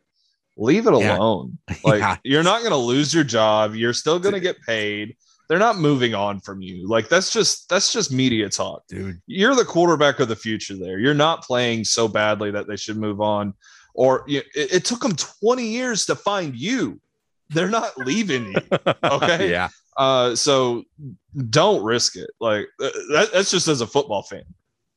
leave 0.56 0.86
it 0.86 0.94
Yeah. 0.98 1.16
alone. 1.16 1.58
Like, 1.84 2.00
Yeah. 2.00 2.16
you're 2.24 2.42
not 2.42 2.60
going 2.60 2.72
to 2.72 2.76
lose 2.76 3.12
your 3.14 3.24
job. 3.24 3.74
You're 3.74 3.92
still 3.94 4.18
going 4.18 4.34
to 4.34 4.40
get 4.40 4.60
paid. 4.62 5.16
They're 5.48 5.58
not 5.58 5.78
moving 5.78 6.14
on 6.14 6.40
from 6.40 6.62
you. 6.62 6.88
Like, 6.88 7.08
that's 7.08 7.30
just 7.32 7.68
that's 7.68 7.92
just 7.92 8.10
media 8.12 8.48
talk. 8.48 8.84
dude. 8.88 9.20
You're 9.26 9.54
the 9.54 9.64
quarterback 9.64 10.20
of 10.20 10.28
the 10.28 10.36
future. 10.36 10.76
There, 10.76 10.98
you're 10.98 11.14
not 11.14 11.42
playing 11.42 11.84
so 11.84 12.08
badly 12.08 12.50
that 12.52 12.66
they 12.68 12.76
should 12.76 12.96
move 12.96 13.20
on. 13.20 13.52
Or 13.94 14.24
you 14.26 14.38
it, 14.54 14.72
it 14.74 14.84
took 14.84 15.00
them 15.00 15.14
20 15.16 15.66
years 15.66 16.06
to 16.06 16.14
find 16.14 16.56
you. 16.56 17.00
They're 17.50 17.68
not 17.68 17.98
leaving 17.98 18.52
you. 18.52 18.60
Okay. 19.04 19.50
yeah, 19.50 19.68
Uh, 19.98 20.34
so 20.34 20.84
don't 21.50 21.82
risk 21.84 22.16
it. 22.16 22.30
Like 22.40 22.66
uh, 22.80 22.88
that, 23.12 23.30
that's 23.34 23.50
just 23.50 23.68
as 23.68 23.82
a 23.82 23.86
football 23.86 24.22
fan. 24.22 24.44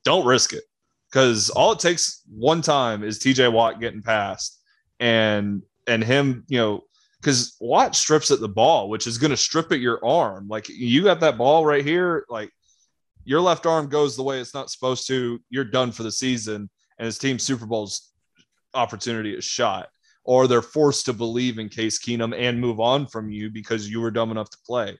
Don't 0.05 0.25
risk 0.25 0.53
it 0.53 0.63
because 1.11 1.49
all 1.49 1.73
it 1.73 1.79
takes 1.79 2.21
one 2.29 2.61
time 2.61 3.03
is 3.03 3.19
TJ 3.19 3.51
Watt 3.51 3.81
getting 3.81 4.01
past 4.01 4.61
and 4.99 5.61
and 5.87 6.03
him, 6.03 6.43
you 6.47 6.57
know, 6.57 6.83
because 7.21 7.55
Watt 7.59 7.95
strips 7.95 8.31
at 8.31 8.39
the 8.39 8.49
ball, 8.49 8.89
which 8.89 9.07
is 9.07 9.17
going 9.17 9.31
to 9.31 9.37
strip 9.37 9.71
at 9.71 9.79
your 9.79 10.03
arm. 10.05 10.47
Like 10.47 10.69
you 10.69 11.03
got 11.03 11.19
that 11.21 11.37
ball 11.37 11.65
right 11.65 11.83
here, 11.83 12.25
like 12.29 12.51
your 13.23 13.41
left 13.41 13.65
arm 13.65 13.87
goes 13.87 14.15
the 14.15 14.23
way 14.23 14.39
it's 14.39 14.53
not 14.53 14.69
supposed 14.69 15.07
to. 15.07 15.39
You're 15.49 15.63
done 15.63 15.91
for 15.91 16.03
the 16.03 16.11
season, 16.11 16.69
and 16.97 17.05
his 17.05 17.17
team 17.17 17.39
Super 17.39 17.65
Bowl's 17.65 18.11
opportunity 18.73 19.33
is 19.33 19.45
shot 19.45 19.89
or 20.25 20.47
they're 20.47 20.61
forced 20.61 21.05
to 21.05 21.13
believe 21.13 21.59
in 21.59 21.69
Case 21.69 21.99
Keenum 21.99 22.35
and 22.37 22.59
move 22.59 22.79
on 22.79 23.05
from 23.05 23.29
you 23.29 23.49
because 23.49 23.89
you 23.89 24.01
were 24.01 24.11
dumb 24.11 24.31
enough 24.31 24.49
to 24.49 24.57
play. 24.65 24.97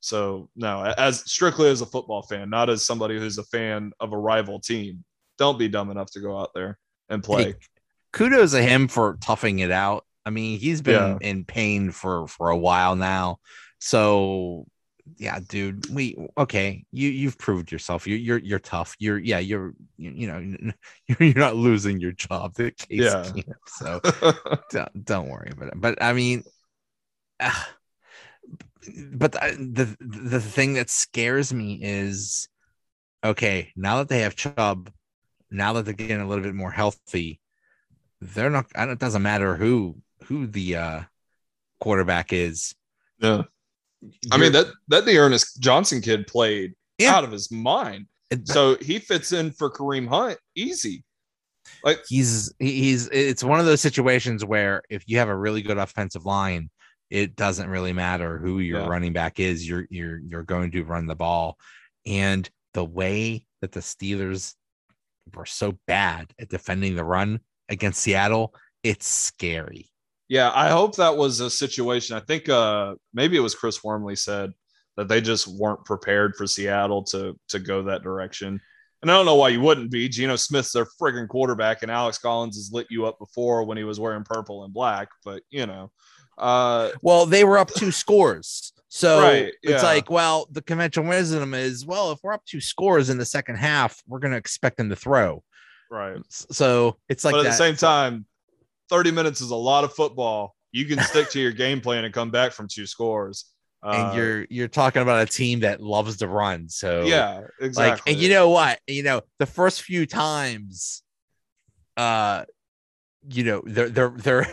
So 0.00 0.50
no, 0.54 0.82
as 0.98 1.20
strictly 1.30 1.68
as 1.68 1.80
a 1.80 1.86
football 1.86 2.22
fan, 2.22 2.50
not 2.50 2.68
as 2.68 2.84
somebody 2.84 3.18
who's 3.18 3.38
a 3.38 3.44
fan 3.44 3.92
of 4.00 4.12
a 4.12 4.18
rival 4.18 4.60
team. 4.60 5.04
Don't 5.38 5.58
be 5.58 5.68
dumb 5.68 5.90
enough 5.90 6.10
to 6.12 6.20
go 6.20 6.38
out 6.38 6.50
there 6.54 6.78
and 7.08 7.22
play. 7.22 7.44
Hey, 7.44 7.54
kudos 8.14 8.52
to 8.52 8.62
him 8.62 8.88
for 8.88 9.18
toughing 9.20 9.58
it 9.58 9.70
out. 9.70 10.06
I 10.24 10.30
mean, 10.30 10.58
he's 10.58 10.80
been 10.80 11.18
in 11.20 11.44
pain 11.44 11.90
for 11.90 12.26
for 12.28 12.48
a 12.48 12.56
while 12.56 12.96
now. 12.96 13.38
So 13.78 14.66
yeah, 15.18 15.38
dude, 15.46 15.90
we 15.90 16.16
okay. 16.38 16.86
You 16.90 17.10
you've 17.10 17.36
proved 17.36 17.70
yourself. 17.70 18.06
You're 18.06 18.18
you're 18.18 18.38
you're 18.38 18.58
tough. 18.58 18.96
You're 18.98 19.18
yeah. 19.18 19.40
You're 19.40 19.74
you, 19.98 20.10
you 20.12 20.26
know 20.28 20.38
you're, 21.06 21.28
you're 21.28 21.44
not 21.44 21.56
losing 21.56 22.00
your 22.00 22.12
job. 22.12 22.54
The 22.54 22.70
case 22.70 23.00
Yeah. 23.02 23.30
So 23.66 24.00
don't, 24.70 25.04
don't 25.04 25.28
worry 25.28 25.50
about 25.52 25.68
it. 25.68 25.74
But 25.76 26.02
I 26.02 26.14
mean, 26.14 26.44
ah, 27.40 27.68
but 29.12 29.32
the, 29.32 29.94
the 30.00 30.28
the 30.30 30.40
thing 30.40 30.74
that 30.74 30.88
scares 30.88 31.52
me 31.52 31.80
is 31.82 32.48
okay, 33.22 33.72
now 33.76 33.98
that 33.98 34.08
they 34.08 34.20
have 34.20 34.36
Chubb, 34.36 34.90
now 35.50 35.74
that 35.74 35.84
they're 35.84 35.92
getting 35.92 36.20
a 36.20 36.28
little 36.28 36.44
bit 36.44 36.54
more 36.54 36.70
healthy, 36.70 37.40
they're 38.34 38.50
not. 38.50 38.66
I 38.74 38.84
don't, 38.86 38.92
it 38.94 38.98
doesn't 38.98 39.22
matter 39.22 39.56
who 39.56 39.96
who 40.24 40.46
the 40.46 40.76
uh, 40.76 41.00
quarterback 41.80 42.32
is. 42.32 42.74
Yeah. 43.18 43.42
I 44.32 44.36
mean 44.36 44.52
that 44.52 44.66
that 44.88 45.04
the 45.06 45.16
Ernest 45.18 45.60
Johnson 45.60 46.00
kid 46.00 46.26
played 46.26 46.74
Yeah. 46.98 47.14
out 47.14 47.24
of 47.24 47.32
his 47.32 47.50
mind. 47.50 48.06
It- 48.30 48.48
So 48.48 48.76
he 48.76 48.98
fits 48.98 49.32
in 49.32 49.52
for 49.52 49.70
Kareem 49.70 50.08
Hunt 50.08 50.38
easy. 50.54 51.04
Like 51.82 52.00
he's 52.08 52.52
he's 52.58 53.08
it's 53.08 53.42
one 53.44 53.60
of 53.60 53.66
those 53.66 53.80
situations 53.80 54.44
where 54.44 54.82
if 54.90 55.04
you 55.06 55.18
have 55.18 55.28
a 55.28 55.36
really 55.36 55.62
good 55.62 55.78
offensive 55.78 56.24
line, 56.26 56.70
it 57.10 57.36
doesn't 57.36 57.68
really 57.70 57.92
matter 57.92 58.38
who 58.38 58.58
your 58.58 58.80
Yeah. 58.80 58.86
running 58.86 59.12
back 59.12 59.40
is. 59.40 59.66
You're 59.66 59.86
you're 59.90 60.18
you're 60.18 60.42
going 60.42 60.70
to 60.72 60.84
run 60.84 61.06
the 61.06 61.14
ball, 61.16 61.56
and 62.06 62.48
the 62.74 62.84
way 62.84 63.46
that 63.62 63.72
the 63.72 63.80
Steelers 63.80 64.54
were 65.34 65.46
so 65.46 65.78
bad 65.86 66.32
at 66.38 66.48
defending 66.50 66.96
the 66.96 67.04
run 67.04 67.40
against 67.68 68.00
Seattle, 68.00 68.54
it's 68.82 69.06
scary. 69.06 69.90
Yeah, 70.28 70.50
I 70.54 70.70
hope 70.70 70.96
that 70.96 71.16
was 71.16 71.40
a 71.40 71.50
situation. 71.50 72.16
I 72.16 72.20
think 72.20 72.48
uh 72.48 72.94
maybe 73.12 73.36
it 73.36 73.40
was 73.40 73.54
Chris 73.54 73.82
Wormley 73.84 74.16
said 74.16 74.52
that 74.96 75.08
they 75.08 75.20
just 75.20 75.46
weren't 75.46 75.84
prepared 75.84 76.34
for 76.36 76.46
Seattle 76.46 77.02
to 77.04 77.38
to 77.48 77.58
go 77.58 77.82
that 77.84 78.02
direction. 78.02 78.60
And 79.02 79.10
I 79.10 79.14
don't 79.16 79.26
know 79.26 79.34
why 79.34 79.50
you 79.50 79.60
wouldn't 79.60 79.90
be. 79.90 80.08
Geno 80.08 80.36
Smith's 80.36 80.72
their 80.72 80.86
friggin' 80.98 81.28
quarterback, 81.28 81.82
and 81.82 81.90
Alex 81.90 82.16
Collins 82.16 82.56
has 82.56 82.72
lit 82.72 82.86
you 82.88 83.04
up 83.04 83.18
before 83.18 83.64
when 83.64 83.76
he 83.76 83.84
was 83.84 84.00
wearing 84.00 84.24
purple 84.24 84.64
and 84.64 84.72
black. 84.72 85.08
But 85.26 85.42
you 85.50 85.66
know, 85.66 85.90
uh, 86.38 86.90
Well, 87.02 87.26
they 87.26 87.44
were 87.44 87.58
up 87.58 87.70
two 87.70 87.90
scores. 87.90 88.72
So 88.88 89.20
Right, 89.20 89.52
it's 89.62 89.82
yeah. 89.82 89.82
like, 89.82 90.08
well, 90.08 90.46
the 90.52 90.62
conventional 90.62 91.08
wisdom 91.08 91.52
is, 91.52 91.84
well, 91.84 92.12
if 92.12 92.20
we're 92.22 92.32
up 92.32 92.44
two 92.46 92.60
scores 92.60 93.10
in 93.10 93.18
the 93.18 93.24
second 93.24 93.56
half, 93.56 94.00
we're 94.06 94.20
going 94.20 94.30
to 94.30 94.38
expect 94.38 94.76
them 94.76 94.88
to 94.88 94.96
throw. 94.96 95.42
Right. 95.90 96.18
So 96.28 96.96
it's 97.08 97.24
like 97.24 97.32
but 97.32 97.40
at 97.40 97.42
that. 97.44 97.50
the 97.50 97.56
same 97.56 97.76
time, 97.76 98.26
30 98.90 99.10
minutes 99.10 99.40
is 99.40 99.50
a 99.50 99.56
lot 99.56 99.84
of 99.84 99.92
football. 99.92 100.54
You 100.72 100.86
can 100.86 100.98
stick 101.00 101.30
to 101.30 101.40
your 101.40 101.52
game 101.64 101.80
plan 101.80 102.04
and 102.04 102.12
come 102.12 102.30
back 102.30 102.52
from 102.52 102.68
two 102.68 102.86
scores. 102.86 103.46
and 103.82 104.10
Uh, 104.10 104.12
you're 104.14 104.46
you're 104.50 104.68
talking 104.68 105.02
about 105.02 105.22
a 105.22 105.30
team 105.30 105.60
that 105.60 105.80
loves 105.80 106.16
to 106.18 106.28
run. 106.28 106.68
So 106.68 107.04
yeah, 107.04 107.42
exactly. 107.60 107.90
like, 107.90 108.02
and 108.06 108.16
you 108.22 108.28
know 108.28 108.50
what? 108.50 108.80
You 108.86 109.02
know, 109.02 109.22
the 109.38 109.46
first 109.46 109.82
few 109.82 110.06
times, 110.06 111.02
uh, 111.96 112.44
you 113.28 113.44
know, 113.44 113.62
they're 113.64 113.88
they're 113.88 114.10
they're 114.10 114.46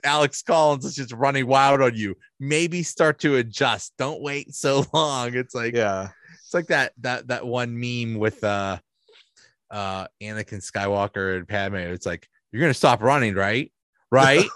Alex 0.04 0.42
Collins 0.42 0.84
is 0.84 0.94
just 0.94 1.12
running 1.12 1.46
wild 1.46 1.80
on 1.80 1.94
you. 1.94 2.16
Maybe 2.38 2.82
start 2.82 3.18
to 3.20 3.36
adjust. 3.36 3.94
Don't 3.98 4.20
wait 4.22 4.54
so 4.54 4.84
long. 4.92 5.34
It's 5.34 5.54
like 5.54 5.74
yeah, 5.74 6.10
it's 6.44 6.54
like 6.54 6.66
that 6.66 6.92
that 7.00 7.28
that 7.28 7.46
one 7.46 7.78
meme 7.78 8.18
with 8.18 8.44
uh 8.44 8.78
uh 9.72 10.06
Anakin 10.22 10.62
Skywalker 10.62 11.36
and 11.36 11.48
Padme. 11.48 11.76
It's 11.76 12.06
like 12.06 12.28
you're 12.52 12.60
gonna 12.60 12.74
stop 12.74 13.02
running, 13.02 13.34
right? 13.34 13.72
Right? 14.10 14.46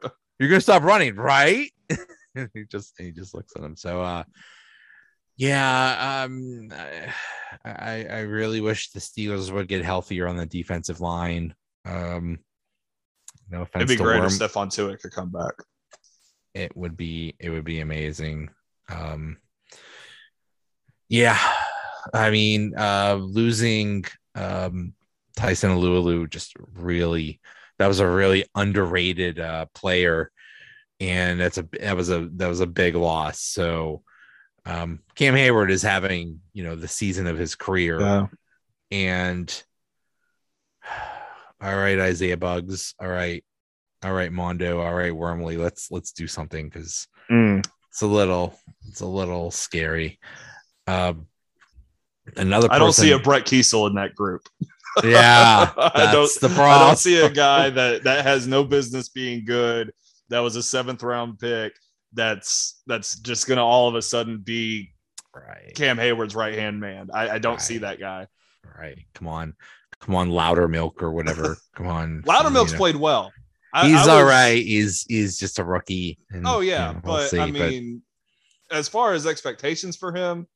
you're 0.38 0.48
gonna 0.48 0.60
stop 0.60 0.82
running, 0.82 1.14
right? 1.14 1.70
and 2.34 2.50
he 2.54 2.64
just 2.64 2.94
he 2.98 3.12
just 3.12 3.34
looks 3.34 3.52
at 3.54 3.62
him. 3.62 3.76
So 3.76 4.02
uh 4.02 4.24
yeah, 5.36 6.24
um 6.24 6.72
I 7.64 8.06
I 8.06 8.20
really 8.20 8.60
wish 8.60 8.90
the 8.90 9.00
Steelers 9.00 9.52
would 9.52 9.68
get 9.68 9.84
healthier 9.84 10.26
on 10.26 10.36
the 10.36 10.46
defensive 10.46 11.00
line. 11.00 11.54
Um 11.84 12.38
no 13.50 13.62
offense 13.62 13.84
it'd 13.84 13.98
be 13.98 14.02
great 14.02 14.20
Worm, 14.20 14.26
if 14.26 14.32
Stephon 14.32 14.68
Tuitt 14.68 15.00
could 15.00 15.12
come 15.12 15.30
back. 15.30 15.52
it 16.54 16.74
would 16.76 16.96
be 16.96 17.34
it 17.38 17.50
would 17.50 17.64
be 17.64 17.80
amazing 17.80 18.48
um 18.88 19.36
yeah 21.08 21.38
i 22.14 22.30
mean 22.30 22.72
uh 22.76 23.14
losing 23.20 24.04
um 24.34 24.94
tyson 25.36 25.70
Alualu 25.70 26.28
just 26.28 26.54
really 26.74 27.40
that 27.78 27.86
was 27.86 28.00
a 28.00 28.08
really 28.08 28.44
underrated 28.54 29.40
uh 29.40 29.66
player 29.74 30.30
and 31.00 31.40
that's 31.40 31.58
a 31.58 31.68
that 31.80 31.96
was 31.96 32.10
a 32.10 32.28
that 32.36 32.48
was 32.48 32.60
a 32.60 32.66
big 32.66 32.94
loss 32.94 33.40
so 33.40 34.02
um 34.66 35.00
cam 35.14 35.34
hayward 35.34 35.70
is 35.70 35.82
having 35.82 36.40
you 36.52 36.62
know 36.64 36.76
the 36.76 36.88
season 36.88 37.26
of 37.26 37.38
his 37.38 37.54
career 37.54 38.00
Yeah, 38.00 38.26
and 38.90 39.62
all 41.60 41.76
right, 41.76 41.98
Isaiah 41.98 42.36
Buggs. 42.36 42.94
All 43.00 43.08
right. 43.08 43.44
All 44.04 44.12
right, 44.12 44.32
Mondeaux. 44.32 44.84
All 44.84 44.94
right, 44.94 45.14
Wormley. 45.14 45.56
Let's 45.56 45.90
let's 45.90 46.12
do 46.12 46.26
something 46.26 46.68
because 46.68 47.06
it's 47.88 48.02
a 48.02 48.06
little 48.06 48.58
it's 48.88 49.00
a 49.00 49.06
little 49.06 49.50
scary. 49.50 50.18
Um 50.86 51.26
another 52.36 52.68
person, 52.68 52.74
I 52.74 52.78
don't 52.78 52.92
see 52.92 53.12
a 53.12 53.18
Brett 53.18 53.44
Keisel 53.44 53.88
in 53.88 53.94
that 53.96 54.14
group. 54.14 54.42
yeah. 55.04 55.72
I 55.76 56.12
don't. 56.12 56.22
That's 56.22 56.38
the 56.38 56.48
I 56.48 56.78
don't 56.86 56.98
see 56.98 57.20
a 57.20 57.30
guy 57.30 57.70
that 57.78 58.04
that 58.04 58.24
has 58.24 58.46
no 58.46 58.64
business 58.64 59.08
being 59.08 59.44
good. 59.44 59.92
That 60.28 60.40
was 60.40 60.56
a 60.56 60.62
seventh 60.62 61.02
round 61.02 61.38
pick. 61.38 61.72
That's 62.12 62.82
that's 62.86 63.18
just 63.18 63.46
gonna 63.48 63.64
all 63.64 63.88
of 63.88 63.94
a 63.94 64.02
sudden 64.02 64.38
be 64.38 64.92
right. 65.34 65.72
Cam 65.74 65.96
Hayward's 65.98 66.34
right 66.34 66.54
hand 66.54 66.80
man. 66.80 67.08
I, 67.12 67.30
I 67.30 67.38
don't 67.38 67.60
see 67.60 67.78
that 67.78 67.98
guy. 67.98 68.26
Right. 68.78 68.98
Come 69.14 69.28
on. 69.28 69.54
Come 70.00 70.14
on, 70.16 70.30
Loudermilk 70.30 71.00
or 71.00 71.12
whatever. 71.12 71.56
Come 71.76 71.86
on. 71.86 72.22
Loudermilk's 72.22 72.72
you 72.72 72.76
know. 72.76 72.78
played 72.78 72.96
well. 72.96 73.32
I- 73.72 73.88
He's 73.88 74.06
I 74.06 74.12
all 74.12 74.18
was- 74.24 74.28
right. 74.28 74.62
He's 74.64 75.04
he's 75.08 75.38
just 75.38 75.58
a 75.58 75.64
rookie. 75.64 76.18
and, 76.30 76.46
Oh 76.46 76.60
you 76.60 76.70
yeah, 76.70 76.92
know, 76.92 77.00
we'll 77.04 77.14
but 77.16 77.28
see, 77.30 77.38
I 77.38 77.50
mean, 77.50 78.02
as 78.70 78.88
far 78.88 79.12
as 79.14 79.26
expectations 79.26 79.96
for 79.96 80.12
him, 80.14 80.46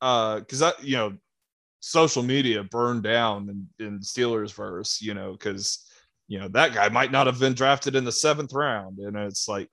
uh, 0.00 0.40
because 0.40 0.62
I, 0.62 0.72
you 0.82 0.96
know, 0.96 1.16
social 1.80 2.22
media 2.22 2.64
burned 2.64 3.02
down 3.04 3.48
in, 3.78 3.86
in 3.86 3.98
Steelers 4.00 4.54
verse, 4.54 5.00
you 5.00 5.14
know, 5.14 5.32
because 5.32 5.84
you 6.26 6.38
know 6.38 6.48
that 6.48 6.74
guy 6.74 6.88
might 6.88 7.12
not 7.12 7.26
have 7.26 7.38
been 7.40 7.54
drafted 7.54 7.96
in 7.96 8.04
the 8.04 8.12
seventh 8.12 8.52
round, 8.52 8.98
and 8.98 9.16
it's 9.16 9.48
like 9.48 9.68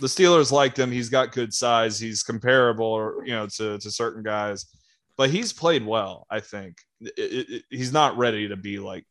the 0.00 0.06
Steelers 0.06 0.52
liked 0.52 0.78
him. 0.78 0.90
He's 0.90 1.08
got 1.08 1.32
good 1.32 1.52
size. 1.52 1.98
He's 1.98 2.22
comparable, 2.22 2.86
or 2.86 3.22
you 3.26 3.32
know, 3.32 3.46
to 3.46 3.78
to 3.78 3.90
certain 3.90 4.22
guys, 4.22 4.66
but 5.16 5.30
he's 5.30 5.52
played 5.52 5.84
well. 5.86 6.26
I 6.30 6.40
think 6.40 6.76
It- 7.00 7.12
it- 7.18 7.50
it- 7.50 7.64
he's 7.70 7.92
not 7.92 8.16
ready 8.16 8.48
to 8.48 8.56
be 8.56 8.78
like 8.78 9.04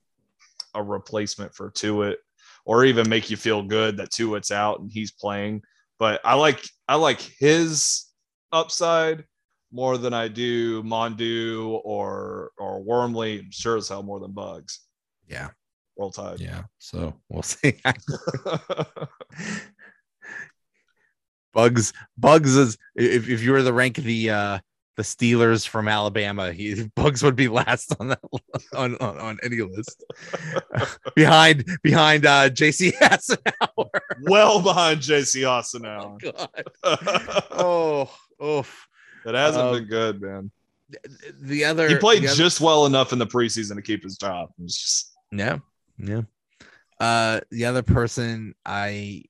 a 0.74 0.82
replacement 0.84 1.54
for 1.56 1.71
Tuitt 1.71 2.17
or 2.65 2.84
even 2.84 3.08
make 3.08 3.30
you 3.30 3.38
feel 3.38 3.62
good 3.62 3.98
that 3.98 4.10
Tuitt's 4.12 4.52
out 4.52 4.80
and 4.80 4.91
he's 4.91 5.12
playing. 5.12 5.62
But 6.00 6.19
I 6.26 6.34
like 6.34 6.62
I 6.88 6.95
like 6.95 7.21
his 7.21 8.06
upside 8.52 9.24
more 9.71 9.97
than 9.97 10.13
I 10.13 10.28
do 10.28 10.84
Mondeaux 10.84 11.82
or 11.84 12.51
or 12.58 12.82
Wormley. 12.82 13.39
I'm 13.39 13.51
sure 13.51 13.78
as 13.78 13.89
hell 13.89 14.04
more 14.04 14.19
than 14.19 14.32
Buggs. 14.32 14.80
yeah, 15.28 15.49
Roll 15.97 16.12
Tide. 16.12 16.39
yeah. 16.39 16.63
So 16.80 17.13
we'll 17.30 17.43
see. 17.54 17.73
Buggs 21.54 21.93
Buggs 22.17 22.56
is 22.56 22.78
if, 22.95 23.30
if 23.30 23.41
you 23.41 23.51
were 23.51 23.63
to 23.63 23.73
rank 23.73 23.95
the 23.95 24.30
uh 24.30 24.60
the 24.97 25.04
Steelers 25.04 25.67
from 25.67 25.89
Alabama, 25.89 26.54
he 26.54 26.73
Buggs 26.95 27.21
would 27.23 27.36
be 27.36 27.47
last 27.49 27.93
on 27.99 28.10
that 28.10 28.19
on 28.75 28.95
on, 28.97 29.17
on 29.19 29.38
any 29.43 29.62
list. 29.62 30.04
behind 31.15 31.65
behind 31.84 32.25
uh 32.25 32.49
JC 32.49 32.93
Hassenauer. 32.93 33.89
well 34.21 34.62
behind 34.62 34.99
JC 35.01 35.47
Austin 35.49 35.84
now. 35.84 36.17
God. 36.21 36.49
Oh, 37.51 38.10
oh. 39.33 39.38
hasn't 39.38 39.65
Um, 39.65 39.73
been 39.75 39.85
good, 39.85 40.21
man. 40.21 40.51
The 41.41 41.65
other 41.65 41.89
He 41.89 41.95
played 41.95 42.23
other- 42.25 42.35
just 42.35 42.61
well 42.61 42.85
enough 42.85 43.11
in 43.11 43.17
the 43.19 43.25
preseason 43.25 43.75
to 43.75 43.81
keep 43.81 44.03
his 44.03 44.17
job. 44.17 44.49
Just 44.63 45.11
Yeah, 45.31 45.57
yeah. 45.97 46.21
Uh, 46.99 47.39
the 47.49 47.65
other 47.65 47.81
person 47.81 48.53
I 48.65 49.23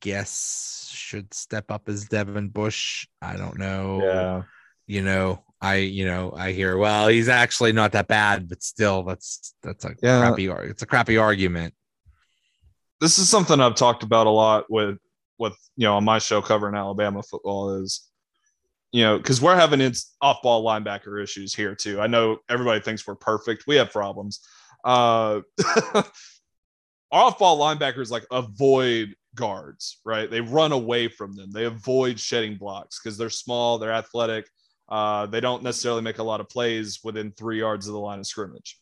guess 0.00 0.90
should 0.92 1.32
step 1.34 1.70
up 1.70 1.88
is 1.88 2.06
Devin 2.06 2.48
Bush. 2.48 3.06
I 3.20 3.36
don't 3.36 3.58
know. 3.58 4.00
yeah. 4.02 4.42
You 4.86 5.02
know, 5.02 5.42
I 5.60 5.76
you 5.76 6.04
know 6.06 6.32
I 6.36 6.52
hear 6.52 6.76
well 6.76 7.08
he's 7.08 7.28
actually 7.28 7.72
not 7.72 7.92
that 7.92 8.08
bad, 8.08 8.48
but 8.48 8.62
still 8.62 9.02
that's 9.02 9.54
that's 9.62 9.84
a 9.84 9.94
Yeah. 10.02 10.20
crappy 10.20 10.46
it's 10.70 10.82
a 10.82 10.86
crappy 10.86 11.16
argument. 11.18 11.74
this 13.00 13.18
is 13.18 13.28
something 13.28 13.60
I've 13.60 13.74
talked 13.74 14.02
about 14.02 14.26
a 14.26 14.30
lot 14.30 14.70
with 14.70 14.98
with 15.38 15.54
you 15.76 15.84
know 15.86 15.96
on 15.96 16.04
my 16.04 16.18
show 16.18 16.40
covering 16.42 16.74
Alabama 16.74 17.22
football 17.22 17.74
is 17.82 18.08
you 18.94 19.02
know 19.02 19.18
because 19.18 19.42
we're 19.42 19.56
having 19.56 19.80
ins- 19.80 20.14
off-ball 20.20 20.64
linebacker 20.64 21.20
issues 21.20 21.52
here 21.52 21.74
too. 21.74 22.00
I 22.00 22.06
know 22.06 22.38
everybody 22.48 22.80
thinks 22.80 23.04
we're 23.04 23.16
perfect. 23.16 23.64
We 23.66 23.74
have 23.74 23.90
problems. 23.90 24.46
Uh, 24.84 25.40
our 25.74 26.04
off-ball 27.10 27.58
linebackers 27.58 28.12
like 28.12 28.24
avoid 28.30 29.16
guards, 29.34 29.98
right? 30.04 30.30
They 30.30 30.40
run 30.40 30.70
away 30.70 31.08
from 31.08 31.34
them. 31.34 31.50
They 31.50 31.64
avoid 31.64 32.20
shedding 32.20 32.56
blocks 32.56 33.00
because 33.02 33.18
they're 33.18 33.30
small, 33.30 33.78
they're 33.78 33.90
athletic. 33.90 34.46
Uh, 34.88 35.26
they 35.26 35.40
don't 35.40 35.64
necessarily 35.64 36.02
make 36.02 36.18
a 36.18 36.22
lot 36.22 36.40
of 36.40 36.48
plays 36.48 37.00
within 37.02 37.32
three 37.32 37.58
yards 37.58 37.88
of 37.88 37.94
the 37.94 37.98
line 37.98 38.20
of 38.20 38.26
scrimmage. 38.28 38.78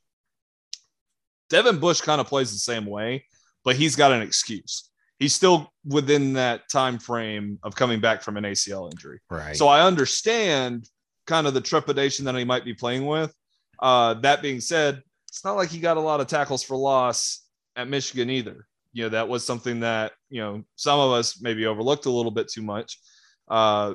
Devin 1.49 1.79
Bush 1.79 2.03
kind 2.03 2.21
of 2.21 2.27
plays 2.27 2.53
the 2.53 2.59
same 2.59 2.85
way, 2.85 3.25
but 3.65 3.77
he's 3.77 3.97
got 3.97 4.13
an 4.13 4.21
excuse. 4.21 4.91
He's 5.23 5.37
still 5.37 5.73
within 5.87 6.33
that 6.33 6.69
time 6.69 6.99
frame 6.99 7.61
of 7.63 7.77
coming 7.77 8.01
back 8.01 8.23
from 8.23 8.37
an 8.37 8.43
ACL 8.43 8.91
injury. 8.91 9.21
Right. 9.31 9.57
So 9.57 9.69
I 9.69 9.87
understand 9.87 10.89
kind 11.29 11.47
of 11.47 11.55
the 11.55 11.61
trepidation 11.61 12.25
that 12.25 12.35
he 12.35 12.43
might 12.43 12.65
be 12.65 12.75
playing 12.75 13.07
with. 13.07 13.33
Uh, 13.79 14.15
that 14.15 14.43
being 14.43 14.61
said, 14.61 15.01
it's 15.29 15.45
not 15.45 15.55
like 15.55 15.69
he 15.69 15.79
got 15.79 15.97
a 15.97 16.01
lot 16.01 16.21
of 16.21 16.27
tackles 16.27 16.65
for 16.65 16.77
loss 16.77 17.45
at 17.77 17.89
Michigan 17.89 18.31
either. 18.31 18.67
You 18.93 19.05
know, 19.05 19.09
that 19.11 19.29
was 19.29 19.47
something 19.47 19.79
that, 19.81 20.11
you 20.29 20.41
know, 20.41 20.65
some 20.75 20.99
of 20.99 21.13
us 21.13 21.41
maybe 21.41 21.67
overlooked 21.67 22.07
a 22.07 22.11
little 22.11 22.33
bit 22.33 22.49
too 22.49 22.63
much. 22.63 22.99
Uh, 23.47 23.95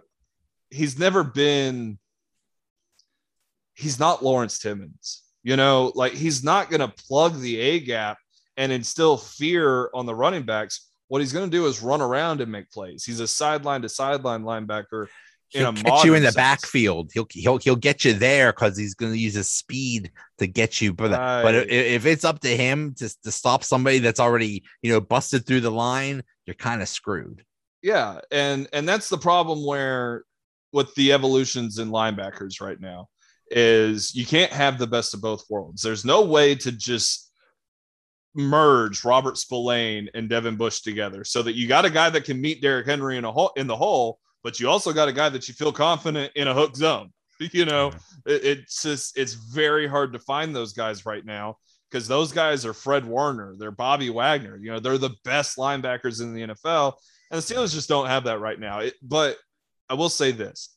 he's 0.69 0.97
never 0.97 1.25
been, 1.25 1.99
he's 3.75 3.99
not 3.99 4.23
Lawrence 4.23 4.59
Timmons. 4.59 5.23
You 5.43 5.57
know, 5.57 5.91
like 5.93 6.13
he's 6.13 6.41
not 6.41 6.69
going 6.69 6.79
to 6.79 7.03
plug 7.07 7.37
the 7.41 7.59
A 7.59 7.81
gap 7.81 8.17
and 8.55 8.71
instill 8.71 9.17
fear 9.17 9.89
on 9.93 10.05
the 10.05 10.15
running 10.15 10.43
backs. 10.43 10.86
What 11.07 11.21
he's 11.21 11.33
going 11.33 11.49
to 11.49 11.57
do 11.57 11.65
is 11.67 11.81
run 11.81 12.01
around 12.01 12.41
and 12.41 12.51
make 12.51 12.69
plays. 12.71 13.05
He's 13.05 13.19
a 13.19 13.27
sideline 13.27 13.81
to 13.83 13.89
sideline 13.89 14.43
linebacker 14.43 15.07
he'll 15.49 15.73
catch 15.73 16.03
you 16.03 16.13
in 16.13 16.21
the 16.21 16.27
sense. 16.27 16.35
backfield. 16.35 17.11
He'll 17.13 17.27
he'll 17.29 17.57
he'll 17.57 17.75
get 17.75 18.05
you 18.05 18.13
there 18.13 18.51
because 18.51 18.77
he's 18.77 18.93
going 18.93 19.13
to 19.13 19.17
use 19.17 19.35
his 19.35 19.49
speed 19.49 20.11
to 20.39 20.47
get 20.47 20.81
you. 20.81 20.93
But 20.93 21.11
right. 21.11 21.43
but 21.43 21.55
if 21.55 22.05
it's 22.05 22.25
up 22.25 22.39
to 22.41 22.55
him 22.55 22.93
to 22.95 23.09
to 23.23 23.31
stop 23.31 23.63
somebody 23.63 23.99
that's 23.99 24.19
already 24.19 24.63
you 24.81 24.91
know 24.91 25.01
busted 25.01 25.45
through 25.45 25.61
the 25.61 25.71
line, 25.71 26.23
you're 26.45 26.55
kind 26.55 26.81
of 26.81 26.87
screwed. 26.87 27.43
Yeah, 27.81 28.19
and 28.31 28.67
and 28.73 28.87
that's 28.87 29.09
the 29.09 29.17
problem 29.17 29.65
where 29.65 30.23
with 30.73 30.93
the 30.95 31.13
evolutions 31.13 31.79
in 31.79 31.89
linebackers 31.89 32.61
right 32.61 32.79
now 32.79 33.07
is 33.49 34.13
you 34.13 34.25
can't 34.25 34.51
have 34.51 34.77
the 34.77 34.87
best 34.87 35.13
of 35.13 35.21
both 35.21 35.45
worlds. 35.49 35.81
There's 35.81 36.03
no 36.03 36.25
way 36.25 36.55
to 36.55 36.71
just 36.71 37.26
merge 38.37 39.03
Robert 39.03 39.37
Spillane 39.37 40.09
and 40.13 40.29
Devin 40.29 40.55
Bush 40.55 40.81
together 40.81 41.23
so 41.23 41.41
that 41.41 41.55
you 41.55 41.67
got 41.67 41.85
a 41.85 41.89
guy 41.89 42.09
that 42.09 42.23
can 42.23 42.39
meet 42.39 42.61
Derrick 42.61 42.85
Henry 42.85 43.17
in 43.17 43.25
a 43.25 43.31
hole 43.31 43.51
in 43.57 43.67
the 43.67 43.75
hole 43.75 44.19
but 44.47 44.61
you 44.61 44.69
also 44.69 44.93
got 44.93 45.09
a 45.09 45.13
guy 45.13 45.27
that 45.27 45.49
you 45.49 45.53
feel 45.53 45.73
confident 45.73 46.31
in 46.35 46.47
a 46.47 46.53
hook 46.53 46.75
zone. 46.75 47.11
You 47.39 47.65
know, 47.65 47.91
it, 48.25 48.43
it's 48.43 48.81
just 48.81 49.15
it's 49.15 49.33
very 49.33 49.87
hard 49.87 50.11
to 50.13 50.19
find 50.19 50.55
those 50.55 50.73
guys 50.73 51.05
right 51.05 51.23
now 51.23 51.57
because 51.87 52.07
those 52.07 52.31
guys 52.31 52.65
are 52.65 52.73
Fred 52.73 53.05
Warner, 53.05 53.55
they're 53.59 53.69
Bobby 53.69 54.09
Wagner. 54.09 54.57
You 54.57 54.71
know, 54.71 54.79
they're 54.79 54.97
the 54.97 55.15
best 55.23 55.55
linebackers 55.55 56.19
in 56.19 56.33
the 56.33 56.47
NFL, 56.47 56.93
and 57.29 57.39
the 57.39 57.45
Steelers 57.45 57.75
just 57.75 57.89
don't 57.89 58.07
have 58.07 58.23
that 58.23 58.39
right 58.39 58.59
now. 58.59 58.79
It, 58.79 58.95
but 59.03 59.37
I 59.87 59.93
will 59.93 60.09
say 60.09 60.31
this 60.31 60.75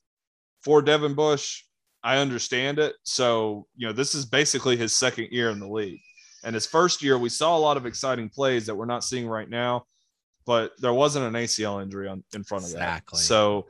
for 0.62 0.83
Devin 0.83 1.14
Bush, 1.14 1.62
I 2.03 2.18
understand 2.18 2.79
it. 2.79 2.94
So, 3.05 3.66
you 3.75 3.87
know, 3.87 3.94
this 3.94 4.14
is 4.14 4.27
basically 4.27 4.77
his 4.77 4.94
second 4.94 5.29
year 5.31 5.49
in 5.49 5.61
the 5.61 5.68
league. 5.68 6.03
And 6.44 6.55
his 6.55 6.66
first 6.66 7.03
year, 7.03 7.18
we 7.18 7.29
saw 7.29 7.57
a 7.57 7.59
lot 7.59 7.76
of 7.76 7.87
exciting 7.87 8.29
plays 8.29 8.66
that 8.66 8.74
we're 8.74 8.87
not 8.87 9.05
seeing 9.05 9.29
right 9.29 9.48
now 9.48 9.85
but 10.46 10.72
there 10.79 10.92
wasn't 10.92 11.24
an 11.24 11.40
ACL 11.40 11.83
injury 11.83 12.09
on 12.09 12.24
in 12.35 12.44
front 12.44 12.64
of 12.64 12.70
exactly. 12.70 13.18
that. 13.18 13.22
So 13.22 13.66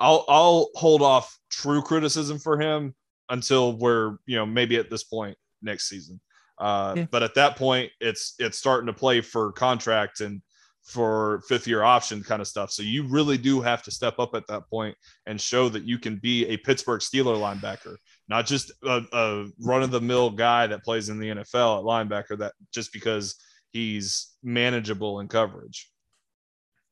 I'll 0.00 0.24
I'll 0.28 0.70
hold 0.74 1.02
off 1.02 1.38
true 1.50 1.82
criticism 1.82 2.38
for 2.38 2.60
him 2.60 2.94
until 3.28 3.76
we're 3.76 4.16
you 4.26 4.36
know 4.36 4.46
maybe 4.46 4.76
at 4.76 4.90
this 4.90 5.04
point 5.04 5.36
next 5.62 5.88
season. 5.88 6.20
Uh, 6.58 6.94
yeah. 6.96 7.06
But 7.10 7.22
at 7.22 7.34
that 7.34 7.56
point, 7.56 7.92
it's 8.00 8.34
it's 8.38 8.58
starting 8.58 8.86
to 8.86 8.92
play 8.92 9.20
for 9.20 9.52
contract 9.52 10.20
and 10.20 10.42
for 10.82 11.42
fifth 11.46 11.68
year 11.68 11.82
option 11.82 12.22
kind 12.22 12.40
of 12.40 12.48
stuff. 12.48 12.72
So 12.72 12.82
you 12.82 13.06
really 13.06 13.38
do 13.38 13.60
have 13.60 13.82
to 13.84 13.90
step 13.90 14.18
up 14.18 14.34
at 14.34 14.46
that 14.48 14.68
point 14.70 14.96
and 15.26 15.40
show 15.40 15.68
that 15.68 15.84
you 15.84 15.98
can 15.98 16.16
be 16.16 16.46
a 16.46 16.56
Pittsburgh 16.56 17.00
Steeler 17.00 17.36
linebacker, 17.36 17.96
not 18.28 18.46
just 18.46 18.72
a, 18.82 19.02
a 19.12 19.46
run 19.60 19.82
of 19.82 19.90
the 19.90 20.00
mill 20.00 20.30
guy 20.30 20.66
that 20.66 20.84
plays 20.84 21.08
in 21.08 21.18
the 21.18 21.28
NFL 21.28 21.78
at 21.78 21.84
linebacker 21.84 22.38
that 22.38 22.52
just 22.72 22.92
because 22.92 23.36
he's 23.70 24.32
manageable 24.42 25.20
in 25.20 25.28
coverage 25.28 25.90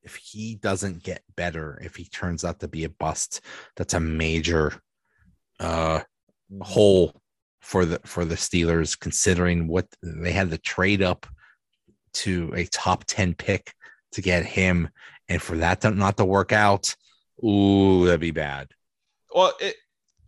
if 0.07 0.15
he 0.15 0.55
doesn't 0.55 1.03
get 1.03 1.21
better, 1.35 1.81
if 1.83 1.97
he 1.97 2.05
turns 2.05 2.45
out 2.45 2.61
to 2.61 2.67
be 2.69 2.85
a 2.85 2.89
bust, 2.89 3.41
that's 3.75 3.93
a 3.93 3.99
major 3.99 4.73
uh, 5.59 5.99
hole 6.61 7.21
for 7.59 7.83
the 7.83 7.99
for 8.05 8.23
the 8.23 8.35
Steelers, 8.35 8.97
considering 8.97 9.67
what 9.67 9.85
they 10.01 10.31
had 10.31 10.49
to 10.51 10.57
trade 10.57 11.01
up 11.01 11.27
to 12.13 12.53
a 12.55 12.63
top 12.67 13.03
10 13.03 13.33
pick 13.33 13.73
to 14.13 14.21
get 14.21 14.45
him. 14.45 14.87
And 15.27 15.41
for 15.41 15.57
that 15.57 15.81
to 15.81 15.91
not 15.91 16.15
to 16.17 16.25
work 16.25 16.53
out, 16.53 16.95
ooh, 17.43 18.05
that'd 18.05 18.21
be 18.21 18.31
bad. 18.31 18.69
Well, 19.35 19.51
it 19.59 19.75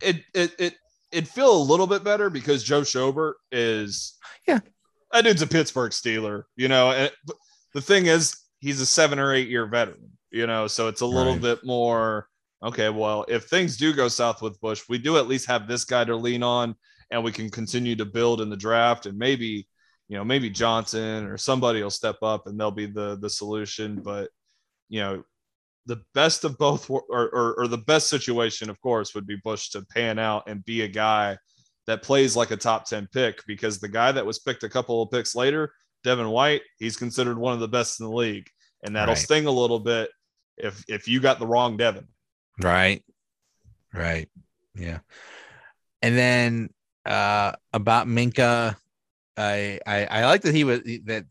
it 0.02 0.16
it 0.34 0.54
it 0.58 0.74
it'd 1.12 1.28
feel 1.28 1.56
a 1.56 1.62
little 1.62 1.86
bit 1.86 2.04
better 2.04 2.30
because 2.30 2.62
Joe 2.62 2.82
Schobert 2.82 3.34
is 3.52 4.16
yeah. 4.46 4.60
That 5.12 5.24
dude's 5.24 5.42
a 5.42 5.46
Pittsburgh 5.46 5.90
Steeler, 5.90 6.44
you 6.56 6.68
know. 6.68 6.92
And 6.92 7.10
the 7.74 7.80
thing 7.80 8.06
is, 8.06 8.36
he's 8.60 8.80
a 8.80 8.86
seven 8.86 9.18
or 9.18 9.34
eight 9.34 9.48
year 9.48 9.66
veteran, 9.66 10.10
you 10.30 10.46
know, 10.46 10.66
so 10.66 10.88
it's 10.88 11.00
a 11.00 11.06
little 11.06 11.32
right. 11.32 11.42
bit 11.42 11.64
more 11.64 12.28
okay. 12.62 12.88
Well, 12.90 13.24
if 13.28 13.44
things 13.44 13.76
do 13.76 13.92
go 13.92 14.08
south 14.08 14.42
with 14.42 14.60
Bush, 14.60 14.82
we 14.88 14.98
do 14.98 15.16
at 15.16 15.26
least 15.26 15.48
have 15.48 15.66
this 15.66 15.84
guy 15.84 16.04
to 16.04 16.16
lean 16.16 16.42
on, 16.42 16.76
and 17.10 17.24
we 17.24 17.32
can 17.32 17.50
continue 17.50 17.96
to 17.96 18.04
build 18.04 18.40
in 18.40 18.50
the 18.50 18.56
draft, 18.56 19.06
and 19.06 19.18
maybe 19.18 19.66
you 20.08 20.16
know 20.16 20.24
maybe 20.24 20.50
Johnson 20.50 21.26
or 21.26 21.36
somebody 21.36 21.82
will 21.82 21.90
step 21.90 22.16
up 22.22 22.46
and 22.46 22.58
they'll 22.58 22.70
be 22.70 22.86
the 22.86 23.18
the 23.20 23.30
solution. 23.30 24.00
But 24.00 24.30
you 24.88 25.00
know, 25.00 25.24
the 25.90 26.02
best 26.14 26.44
of 26.44 26.56
both 26.56 26.88
or, 26.88 27.02
or, 27.10 27.54
or 27.58 27.66
the 27.66 27.78
best 27.78 28.08
situation, 28.08 28.70
of 28.70 28.80
course, 28.80 29.12
would 29.14 29.26
be 29.26 29.36
Bush 29.42 29.70
to 29.70 29.84
pan 29.86 30.20
out 30.20 30.44
and 30.46 30.64
be 30.64 30.82
a 30.82 30.88
guy 30.88 31.36
that 31.88 32.02
plays 32.02 32.36
like 32.36 32.52
a 32.52 32.56
top 32.56 32.84
10 32.84 33.08
pick 33.12 33.40
because 33.48 33.80
the 33.80 33.88
guy 33.88 34.12
that 34.12 34.24
was 34.24 34.38
picked 34.38 34.62
a 34.62 34.68
couple 34.68 35.02
of 35.02 35.10
picks 35.10 35.34
later 35.34 35.72
Devin 36.04 36.30
White, 36.30 36.62
he's 36.78 36.96
considered 36.96 37.38
one 37.38 37.52
of 37.52 37.60
the 37.60 37.68
best 37.68 38.00
in 38.00 38.06
the 38.06 38.12
league, 38.12 38.48
and 38.82 38.96
that'll 38.96 39.14
right. 39.14 39.22
sting 39.22 39.46
a 39.46 39.50
little 39.50 39.80
bit 39.80 40.10
if 40.56 40.82
if 40.88 41.08
you 41.08 41.20
got 41.20 41.38
the 41.38 41.46
wrong 41.46 41.76
Devin. 41.76 42.06
Right. 42.62 43.04
Right. 43.92 44.28
Yeah. 44.74 44.98
And 46.02 46.16
then 46.16 46.70
uh 47.04 47.52
about 47.72 48.06
Minkah, 48.06 48.76
I 49.36 49.80
I, 49.86 50.04
I 50.06 50.26
like 50.26 50.42
that 50.42 50.54
he 50.54 50.64
was 50.64 50.80
that 51.04 51.24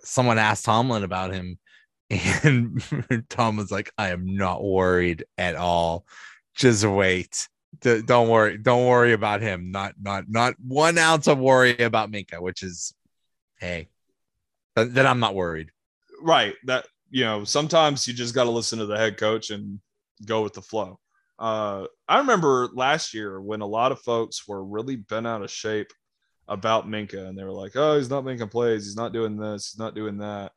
someone 0.00 0.38
asked 0.38 0.64
Tomlin 0.64 1.04
about 1.04 1.32
him, 1.32 1.58
and 2.42 2.82
Tom 3.28 3.56
was 3.56 3.70
like, 3.70 3.92
"I 3.98 4.10
am 4.10 4.36
not 4.36 4.62
worried 4.62 5.24
at 5.38 5.56
all. 5.56 6.06
Just 6.54 6.84
wait." 6.84 7.48
don't 7.80 8.28
worry 8.28 8.58
don't 8.58 8.86
worry 8.86 9.14
about 9.14 9.40
him 9.40 9.70
not 9.70 9.94
not 10.00 10.28
not 10.28 10.54
one 10.60 10.98
ounce 10.98 11.26
of 11.26 11.38
worry 11.38 11.76
about 11.78 12.12
Minkah, 12.12 12.40
which 12.40 12.62
is 12.62 12.94
hey, 13.62 13.88
then 14.74 15.06
I'm 15.06 15.20
not 15.20 15.34
worried. 15.34 15.70
Right. 16.20 16.54
That 16.64 16.86
you 17.10 17.24
know, 17.24 17.44
sometimes 17.44 18.06
you 18.08 18.14
just 18.14 18.34
got 18.34 18.44
to 18.44 18.50
listen 18.50 18.78
to 18.80 18.86
the 18.86 18.96
head 18.96 19.18
coach 19.18 19.50
and 19.50 19.80
go 20.26 20.42
with 20.42 20.54
the 20.54 20.62
flow. 20.62 20.98
Uh, 21.38 21.86
I 22.08 22.18
remember 22.18 22.68
last 22.72 23.14
year 23.14 23.40
when 23.40 23.60
a 23.60 23.66
lot 23.66 23.92
of 23.92 24.00
folks 24.00 24.46
were 24.46 24.64
really 24.64 24.96
bent 24.96 25.26
out 25.26 25.42
of 25.42 25.50
shape 25.50 25.92
about 26.48 26.88
Minkah 26.88 27.28
and 27.28 27.38
they 27.38 27.44
were 27.44 27.52
like, 27.52 27.72
"Oh, 27.76 27.96
he's 27.96 28.10
not 28.10 28.24
making 28.24 28.48
plays. 28.48 28.84
He's 28.84 28.96
not 28.96 29.12
doing 29.12 29.36
this. 29.36 29.72
He's 29.72 29.78
not 29.78 29.94
doing 29.94 30.18
that." 30.18 30.52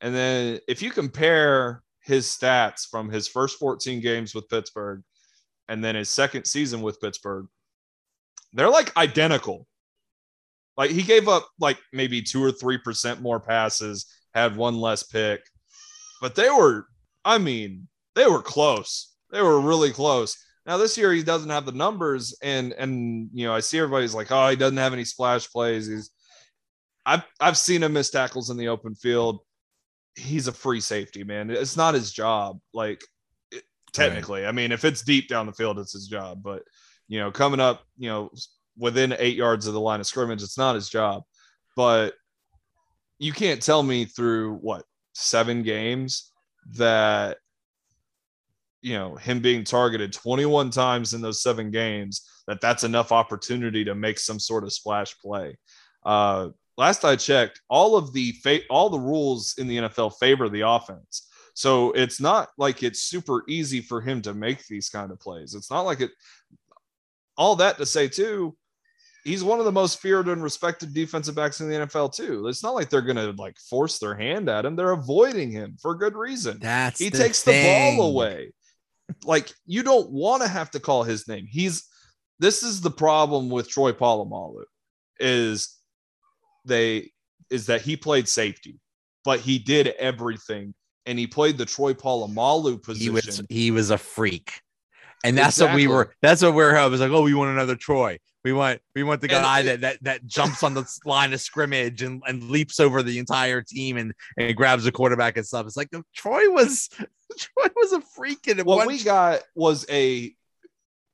And 0.00 0.14
then 0.14 0.60
if 0.66 0.82
you 0.82 0.90
compare 0.90 1.82
his 2.02 2.26
stats 2.26 2.88
from 2.90 3.10
his 3.10 3.28
first 3.28 3.58
14 3.58 4.00
games 4.00 4.34
with 4.34 4.48
Pittsburgh 4.48 5.02
and 5.68 5.84
then 5.84 5.94
his 5.94 6.08
second 6.08 6.46
season 6.46 6.80
with 6.80 7.00
Pittsburgh, 7.00 7.46
they're 8.52 8.70
like 8.70 8.96
identical. 8.96 9.66
Like 10.76 10.90
he 10.90 11.02
gave 11.02 11.28
up 11.28 11.48
like 11.58 11.78
maybe 11.92 12.22
two 12.22 12.42
or 12.42 12.52
three 12.52 12.78
percent 12.78 13.20
more 13.20 13.40
passes, 13.40 14.06
had 14.34 14.56
one 14.56 14.76
less 14.76 15.02
pick, 15.02 15.42
but 16.20 16.34
they 16.34 16.48
were, 16.48 16.86
I 17.24 17.38
mean, 17.38 17.86
they 18.14 18.26
were 18.26 18.42
close. 18.42 19.14
They 19.30 19.42
were 19.42 19.60
really 19.60 19.90
close. 19.90 20.36
Now 20.66 20.76
this 20.76 20.96
year 20.96 21.12
he 21.12 21.22
doesn't 21.22 21.50
have 21.50 21.66
the 21.66 21.72
numbers, 21.72 22.36
and 22.42 22.72
and 22.72 23.28
you 23.32 23.46
know 23.46 23.54
I 23.54 23.60
see 23.60 23.78
everybody's 23.78 24.14
like, 24.14 24.30
oh, 24.30 24.48
he 24.48 24.56
doesn't 24.56 24.76
have 24.76 24.92
any 24.92 25.04
splash 25.04 25.50
plays. 25.50 25.86
He's, 25.86 26.10
I've 27.06 27.24
I've 27.40 27.58
seen 27.58 27.82
him 27.82 27.92
miss 27.92 28.10
tackles 28.10 28.50
in 28.50 28.56
the 28.56 28.68
open 28.68 28.94
field. 28.94 29.40
He's 30.16 30.48
a 30.48 30.52
free 30.52 30.80
safety, 30.80 31.24
man. 31.24 31.50
It's 31.50 31.76
not 31.76 31.94
his 31.94 32.12
job. 32.12 32.60
Like 32.74 33.02
technically, 33.92 34.42
right. 34.42 34.48
I 34.48 34.52
mean, 34.52 34.72
if 34.72 34.84
it's 34.84 35.02
deep 35.02 35.28
down 35.28 35.46
the 35.46 35.52
field, 35.52 35.78
it's 35.78 35.92
his 35.92 36.08
job. 36.08 36.42
But 36.42 36.62
you 37.08 37.20
know, 37.20 37.30
coming 37.30 37.60
up, 37.60 37.82
you 37.98 38.08
know, 38.08 38.30
within 38.76 39.14
eight 39.18 39.36
yards 39.36 39.66
of 39.66 39.74
the 39.74 39.80
line 39.80 40.00
of 40.00 40.06
scrimmage. 40.06 40.42
It's 40.42 40.58
not 40.58 40.74
his 40.74 40.88
job, 40.88 41.22
but 41.76 42.14
you 43.18 43.32
can't 43.32 43.62
tell 43.62 43.82
me 43.82 44.06
through 44.06 44.56
what 44.56 44.84
seven 45.12 45.62
games 45.62 46.32
that 46.72 47.38
you 48.80 48.94
know 48.94 49.16
him 49.16 49.40
being 49.40 49.64
targeted 49.64 50.12
21 50.12 50.70
times 50.70 51.12
in 51.12 51.20
those 51.20 51.42
seven 51.42 51.70
games 51.70 52.22
that 52.46 52.60
that's 52.60 52.84
enough 52.84 53.12
opportunity 53.12 53.84
to 53.84 53.94
make 53.94 54.18
some 54.18 54.38
sort 54.38 54.64
of 54.64 54.72
splash 54.72 55.18
play. 55.18 55.56
Uh, 56.04 56.48
last 56.80 57.04
I 57.04 57.14
checked, 57.14 57.60
all 57.68 57.94
of 57.94 58.12
the 58.14 58.32
fa- 58.42 58.66
all 58.70 58.88
the 58.88 58.98
rules 58.98 59.54
in 59.58 59.68
the 59.68 59.76
NFL 59.76 60.18
favor 60.18 60.48
the 60.48 60.66
offense. 60.66 61.28
So 61.54 61.92
it's 61.92 62.20
not 62.20 62.48
like 62.56 62.82
it's 62.82 63.02
super 63.02 63.44
easy 63.48 63.82
for 63.82 64.00
him 64.00 64.22
to 64.22 64.32
make 64.32 64.66
these 64.66 64.88
kind 64.88 65.12
of 65.12 65.20
plays. 65.20 65.54
It's 65.54 65.70
not 65.70 65.82
like 65.82 66.00
it. 66.00 66.10
All 67.36 67.54
that 67.56 67.76
to 67.76 67.86
say 67.86 68.08
too, 68.08 68.56
he's 69.24 69.44
one 69.44 69.58
of 69.58 69.66
the 69.66 69.72
most 69.72 70.00
feared 70.00 70.28
and 70.28 70.42
respected 70.42 70.94
defensive 70.94 71.34
backs 71.34 71.60
in 71.60 71.68
the 71.68 71.86
NFL 71.86 72.14
too. 72.14 72.48
It's 72.48 72.62
not 72.62 72.74
like 72.74 72.88
they're 72.88 73.02
gonna 73.02 73.32
like 73.32 73.58
force 73.58 73.98
their 73.98 74.14
hand 74.14 74.48
at 74.48 74.64
him. 74.64 74.74
They're 74.74 74.92
avoiding 74.92 75.50
him 75.50 75.76
for 75.82 75.94
good 75.94 76.16
reason. 76.16 76.58
That's 76.60 76.98
he 76.98 77.10
the 77.10 77.18
takes 77.18 77.42
thing. 77.42 77.62
the 77.62 77.96
ball 77.98 78.08
away. 78.08 78.52
Like 79.24 79.52
you 79.66 79.82
don't 79.82 80.10
want 80.10 80.42
to 80.42 80.48
have 80.48 80.70
to 80.70 80.80
call 80.80 81.02
his 81.02 81.28
name. 81.28 81.46
He's 81.46 81.86
this 82.38 82.62
is 82.62 82.80
the 82.80 82.90
problem 82.90 83.50
with 83.50 83.68
Troy 83.68 83.92
Polamalu 83.92 84.62
is 85.18 85.79
they 86.64 87.10
is 87.50 87.66
that 87.66 87.82
he 87.82 87.96
played 87.96 88.28
safety, 88.28 88.78
but 89.24 89.40
he 89.40 89.58
did 89.58 89.88
everything 89.88 90.74
and 91.06 91.18
he 91.18 91.26
played 91.26 91.58
the 91.58 91.66
Troy 91.66 91.94
Polamalu 91.94 92.82
position. 92.82 93.04
He 93.04 93.10
was 93.10 93.42
he 93.48 93.70
was 93.70 93.90
a 93.90 93.98
freak. 93.98 94.60
And 95.22 95.36
that's 95.36 95.60
what 95.60 95.74
we 95.74 95.86
were 95.86 96.14
that's 96.22 96.42
what 96.42 96.54
we're 96.54 96.76
I 96.76 96.86
was 96.86 97.00
like, 97.00 97.10
oh, 97.10 97.22
we 97.22 97.34
want 97.34 97.50
another 97.50 97.76
Troy. 97.76 98.18
We 98.42 98.54
want 98.54 98.80
we 98.94 99.02
want 99.02 99.20
the 99.20 99.28
guy 99.28 99.62
that 99.62 99.82
that 99.82 99.98
that 100.02 100.26
jumps 100.26 100.62
on 100.62 100.72
the 100.72 100.90
line 101.04 101.32
of 101.32 101.40
scrimmage 101.40 102.02
and, 102.02 102.22
and 102.26 102.44
leaps 102.44 102.80
over 102.80 103.02
the 103.02 103.18
entire 103.18 103.60
team 103.60 103.98
and, 103.98 104.14
and 104.38 104.56
grabs 104.56 104.84
the 104.84 104.92
quarterback 104.92 105.36
and 105.36 105.46
stuff. 105.46 105.66
It's 105.66 105.76
like 105.76 105.90
Troy 106.14 106.50
was 106.50 106.88
Troy 107.38 107.68
was 107.76 107.92
a 107.92 108.00
freak 108.00 108.46
and 108.46 108.62
what 108.64 108.86
we 108.86 109.02
got 109.02 109.42
was 109.54 109.84
a 109.90 110.34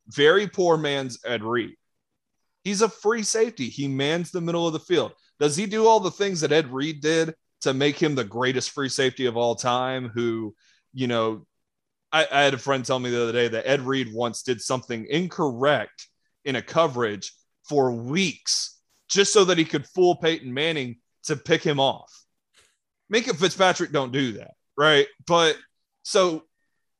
very 0.08 0.46
poor 0.46 0.76
man's 0.76 1.18
Ed 1.24 1.42
Reed. 1.42 1.74
He's 2.62 2.82
a 2.82 2.88
free 2.88 3.22
safety. 3.22 3.68
He 3.68 3.88
mans 3.88 4.30
the 4.30 4.40
middle 4.40 4.66
of 4.66 4.72
the 4.72 4.80
field. 4.80 5.12
Does 5.38 5.56
he 5.56 5.66
do 5.66 5.86
all 5.86 6.00
the 6.00 6.10
things 6.10 6.40
that 6.40 6.52
Ed 6.52 6.72
Reed 6.72 7.00
did 7.00 7.34
to 7.62 7.74
make 7.74 7.98
him 7.98 8.14
the 8.14 8.24
greatest 8.24 8.70
free 8.70 8.88
safety 8.88 9.26
of 9.26 9.36
all 9.36 9.54
time? 9.54 10.10
Who, 10.14 10.54
you 10.94 11.06
know, 11.06 11.46
I, 12.12 12.26
I 12.30 12.42
had 12.42 12.54
a 12.54 12.58
friend 12.58 12.84
tell 12.84 12.98
me 12.98 13.10
the 13.10 13.22
other 13.22 13.32
day 13.32 13.48
that 13.48 13.68
Ed 13.68 13.82
Reed 13.82 14.12
once 14.12 14.42
did 14.42 14.60
something 14.60 15.06
incorrect 15.10 16.08
in 16.44 16.56
a 16.56 16.62
coverage 16.62 17.32
for 17.68 17.92
weeks 17.92 18.78
just 19.08 19.32
so 19.32 19.44
that 19.44 19.58
he 19.58 19.64
could 19.64 19.86
fool 19.86 20.16
Peyton 20.16 20.52
Manning 20.52 20.96
to 21.24 21.36
pick 21.36 21.62
him 21.62 21.80
off. 21.80 22.12
Minkah 23.12 23.36
Fitzpatrick 23.36 23.92
don't 23.92 24.12
do 24.12 24.32
that, 24.32 24.52
right? 24.76 25.06
But 25.26 25.56
so, 26.02 26.44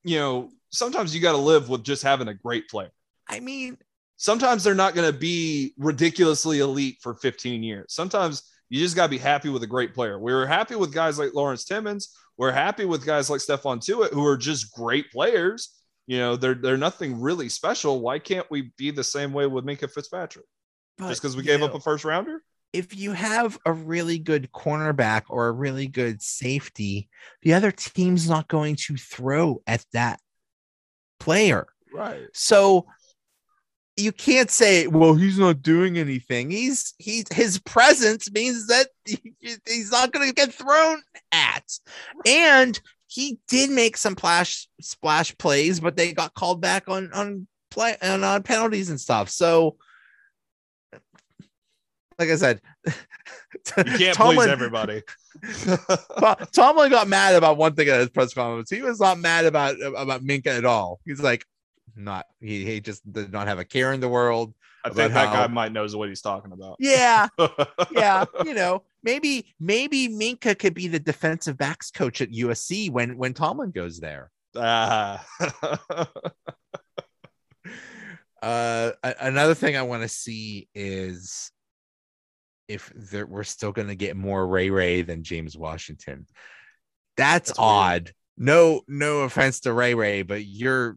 you 0.04 0.18
know, 0.18 0.50
sometimes 0.70 1.14
you 1.14 1.20
got 1.20 1.32
to 1.32 1.38
live 1.38 1.68
with 1.68 1.82
just 1.82 2.02
having 2.02 2.28
a 2.28 2.34
great 2.34 2.68
player. 2.68 2.92
I 3.28 3.40
mean, 3.40 3.78
Sometimes 4.16 4.64
they're 4.64 4.74
not 4.74 4.94
going 4.94 5.10
to 5.10 5.16
be 5.18 5.74
ridiculously 5.76 6.60
elite 6.60 6.98
for 7.02 7.14
15 7.14 7.62
years. 7.62 7.92
Sometimes 7.92 8.42
you 8.68 8.80
just 8.80 8.96
got 8.96 9.04
to 9.04 9.10
be 9.10 9.18
happy 9.18 9.48
with 9.48 9.62
a 9.62 9.66
great 9.66 9.94
player. 9.94 10.18
We 10.18 10.32
were 10.32 10.46
happy 10.46 10.74
with 10.74 10.92
guys 10.92 11.18
like 11.18 11.34
Lawrence 11.34 11.64
Timmons. 11.64 12.16
We're 12.36 12.52
happy 12.52 12.84
with 12.84 13.04
guys 13.04 13.30
like 13.30 13.40
Stephon 13.40 13.78
Tuitt, 13.78 14.12
who 14.12 14.26
are 14.26 14.36
just 14.36 14.74
great 14.74 15.10
players. 15.10 15.70
You 16.06 16.18
know, 16.18 16.36
they're 16.36 16.54
they're 16.54 16.76
nothing 16.76 17.20
really 17.20 17.48
special. 17.48 18.00
Why 18.00 18.18
can't 18.18 18.46
we 18.50 18.72
be 18.76 18.90
the 18.90 19.04
same 19.04 19.32
way 19.32 19.46
with 19.46 19.64
Minkah 19.64 19.90
Fitzpatrick? 19.90 20.44
but, 20.98 21.08
Just 21.08 21.20
because 21.20 21.36
we 21.36 21.42
gave 21.42 21.60
know, 21.60 21.66
up 21.66 21.74
a 21.74 21.80
first 21.80 22.04
rounder? 22.04 22.42
if 22.72 22.96
you 22.96 23.12
have 23.12 23.58
a 23.64 23.72
really 23.72 24.18
good 24.18 24.50
cornerback 24.52 25.22
or 25.28 25.48
a 25.48 25.52
really 25.52 25.86
good 25.86 26.20
safety, 26.20 27.08
the 27.42 27.54
other 27.54 27.70
team's 27.70 28.28
not 28.28 28.48
going 28.48 28.76
to 28.76 28.96
throw 28.96 29.62
at 29.66 29.84
that 29.92 30.20
player. 31.18 31.66
Right. 31.92 32.26
So 32.34 32.86
you 33.96 34.12
can't 34.12 34.50
say, 34.50 34.86
well, 34.86 35.14
he's 35.14 35.38
not 35.38 35.62
doing 35.62 35.96
anything. 35.98 36.50
He's 36.50 36.94
he's 36.98 37.24
his 37.32 37.58
presence 37.60 38.30
means 38.30 38.66
that 38.66 38.88
he- 39.04 39.34
he's 39.66 39.90
not 39.90 40.12
going 40.12 40.28
to 40.28 40.34
get 40.34 40.52
thrown 40.52 41.00
at. 41.32 41.64
And 42.26 42.78
he 43.08 43.38
did 43.48 43.70
make 43.70 43.96
some 43.96 44.12
splash 44.16 44.68
splash 44.80 45.36
plays, 45.38 45.80
but 45.80 45.96
they 45.96 46.12
got 46.12 46.34
called 46.34 46.60
back 46.60 46.88
on 46.88 47.10
on 47.12 47.46
play 47.70 47.96
and 48.02 48.24
on 48.24 48.42
penalties 48.42 48.90
and 48.90 49.00
stuff. 49.00 49.30
So 49.30 49.76
like 52.18 52.30
I 52.30 52.36
said, 52.36 52.60
You 52.86 52.92
can't 53.76 54.16
please 54.16 54.46
everybody. 54.46 55.02
Tom- 56.18 56.36
Tomlin 56.52 56.90
got 56.90 57.08
mad 57.08 57.34
about 57.34 57.56
one 57.58 57.74
thing 57.74 57.88
at 57.88 58.00
his 58.00 58.08
press 58.08 58.32
conference. 58.34 58.70
He 58.70 58.82
was 58.82 59.00
not 59.00 59.18
mad 59.18 59.44
about 59.44 59.80
about 59.82 60.22
Minkah 60.22 60.58
at 60.58 60.64
all. 60.64 61.00
He's 61.04 61.20
like, 61.20 61.44
not 61.96 62.26
he, 62.40 62.64
he 62.64 62.80
just 62.80 63.10
did 63.10 63.32
not 63.32 63.48
have 63.48 63.58
a 63.58 63.64
care 63.64 63.92
in 63.92 64.00
the 64.00 64.08
world. 64.08 64.54
I 64.84 64.88
think 64.90 65.12
that 65.12 65.28
how- 65.28 65.32
guy 65.32 65.46
might 65.48 65.72
knows 65.72 65.96
what 65.96 66.08
he's 66.08 66.22
talking 66.22 66.52
about. 66.52 66.76
Yeah, 66.78 67.28
yeah. 67.90 68.24
you 68.44 68.54
know, 68.54 68.82
maybe 69.02 69.54
maybe 69.58 70.08
Minkah 70.08 70.58
could 70.58 70.74
be 70.74 70.88
the 70.88 71.00
defensive 71.00 71.56
backs 71.58 71.90
coach 71.90 72.20
at 72.20 72.30
USC 72.30 72.90
when 72.90 73.16
when 73.16 73.34
Tomlin 73.34 73.70
goes 73.70 73.98
there. 74.00 74.30
Ah. 74.56 75.24
Uh, 78.42 78.92
another 79.20 79.54
thing 79.54 79.76
I 79.76 79.82
want 79.82 80.02
to 80.02 80.08
see 80.08 80.68
is 80.74 81.50
if 82.68 82.92
there, 82.94 83.26
we're 83.26 83.42
still 83.42 83.72
going 83.72 83.88
to 83.88 83.96
get 83.96 84.16
more 84.16 84.46
Ray 84.46 84.70
Ray 84.70 85.02
than 85.02 85.24
James 85.24 85.56
Washington. 85.56 86.26
That's, 87.16 87.48
That's 87.48 87.58
weird. 87.58 87.66
odd. 87.66 88.12
No, 88.36 88.82
no 88.86 89.20
offense 89.20 89.60
to 89.60 89.72
Ray 89.72 89.94
Ray, 89.94 90.22
but 90.22 90.44
you're 90.44 90.96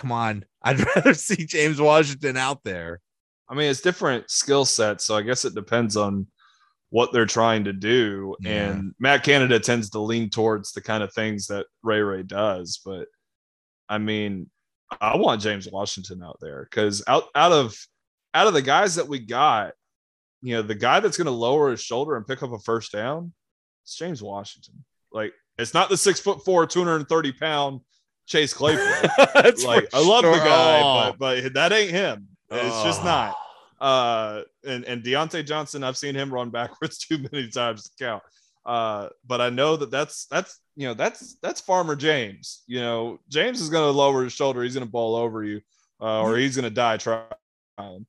come 0.00 0.12
on. 0.12 0.44
I'd 0.62 0.80
rather 0.80 1.14
see 1.14 1.46
James 1.46 1.80
Washington 1.80 2.36
out 2.36 2.64
there. 2.64 3.00
I 3.48 3.54
mean, 3.54 3.70
it's 3.70 3.80
different 3.80 4.30
skill 4.30 4.64
sets, 4.64 5.04
so 5.04 5.16
I 5.16 5.22
guess 5.22 5.44
it 5.44 5.54
depends 5.54 5.96
on 5.96 6.26
what 6.90 7.12
they're 7.12 7.26
trying 7.26 7.64
to 7.64 7.72
do. 7.72 8.36
Yeah. 8.40 8.70
And 8.70 8.94
Matt 8.98 9.22
Canada 9.22 9.58
tends 9.60 9.90
to 9.90 10.00
lean 10.00 10.30
towards 10.30 10.72
the 10.72 10.80
kind 10.80 11.02
of 11.02 11.12
things 11.12 11.46
that 11.48 11.66
Ray 11.82 12.00
Ray 12.00 12.22
does. 12.22 12.80
But 12.84 13.08
I 13.88 13.98
mean, 13.98 14.50
I 15.00 15.16
want 15.16 15.40
James 15.40 15.68
Washington 15.70 16.22
out 16.22 16.38
there 16.40 16.66
because 16.68 17.02
out 17.06 17.24
out 17.34 17.52
of 17.52 17.76
out 18.34 18.46
of 18.46 18.54
the 18.54 18.62
guys 18.62 18.96
that 18.96 19.08
we 19.08 19.18
got, 19.18 19.72
you 20.42 20.54
know, 20.54 20.62
the 20.62 20.74
guy 20.74 21.00
that's 21.00 21.16
going 21.16 21.26
to 21.26 21.32
lower 21.32 21.70
his 21.70 21.82
shoulder 21.82 22.16
and 22.16 22.26
pick 22.26 22.42
up 22.42 22.52
a 22.52 22.58
first 22.58 22.92
down, 22.92 23.32
it's 23.84 23.96
James 23.96 24.22
Washington. 24.22 24.84
Like, 25.12 25.32
it's 25.58 25.74
not 25.74 25.88
the 25.88 25.96
six 25.96 26.20
foot 26.20 26.44
four, 26.44 26.66
two 26.66 26.80
hundred 26.80 26.96
and 26.96 27.08
thirty 27.08 27.32
pound 27.32 27.80
Chase 28.30 28.54
Claypool. 28.54 28.86
That's 29.34 29.64
like, 29.64 29.88
I 29.92 29.98
love 30.06 30.22
the 30.22 30.30
guy, 30.38 30.80
Oh. 30.82 31.14
but 31.18 31.42
but 31.42 31.54
that 31.54 31.72
ain't 31.72 31.90
him. 31.90 32.28
It's 32.50 32.82
just 32.84 33.02
Oh. 33.02 33.04
not. 33.04 33.36
Uh, 33.80 34.42
and 34.64 34.84
and 34.84 35.02
Diontae 35.02 35.44
Johnson, 35.44 35.82
I've 35.82 35.96
seen 35.96 36.14
him 36.14 36.32
run 36.32 36.50
backwards 36.50 36.98
too 37.06 37.18
many 37.32 37.48
times 37.48 37.84
to 37.84 37.90
count. 38.04 38.22
Uh, 38.64 39.08
but 39.26 39.40
I 39.40 39.50
know 39.50 39.76
that 39.76 39.90
that's 39.90 40.26
that's 40.26 40.60
you 40.76 40.86
know 40.86 40.94
that's 40.94 41.36
that's 41.42 41.60
Farmer 41.60 41.96
James. 41.96 42.62
You 42.66 42.80
know, 42.80 43.18
James 43.28 43.60
is 43.60 43.68
going 43.68 43.84
to 43.84 43.90
lower 43.90 44.22
his 44.22 44.32
shoulder. 44.32 44.62
He's 44.62 44.74
going 44.74 44.86
to 44.86 44.90
ball 44.90 45.16
over 45.16 45.42
you, 45.42 45.60
uh, 46.00 46.20
or 46.22 46.36
he's 46.36 46.54
going 46.56 46.64
to 46.64 46.70
die 46.70 46.98
trying. 46.98 47.24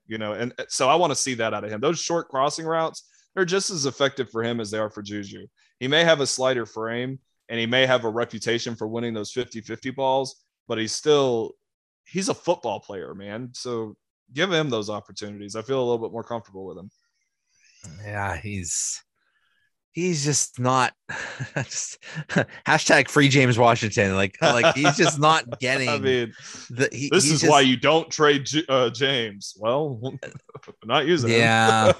You 0.08 0.18
know, 0.18 0.34
and 0.34 0.54
so 0.68 0.90
I 0.90 0.96
want 0.96 1.12
to 1.12 1.16
see 1.16 1.34
that 1.36 1.54
out 1.54 1.64
of 1.64 1.72
him. 1.72 1.80
Those 1.80 1.98
short 2.00 2.28
crossing 2.28 2.66
routes, 2.66 3.08
they're 3.34 3.46
just 3.46 3.70
as 3.72 3.86
effective 3.86 4.30
for 4.30 4.44
him 4.44 4.60
as 4.60 4.70
they 4.70 4.78
are 4.78 4.90
for 4.90 5.02
Juju. 5.02 5.48
He 5.80 5.88
may 5.88 6.04
have 6.04 6.20
a 6.20 6.28
slighter 6.28 6.66
frame, 6.66 7.20
and 7.52 7.60
he 7.60 7.66
may 7.66 7.86
have 7.86 8.06
a 8.06 8.10
reputation 8.10 8.76
for 8.76 8.88
winning 8.88 9.14
those 9.14 9.34
50-50 9.34 9.94
balls, 9.94 10.42
but 10.70 10.78
he's 10.78 10.94
still 10.94 11.52
he's 12.06 12.30
a 12.30 12.34
football 12.34 12.80
player, 12.80 13.14
man. 13.14 13.50
So 13.54 13.96
give 14.34 14.52
him 14.52 14.70
those 14.70 14.90
opportunities. 14.90 15.58
I 15.58 15.62
feel 15.62 15.80
a 15.80 15.84
little 15.84 16.00
bit 16.00 16.14
more 16.14 16.24
comfortable 16.24 16.66
with 16.66 16.78
him. 16.78 16.90
Yeah, 18.06 18.38
he's 18.38 19.04
he's 19.92 20.24
just 20.24 20.62
not 20.62 20.94
just, 21.56 22.02
hashtag 22.66 23.10
free 23.10 23.28
James 23.28 23.60
Washington. 23.60 24.16
Like 24.16 24.38
like 24.42 24.74
he's 24.74 24.96
just 24.96 25.20
not 25.20 25.60
getting 25.60 25.90
I 25.90 25.98
mean, 25.98 26.34
the 26.70 26.88
he, 26.90 27.10
this 27.12 27.26
is 27.26 27.42
just- 27.42 27.52
why 27.52 27.60
you 27.60 27.76
don't 27.76 28.10
trade 28.10 28.48
uh, 28.70 28.92
James. 28.92 29.56
Well, 29.58 30.00
not 30.86 31.06
using 31.06 31.32
him. 31.32 31.40
Yeah. 31.40 31.92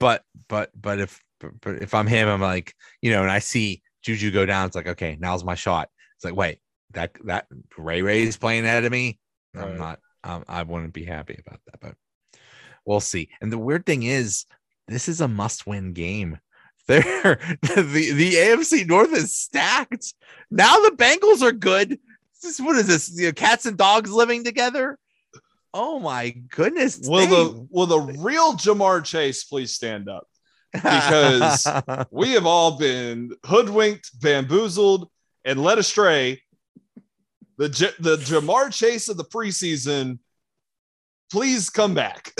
but 0.00 0.22
but 0.48 0.70
but 0.74 0.98
if 0.98 1.20
but 1.60 1.82
if 1.82 1.92
I'm 1.92 2.06
him, 2.06 2.26
I'm 2.26 2.40
like, 2.40 2.72
you 3.02 3.10
know, 3.10 3.20
and 3.20 3.30
I 3.30 3.40
see 3.40 3.81
Juju 4.02 4.30
go 4.30 4.44
down, 4.46 4.66
it's 4.66 4.76
like, 4.76 4.88
okay, 4.88 5.16
now's 5.20 5.44
my 5.44 5.54
shot. 5.54 5.88
It's 6.16 6.24
like, 6.24 6.36
wait, 6.36 6.58
that 6.92 7.12
that 7.24 7.46
Ray 7.78 8.02
Ray's 8.02 8.36
playing 8.36 8.64
ahead 8.64 8.84
of 8.84 8.92
me. 8.92 9.18
I'm 9.56 9.70
Right. 9.70 9.78
not 9.78 9.98
um, 10.24 10.44
I 10.48 10.62
wouldn't 10.62 10.92
be 10.92 11.04
happy 11.04 11.38
about 11.44 11.60
that, 11.66 11.80
but 11.80 11.94
we'll 12.84 13.00
see. 13.00 13.28
And 13.40 13.52
the 13.52 13.58
weird 13.58 13.86
thing 13.86 14.02
is, 14.04 14.46
this 14.88 15.08
is 15.08 15.20
a 15.20 15.28
must-win 15.28 15.92
game. 15.92 16.38
There, 16.88 17.38
the 17.62 18.12
the 18.12 18.34
AFC 18.34 18.84
North 18.88 19.12
is 19.12 19.36
stacked. 19.36 20.14
Now 20.50 20.80
the 20.80 20.90
Bengals 20.96 21.40
are 21.40 21.52
good. 21.52 21.96
This 22.42 22.58
what 22.60 22.74
is 22.74 22.88
this? 22.88 23.16
You 23.16 23.26
know, 23.26 23.32
cats 23.32 23.66
and 23.66 23.78
dogs 23.78 24.10
living 24.10 24.42
together. 24.42 24.98
Oh 25.72 26.00
my 26.00 26.30
goodness! 26.30 26.98
will 27.04 27.26
the 27.28 27.66
will 27.70 27.86
the 27.86 28.00
real 28.00 28.54
Ja'Marr 28.54 29.04
Chase 29.04 29.44
please 29.44 29.72
stand 29.72 30.08
up? 30.08 30.26
Because- 30.72 31.66
We 32.10 32.32
have 32.32 32.46
all 32.46 32.78
been 32.78 33.32
hoodwinked, 33.46 34.20
bamboozled, 34.20 35.08
and 35.44 35.62
led 35.62 35.78
astray. 35.78 36.42
The 37.58 37.68
J- 37.68 37.90
the 38.00 38.16
Ja'Marr 38.16 38.72
Chase 38.72 39.08
of 39.08 39.16
the 39.16 39.24
preseason, 39.24 40.18
please 41.30 41.68
come 41.70 41.94
back 41.94 42.32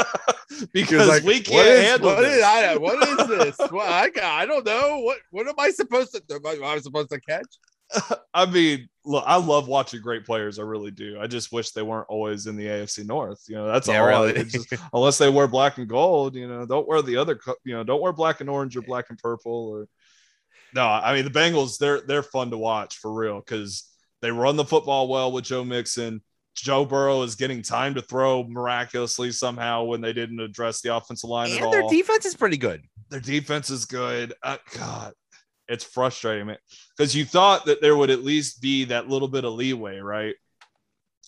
because 0.72 1.06
like, 1.08 1.22
we 1.22 1.40
can't 1.40 1.66
is- 1.68 1.84
handle 1.84 2.08
what 2.10 2.20
this. 2.22 2.36
is- 2.38 2.42
I, 2.42 2.76
what 2.76 3.08
is 3.08 3.28
this? 3.28 3.56
What, 3.70 3.88
I, 3.88 4.10
I 4.22 4.46
don't 4.46 4.64
know. 4.64 5.00
What 5.00 5.18
what 5.30 5.46
am 5.48 5.54
I 5.58 5.70
supposed 5.70 6.12
to? 6.14 6.34
Am 6.34 6.46
I, 6.46 6.50
am 6.52 6.64
I 6.64 6.78
supposed 6.78 7.10
to 7.10 7.20
catch? 7.20 7.46
I 8.34 8.46
mean, 8.46 8.88
look, 9.04 9.24
I 9.26 9.36
love 9.36 9.68
watching 9.68 10.00
great 10.00 10.24
players. 10.26 10.58
I 10.58 10.62
really 10.62 10.90
do. 10.90 11.18
I 11.20 11.26
just 11.26 11.52
wish 11.52 11.70
they 11.70 11.82
weren't 11.82 12.06
always 12.08 12.46
in 12.46 12.56
the 12.56 12.66
AFC 12.66 13.06
North. 13.06 13.42
You 13.48 13.56
know, 13.56 13.66
that's 13.66 13.88
Yeah, 13.88 14.00
all. 14.00 14.06
really. 14.06 14.44
Just- 14.44 14.72
unless 14.92 15.18
they 15.18 15.30
wear 15.30 15.46
black 15.46 15.78
and 15.78 15.88
gold, 15.88 16.34
you 16.34 16.46
know, 16.48 16.66
don't 16.66 16.86
wear 16.86 17.02
the 17.02 17.16
other. 17.16 17.38
You 17.64 17.74
know, 17.76 17.84
don't 17.84 18.02
wear 18.02 18.12
black 18.12 18.40
and 18.40 18.50
orange 18.50 18.76
or 18.76 18.82
black 18.82 19.06
and 19.10 19.18
purple. 19.18 19.68
Or 19.68 19.88
no, 20.74 20.86
I 20.86 21.14
mean 21.14 21.24
the 21.24 21.30
Bengals. 21.30 21.78
They're 21.78 22.00
they're 22.02 22.22
fun 22.22 22.50
to 22.50 22.58
watch 22.58 22.98
for 22.98 23.12
real 23.12 23.38
because 23.40 23.84
they 24.20 24.30
run 24.30 24.56
the 24.56 24.64
football 24.64 25.08
well 25.08 25.32
with 25.32 25.44
Joe 25.44 25.64
Mixon. 25.64 26.22
Joe 26.54 26.84
Burrow 26.84 27.22
is 27.22 27.36
getting 27.36 27.62
time 27.62 27.94
to 27.94 28.02
throw 28.02 28.42
miraculously 28.42 29.30
somehow 29.30 29.84
when 29.84 30.00
they 30.00 30.12
didn't 30.12 30.40
address 30.40 30.80
the 30.80 30.94
offensive 30.94 31.30
line 31.30 31.52
at 31.52 31.62
all. 31.62 31.70
their 31.70 31.86
defense 31.88 32.26
is 32.26 32.34
pretty 32.34 32.56
good. 32.56 32.82
their 33.10 33.20
defense 33.20 33.70
is 33.70 33.84
good. 33.84 34.34
Uh, 34.42 34.56
God, 34.76 35.12
it's 35.68 35.84
frustrating, 35.84 36.46
man. 36.46 36.58
Because 36.96 37.14
you 37.14 37.24
thought 37.24 37.66
that 37.66 37.80
there 37.80 37.96
would 37.96 38.10
at 38.10 38.24
least 38.24 38.60
be 38.60 38.84
that 38.84 39.08
little 39.08 39.28
bit 39.28 39.44
of 39.44 39.52
leeway, 39.52 39.98
right? 39.98 40.34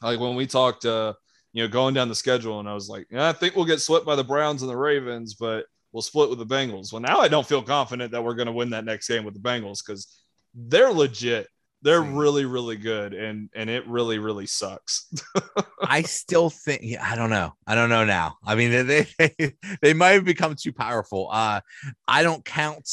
Like 0.02 0.18
when 0.18 0.34
we 0.34 0.46
talked, 0.46 0.84
uh, 0.86 1.14
you 1.52 1.62
know, 1.62 1.68
going 1.68 1.94
down 1.94 2.08
the 2.08 2.14
schedule, 2.14 2.60
and 2.60 2.68
I 2.68 2.74
was 2.74 2.88
like, 2.88 3.06
yeah, 3.10 3.28
I 3.28 3.32
think 3.32 3.54
we'll 3.54 3.64
get 3.64 3.80
swept 3.80 4.06
by 4.06 4.16
the 4.16 4.24
Browns 4.24 4.62
and 4.62 4.70
the 4.70 4.76
Ravens, 4.76 5.34
but 5.34 5.66
we'll 5.92 6.02
split 6.02 6.30
with 6.30 6.38
the 6.38 6.46
Bengals. 6.46 6.92
Well, 6.92 7.02
now 7.02 7.20
I 7.20 7.28
don't 7.28 7.46
feel 7.46 7.62
confident 7.62 8.12
that 8.12 8.22
we're 8.22 8.34
going 8.34 8.46
to 8.46 8.52
win 8.52 8.70
that 8.70 8.84
next 8.84 9.08
game 9.08 9.24
with 9.24 9.34
the 9.34 9.40
Bengals 9.40 9.84
because 9.84 10.22
they're 10.54 10.92
legit. 10.92 11.48
They're 11.82 12.02
really, 12.02 12.44
really 12.44 12.76
good, 12.76 13.14
and 13.14 13.48
and 13.54 13.70
it 13.70 13.88
really, 13.88 14.18
really 14.18 14.46
sucks. 14.46 15.10
I 15.82 16.02
still 16.02 16.50
think 16.50 16.82
yeah, 16.84 17.02
I 17.02 17.16
don't 17.16 17.30
know. 17.30 17.54
I 17.66 17.74
don't 17.74 17.88
know 17.88 18.04
now. 18.04 18.36
I 18.44 18.54
mean, 18.54 18.86
they 18.86 19.06
they, 19.18 19.56
they 19.80 19.94
might 19.94 20.10
have 20.10 20.26
become 20.26 20.54
too 20.56 20.74
powerful. 20.74 21.30
Uh 21.32 21.62
I 22.06 22.22
don't 22.22 22.44
count 22.44 22.86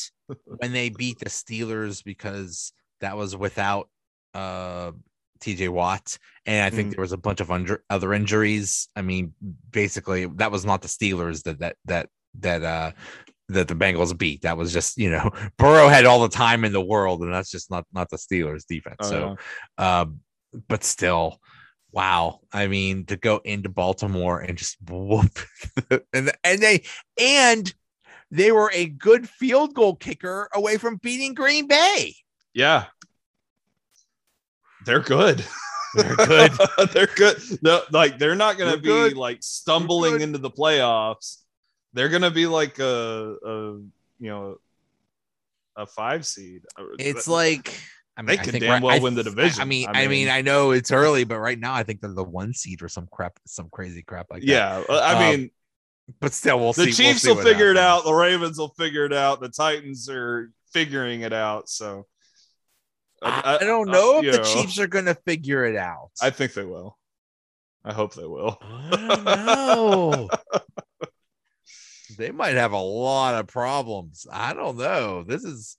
when 0.45 0.73
they 0.73 0.89
beat 0.89 1.19
the 1.19 1.29
Steelers 1.29 2.03
because 2.03 2.73
that 3.01 3.17
was 3.17 3.35
without 3.35 3.89
uh 4.33 4.91
TJ 5.39 5.69
Watt. 5.69 6.17
And 6.45 6.63
I 6.63 6.75
think 6.75 6.89
Mm. 6.89 6.91
there 6.95 7.01
was 7.01 7.11
a 7.11 7.17
bunch 7.17 7.41
of 7.41 7.51
under, 7.51 7.83
other 7.89 8.13
injuries. 8.13 8.89
I 8.95 9.01
mean, 9.01 9.33
basically 9.71 10.25
that 10.25 10.51
was 10.51 10.65
not 10.65 10.81
the 10.81 10.87
Steelers 10.87 11.43
that 11.43 11.59
that 11.59 11.75
that 11.85 12.09
that 12.39 12.63
uh 12.63 12.91
that 13.49 13.67
the 13.67 13.75
Bengals 13.75 14.17
beat. 14.17 14.41
That 14.41 14.57
was 14.57 14.73
just, 14.73 14.97
you 14.97 15.09
know, 15.09 15.31
Burrow 15.57 15.87
had 15.87 16.05
all 16.05 16.21
the 16.21 16.29
time 16.29 16.65
in 16.65 16.73
the 16.73 16.81
world, 16.83 17.21
and 17.21 17.31
that's 17.33 17.51
just 17.51 17.71
not 17.71 17.85
not 17.93 18.09
the 18.09 18.17
Steelers 18.17 18.65
defense. 18.67 18.97
Oh, 18.99 19.09
so 19.09 19.35
um, 19.77 20.19
but 20.67 20.83
still, 20.83 21.39
wow. 21.91 22.39
I 22.51 22.67
mean, 22.67 23.05
to 23.05 23.15
go 23.15 23.39
into 23.45 23.69
Baltimore 23.69 24.39
and 24.39 24.57
just 24.57 24.77
whoop, 24.89 25.39
and 26.13 26.31
and 26.43 26.61
they 26.61 26.83
and 27.19 27.73
they 28.31 28.51
were 28.51 28.71
a 28.73 28.85
good 28.87 29.27
field 29.29 29.73
goal 29.73 29.95
kicker 29.95 30.49
away 30.53 30.77
from 30.77 30.97
beating 30.97 31.33
Green 31.33 31.67
Bay. 31.67 32.15
yeah, 32.53 32.85
they're 34.85 34.99
good. 35.01 35.43
They're 35.95 36.15
good. 36.15 36.51
they're 36.93 37.07
good. 37.07 37.41
No, 37.61 37.81
like 37.91 38.19
they're 38.19 38.35
not 38.35 38.57
going 38.57 38.67
They're 38.69 38.77
to 38.77 38.81
be 38.83 38.87
good. 38.87 39.17
like 39.17 39.39
stumbling 39.41 40.21
into 40.21 40.37
the 40.37 40.51
playoffs. 40.51 41.37
They're 41.93 42.09
going 42.09 42.21
to 42.21 42.31
be 42.31 42.45
like 42.45 42.79
a, 42.79 43.35
a 43.43 43.55
you 44.19 44.29
know 44.29 44.57
a 45.75 45.85
five 45.85 46.25
seed. 46.25 46.63
It's 46.99 47.27
like 47.27 47.73
I 48.15 48.21
mean, 48.21 48.27
They 48.27 48.33
I 48.33 48.37
could 48.43 48.51
think 48.51 48.63
damn 48.63 48.81
well 48.81 48.95
I- 48.95 48.99
win 48.99 49.15
the 49.15 49.23
division. 49.23 49.61
I 49.61 49.65
mean, 49.65 49.87
I 49.87 49.91
I 49.91 50.07
mean, 50.07 50.25
mean- 50.25 50.29
I 50.29 50.41
know 50.41 50.71
it's 50.71 50.91
early, 50.91 51.23
but 51.23 51.39
right 51.39 51.59
now 51.59 51.73
I 51.73 51.83
think 51.83 52.01
they're 52.01 52.13
the 52.13 52.23
one 52.23 52.53
seed 52.53 52.81
or 52.81 52.89
some 52.89 53.07
crap, 53.11 53.39
some 53.45 53.69
crazy 53.71 54.03
crap 54.03 54.27
like 54.29 54.41
that. 54.41 54.47
yeah. 54.47 54.83
I 54.89 55.13
Um, 55.13 55.19
mean, 55.39 55.51
but 56.19 56.33
still, 56.33 56.59
we'll 56.59 56.73
see. 56.73 56.83
the 56.83 56.87
we'll 56.87 56.95
Chiefs 56.95 57.21
see 57.21 57.29
will 57.29 57.35
what 57.35 57.45
figure 57.45 57.71
it 57.71 57.77
out. 57.77 58.03
The 58.03 58.13
Ravens 58.13 58.57
will 58.57 58.73
figure 58.77 59.05
it 59.05 59.13
out. 59.13 59.41
The 59.41 59.49
Titans 59.49 60.09
are 60.09 60.51
figuring 60.73 61.21
it 61.21 61.33
out. 61.33 61.69
So 61.69 62.05
I, 63.21 63.57
I 63.61 63.63
don't 63.63 63.89
know 63.89 64.17
uh, 64.17 64.21
if 64.21 64.31
the 64.31 64.37
know, 64.39 64.43
Chiefs 64.43 64.79
are 64.79 64.87
going 64.87 65.05
to 65.05 65.15
figure 65.15 65.65
it 65.65 65.75
out. 65.75 66.11
I 66.21 66.29
think 66.29 66.53
they 66.53 66.65
will. 66.65 66.97
I 67.83 67.93
hope 67.93 68.13
they 68.13 68.25
will. 68.25 68.57
I 68.61 68.89
don't 69.07 69.45
know. 69.45 70.29
they 72.17 72.31
might 72.31 72.55
have 72.55 72.73
a 72.73 72.77
lot 72.77 73.35
of 73.35 73.47
problems. 73.47 74.27
I 74.31 74.53
don't 74.53 74.77
know. 74.77 75.23
This 75.23 75.43
is, 75.43 75.77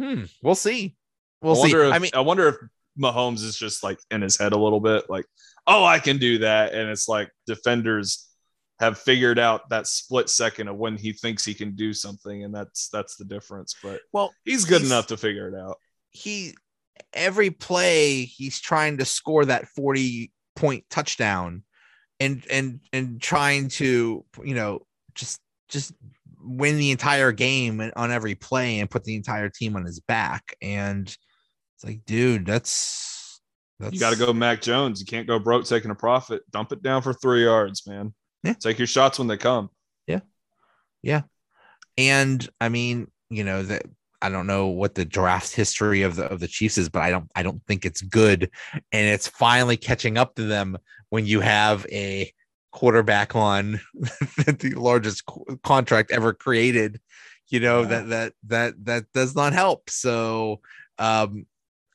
hmm. 0.00 0.24
We'll 0.42 0.54
see. 0.54 0.96
We'll 1.42 1.62
I 1.62 1.68
see. 1.68 1.76
if 1.76 1.92
I 1.92 1.98
mean, 1.98 2.10
I 2.14 2.20
wonder 2.20 2.48
if 2.48 2.56
Mahomes 2.98 3.44
is 3.44 3.56
just 3.56 3.84
like 3.84 3.98
in 4.10 4.22
his 4.22 4.38
head 4.38 4.52
a 4.52 4.58
little 4.58 4.80
bit, 4.80 5.08
like, 5.08 5.26
oh, 5.66 5.84
I 5.84 5.98
can 5.98 6.18
do 6.18 6.38
that, 6.38 6.74
and 6.74 6.88
it's 6.88 7.08
like 7.08 7.30
defenders 7.46 8.27
have 8.80 8.98
figured 8.98 9.38
out 9.38 9.68
that 9.70 9.86
split 9.86 10.28
second 10.28 10.68
of 10.68 10.76
when 10.76 10.96
he 10.96 11.12
thinks 11.12 11.44
he 11.44 11.54
can 11.54 11.74
do 11.74 11.92
something, 11.92 12.44
and 12.44 12.54
that's 12.54 12.88
that's 12.90 13.16
the 13.16 13.24
difference. 13.24 13.74
But 13.82 14.00
well, 14.12 14.32
he's 14.44 14.64
good 14.64 14.80
He's- 14.82 14.90
enough 14.92 15.06
to 15.08 15.16
figure 15.16 15.48
it 15.48 15.54
out. 15.54 15.76
he 16.10 16.54
every 17.12 17.50
play 17.50 18.24
he's 18.24 18.58
trying 18.60 18.98
to 18.98 19.04
score 19.04 19.44
that 19.44 19.68
40 19.68 20.32
point 20.56 20.84
touchdown 20.90 21.62
and 22.18 22.44
and 22.50 22.80
and 22.92 23.22
trying 23.22 23.68
to 23.68 24.24
you 24.42 24.54
know 24.54 24.84
just 25.14 25.40
just 25.68 25.92
win 26.40 26.76
the 26.76 26.90
entire 26.90 27.30
game 27.30 27.80
on 27.94 28.10
every 28.10 28.34
play 28.34 28.80
and 28.80 28.90
put 28.90 29.04
the 29.04 29.14
entire 29.14 29.48
team 29.48 29.76
on 29.76 29.84
his 29.84 30.00
back 30.00 30.56
and 30.60 31.06
it's 31.06 31.84
like 31.84 32.04
dude 32.04 32.44
that's 32.44 33.40
that's 33.78 33.94
You 33.94 34.00
got 34.00 34.10
to 34.12 34.18
go 34.18 34.32
Mac 34.32 34.60
Jones. 34.60 34.98
You 34.98 35.06
can't 35.06 35.28
go 35.28 35.38
broke 35.38 35.64
taking 35.66 35.92
a 35.92 35.94
profit. 35.94 36.42
Dump 36.50 36.72
it 36.72 36.82
down 36.82 37.00
for 37.02 37.12
three 37.14 37.44
yards, 37.44 37.86
man. 37.86 38.12
Yeah. 38.48 38.54
Take 38.54 38.78
your 38.78 38.86
shots 38.86 39.18
when 39.18 39.28
they 39.28 39.36
come. 39.36 39.70
Yeah. 40.06 40.20
Yeah. 41.02 41.22
And 41.96 42.48
I 42.60 42.68
mean, 42.70 43.10
you 43.28 43.44
know 43.44 43.62
that 43.62 43.82
I 44.22 44.30
don't 44.30 44.46
know 44.46 44.68
what 44.68 44.94
the 44.94 45.04
draft 45.04 45.54
history 45.54 46.02
of 46.02 46.16
the 46.16 46.24
of 46.24 46.40
the 46.40 46.48
Chiefs 46.48 46.78
is, 46.78 46.88
but 46.88 47.02
I 47.02 47.10
don't 47.10 47.30
I 47.34 47.42
don't 47.42 47.62
think 47.66 47.84
it's 47.84 48.00
good, 48.00 48.50
and 48.92 49.06
it's 49.06 49.28
finally 49.28 49.76
catching 49.76 50.16
up 50.16 50.34
to 50.36 50.44
them 50.44 50.78
when 51.10 51.26
you 51.26 51.40
have 51.40 51.86
a 51.92 52.32
quarterback 52.72 53.34
on 53.36 53.80
the 53.94 54.74
largest 54.76 55.26
co- 55.26 55.44
contract 55.62 56.10
ever 56.10 56.32
created. 56.32 57.00
You 57.48 57.60
know 57.60 57.82
Yeah. 57.82 57.88
that 57.88 58.08
that 58.08 58.32
that 58.46 58.84
that 58.86 59.04
does 59.12 59.34
not 59.36 59.52
help. 59.52 59.90
So, 59.90 60.60
um, 60.98 61.46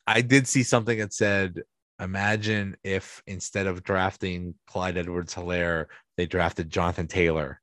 I 0.06 0.20
did 0.20 0.46
see 0.46 0.62
something 0.62 0.98
that 0.98 1.12
said, 1.14 1.62
imagine 2.00 2.76
if 2.84 3.22
instead 3.26 3.66
of 3.66 3.82
drafting 3.82 4.54
Clyde 4.66 4.96
Edwards-Hilaire, 4.98 5.88
they 6.16 6.26
drafted 6.26 6.70
Jonathan 6.70 7.06
Taylor. 7.06 7.60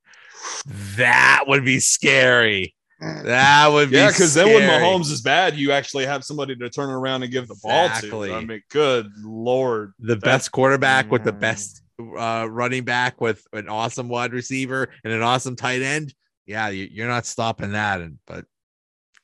That 0.98 1.44
would 1.48 1.64
be 1.66 1.80
scary. 1.80 2.76
That 3.00 3.68
would 3.72 3.90
be 3.90 3.98
Yeah, 3.98 4.08
because 4.10 4.34
then 4.36 4.48
when 4.48 4.64
scary. 4.64 4.84
Mahomes 4.84 5.12
is 5.12 5.22
bad, 5.22 5.56
you 5.56 5.72
actually 5.72 6.06
have 6.06 6.24
somebody 6.24 6.56
to 6.56 6.70
turn 6.70 6.90
around 6.90 7.24
and 7.24 7.32
give 7.32 7.48
the 7.48 7.56
ball 7.64 7.88
Exactly. 7.88 8.30
to. 8.30 8.36
I 8.36 8.46
mean, 8.46 8.62
good 8.70 9.12
lord. 9.24 9.94
the 10.00 10.16
That- 10.16 10.22
best 10.24 10.52
quarterback 10.52 11.10
with 11.12 11.24
the 11.24 11.34
Mm. 11.34 11.40
best 11.40 11.82
uh, 12.18 12.48
running 12.50 12.84
back 12.84 13.22
with 13.22 13.46
an 13.54 13.70
awesome 13.70 14.08
wide 14.10 14.34
receiver 14.34 14.90
and 15.04 15.14
an 15.14 15.22
awesome 15.22 15.56
tight 15.56 15.82
end. 15.84 16.14
Yeah, 16.48 16.70
you, 16.70 16.88
you're 16.92 17.08
not 17.08 17.26
stopping 17.28 17.72
that. 17.74 18.02
And 18.02 18.18
but 18.26 18.46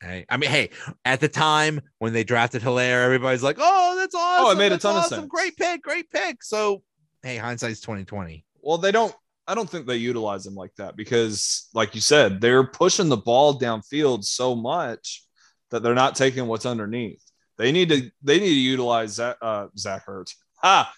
hey, 0.02 0.26
I 0.30 0.38
mean, 0.38 0.50
hey, 0.52 0.70
at 1.04 1.20
the 1.20 1.28
time 1.28 1.82
when 2.00 2.14
they 2.14 2.24
drafted 2.24 2.62
Hilaire, 2.62 3.04
everybody's 3.04 3.42
like, 3.44 3.58
"Oh, 3.60 3.96
that's 3.98 4.14
awesome! 4.14 4.46
Oh, 4.46 4.52
it 4.52 4.58
made 4.58 4.68
a 4.68 4.70
that's 4.72 4.84
ton 4.84 4.96
of 4.96 5.04
awesome. 5.04 5.20
sense. 5.22 5.28
Great 5.30 5.58
pick, 5.58 5.82
great 5.82 6.10
pick." 6.12 6.44
So, 6.44 6.84
hey, 7.24 7.38
hindsight's 7.38 7.80
twenty 7.82 8.06
twenty. 8.06 8.46
Well, 8.68 8.78
they 8.78 8.92
don't. 8.92 9.16
I 9.48 9.56
don't 9.56 9.70
think 9.70 9.88
they 9.88 9.96
utilize 9.96 10.46
him 10.46 10.54
like 10.54 10.76
that 10.76 10.98
because, 10.98 11.70
like 11.74 11.96
you 11.96 12.02
said, 12.02 12.42
they're 12.42 12.68
pushing 12.68 13.08
the 13.08 13.16
ball 13.16 13.58
downfield 13.58 14.26
so 14.26 14.58
much 14.58 15.24
that 15.72 15.84
they're 15.84 15.96
not 15.96 16.16
taking 16.16 16.48
what's 16.48 16.66
underneath. 16.66 17.24
They 17.58 17.72
need 17.72 17.88
to. 17.88 18.12
They 18.22 18.42
need 18.42 18.50
to 18.50 18.54
utilize 18.54 19.14
Zach, 19.14 19.38
uh, 19.42 19.68
Zach 19.78 20.06
Ertz. 20.06 20.34
Ha, 20.58 20.94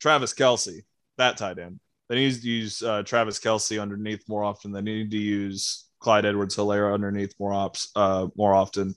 Travis 0.00 0.32
Kelce, 0.32 0.84
that 1.18 1.36
tight 1.36 1.58
end. 1.58 1.80
They 2.08 2.14
need 2.14 2.40
to 2.40 2.48
use 2.48 2.82
uh, 2.82 3.02
Travis 3.02 3.40
Kelce 3.40 3.78
underneath 3.78 4.26
more 4.26 4.42
often. 4.42 4.72
They 4.72 4.80
need 4.80 5.10
to 5.10 5.18
use 5.18 5.84
Clyde 5.98 6.24
Edwards-Hilaire 6.24 6.94
underneath 6.94 7.34
more 7.38 7.52
ops, 7.52 7.90
uh, 7.94 8.28
more 8.36 8.54
often, 8.54 8.94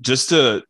just 0.00 0.28
to 0.28 0.62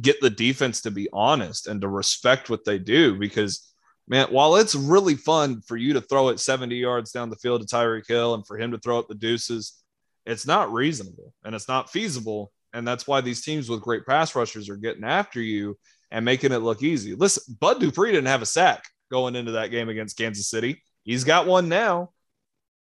get 0.00 0.20
the 0.20 0.30
defense 0.30 0.82
to 0.82 0.92
be 0.92 1.08
honest 1.12 1.66
and 1.66 1.80
to 1.80 1.88
respect 1.88 2.50
what 2.50 2.64
they 2.64 2.78
do 2.78 3.18
because 3.18 3.69
man, 4.10 4.26
while 4.30 4.56
it's 4.56 4.74
really 4.74 5.14
fun 5.14 5.62
for 5.62 5.76
you 5.76 5.92
to 5.92 6.00
throw 6.00 6.28
it 6.28 6.40
70 6.40 6.74
yards 6.74 7.12
down 7.12 7.30
the 7.30 7.36
field 7.36 7.66
to 7.66 7.74
Tyreek 7.74 8.08
Hill 8.08 8.34
and 8.34 8.44
for 8.44 8.58
him 8.58 8.72
to 8.72 8.78
throw 8.78 8.98
up 8.98 9.06
the 9.08 9.14
deuces, 9.14 9.80
it's 10.26 10.46
not 10.46 10.72
reasonable 10.72 11.32
and 11.44 11.54
it's 11.54 11.68
not 11.68 11.90
feasible. 11.90 12.52
And 12.72 12.86
that's 12.86 13.06
why 13.06 13.20
these 13.20 13.42
teams 13.42 13.70
with 13.70 13.80
great 13.80 14.04
pass 14.04 14.34
rushers 14.34 14.68
are 14.68 14.76
getting 14.76 15.04
after 15.04 15.40
you 15.40 15.78
and 16.10 16.24
making 16.24 16.50
it 16.50 16.58
look 16.58 16.82
easy. 16.82 17.14
Listen, 17.14 17.56
Bud 17.60 17.78
Dupree 17.78 18.10
didn't 18.10 18.26
have 18.26 18.42
a 18.42 18.46
sack 18.46 18.82
going 19.12 19.36
into 19.36 19.52
that 19.52 19.70
game 19.70 19.88
against 19.88 20.18
Kansas 20.18 20.50
City. 20.50 20.82
He's 21.04 21.22
got 21.22 21.46
one 21.46 21.68
now. 21.68 22.10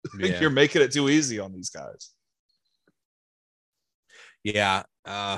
I 0.14 0.22
think 0.22 0.42
you're 0.42 0.50
making 0.50 0.82
it 0.82 0.92
too 0.92 1.10
easy 1.10 1.40
on 1.40 1.54
these 1.54 1.70
guys. 1.70 2.10
Yeah. 4.44 4.84
Uh 5.06 5.38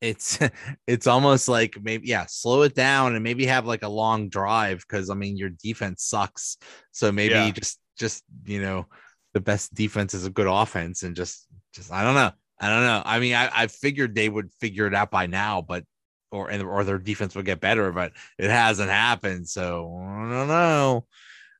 it's 0.00 0.38
it's 0.86 1.06
almost 1.06 1.48
like 1.48 1.76
maybe 1.82 2.08
yeah, 2.08 2.26
slow 2.26 2.62
it 2.62 2.74
down 2.74 3.14
and 3.14 3.24
maybe 3.24 3.46
have 3.46 3.66
like 3.66 3.82
a 3.82 3.88
long 3.88 4.28
drive 4.28 4.80
because 4.88 5.10
I 5.10 5.14
mean 5.14 5.36
your 5.36 5.50
defense 5.50 6.04
sucks. 6.04 6.56
So 6.92 7.12
maybe 7.12 7.52
Yeah. 7.52 7.52
just 7.52 7.78
just 7.98 8.24
you 8.44 8.60
know 8.62 8.86
the 9.34 9.40
best 9.40 9.74
defense 9.74 10.14
is 10.14 10.26
a 10.26 10.30
good 10.30 10.46
offense 10.48 11.02
and 11.02 11.14
just 11.16 11.46
just 11.74 11.92
I 11.92 12.02
don't 12.04 12.14
know. 12.14 12.32
I 12.60 12.68
don't 12.68 12.82
know. 12.84 13.02
I 13.04 13.18
mean 13.20 13.34
I, 13.34 13.50
I 13.54 13.66
figured 13.68 14.14
they 14.14 14.28
would 14.28 14.50
figure 14.60 14.86
it 14.86 14.94
out 14.94 15.10
by 15.10 15.26
now, 15.26 15.62
but 15.62 15.84
or 16.32 16.50
and 16.50 16.62
or 16.62 16.84
their 16.84 16.98
defense 16.98 17.34
would 17.34 17.46
get 17.46 17.60
better, 17.60 17.92
but 17.92 18.12
it 18.38 18.50
hasn't 18.50 18.90
happened. 18.90 19.48
So 19.48 19.98
I 20.02 20.30
don't 20.30 20.48
know. 20.48 21.06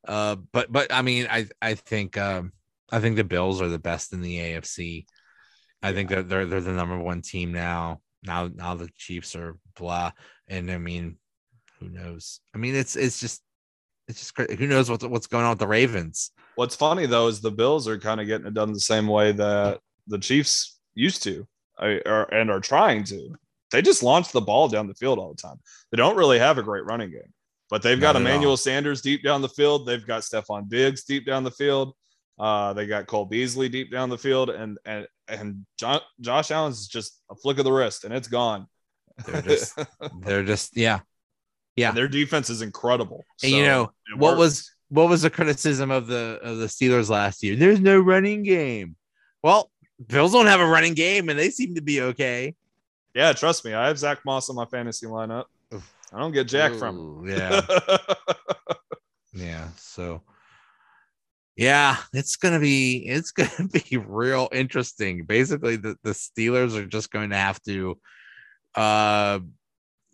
Uh 0.07 0.37
but 0.53 0.73
but 0.73 0.93
I 0.93 1.03
mean 1.03 1.27
I 1.31 1.49
I 1.61 1.75
think 1.75 2.17
um 2.19 2.53
I 2.91 3.01
think 3.01 3.17
the 3.17 3.25
Bills 3.25 3.61
are 3.61 3.69
the 3.69 3.79
best 3.79 4.13
in 4.13 4.21
the 4.23 4.39
AFC. 4.41 5.07
I 5.83 5.93
think 5.93 6.11
that 6.11 6.29
they're 6.29 6.47
they're 6.47 6.61
the 6.61 6.73
number 6.73 6.99
one 6.99 7.23
team 7.23 7.53
now. 7.53 8.01
Now 8.23 8.51
now 8.55 8.75
the 8.75 8.89
Chiefs 8.97 9.35
are 9.35 9.57
blah, 9.77 10.13
and 10.49 10.71
I 10.71 10.79
mean, 10.79 11.17
who 11.79 11.89
knows? 11.89 12.41
I 12.55 12.59
mean, 12.59 12.75
it's 12.75 12.97
it's 12.97 13.21
just 13.21 13.43
it's 14.09 14.19
just 14.19 14.35
cra- 14.35 14.55
who 14.55 14.67
knows 14.67 14.91
what's 14.91 15.05
what's 15.05 15.27
going 15.27 15.45
on 15.45 15.51
with 15.51 15.59
the 15.59 15.67
Ravens. 15.67 16.33
What's 16.57 16.77
funny 16.77 17.07
though 17.07 17.29
is 17.29 17.41
the 17.41 17.51
Bills 17.51 17.89
are 17.89 17.99
kind 17.99 18.21
of 18.21 18.27
getting 18.27 18.47
it 18.47 18.55
done 18.55 18.73
the 18.73 18.81
same 18.81 19.07
way 19.07 19.33
that 19.33 19.81
the 20.07 20.19
Chiefs 20.19 20.79
used 20.95 21.23
to, 21.23 21.47
are, 21.79 22.33
and 22.33 22.51
are 22.51 22.61
trying 22.61 23.05
to. 23.05 23.35
They 23.71 23.83
just 23.83 24.03
launch 24.03 24.33
the 24.33 24.41
ball 24.41 24.69
down 24.69 24.89
the 24.89 24.95
field 24.95 25.19
all 25.19 25.33
the 25.33 25.41
time. 25.41 25.61
They 25.91 25.97
don't 25.97 26.17
really 26.17 26.39
have 26.39 26.59
a 26.59 26.63
great 26.63 26.85
running 26.85 27.11
game, 27.11 27.33
but 27.71 27.83
they've 27.83 28.01
got 28.01 28.15
Not 28.15 28.23
Emmanuel. 28.23 28.57
Sanders 28.57 29.01
deep 29.01 29.23
down 29.23 29.43
the 29.43 29.49
field. 29.49 29.87
They've 29.87 30.07
got 30.07 30.23
Stefon 30.23 30.69
Diggs 30.69 31.05
deep 31.05 31.25
down 31.25 31.45
the 31.45 31.51
field. 31.53 31.95
Uh, 32.39 32.73
they 32.73 32.87
got 32.87 33.07
Cole 33.07 33.27
Beasley 33.27 33.69
deep 33.69 33.93
down 33.93 34.09
the 34.09 34.19
field, 34.19 34.51
and 34.51 34.79
and 34.85 35.07
and 35.31 35.67
John, 35.79 36.01
Josh 36.21 36.51
Allen's 36.51 36.89
just 36.89 37.23
a 37.31 37.35
flick 37.35 37.59
of 37.59 37.65
the 37.65 37.73
wrist, 37.73 38.05
and 38.05 38.15
it's 38.15 38.29
gone. 38.29 38.67
They're 39.27 39.43
just 39.43 39.79
they're 40.21 40.45
just 40.45 40.77
yeah. 40.77 41.01
Yeah. 41.77 41.93
Their 41.93 42.09
defense 42.09 42.51
is 42.51 42.63
incredible. 42.63 43.25
And 43.43 43.53
you 43.53 43.63
know 43.63 43.93
what 44.17 44.33
works. 44.33 44.39
was 44.39 44.71
what 44.89 45.09
was 45.09 45.23
the 45.23 45.31
criticism 45.31 45.91
of 45.91 46.07
the 46.07 46.39
of 46.43 46.59
the 46.59 46.67
Steelers 46.67 47.09
last 47.09 47.43
year? 47.43 47.57
There's 47.57 47.81
no 47.81 47.99
running 47.99 48.43
game. 48.43 48.97
Well, 49.43 49.71
Bills 50.07 50.33
don't 50.33 50.47
have 50.47 50.61
a 50.61 50.67
running 50.67 50.95
game, 50.95 51.29
and 51.29 51.39
they 51.39 51.51
seem 51.51 51.75
to 51.77 51.83
be 51.83 52.01
okay. 52.03 52.55
Yeah, 53.15 53.33
trust 53.33 53.65
me, 53.65 53.75
I 53.75 53.89
have 53.89 53.99
Zach 53.99 54.21
Moss 54.25 54.51
on 54.51 54.57
my 54.57 54.67
fantasy 54.67 55.07
lineup. 55.07 55.45
I 56.13 56.19
don't 56.19 56.33
get 56.33 56.49
jack 56.49 56.75
from 56.75 57.25
him. 57.25 57.29
Yeah, 57.29 57.61
yeah. 59.33 59.69
So, 59.77 60.23
yeah, 61.57 61.97
it's 62.13 62.37
gonna 62.37 62.61
be 62.61 63.05
it's 63.07 63.31
gonna 63.33 63.69
be 63.69 63.97
real 63.97 64.49
interesting. 64.53 65.25
Basically, 65.25 65.77
the 65.77 65.97
the 66.03 66.13
Steelers 66.13 66.77
are 66.77 66.87
just 66.87 67.11
going 67.11 67.31
to 67.31 67.37
have 67.37 67.61
to. 67.63 67.99
Uh, 68.75 69.41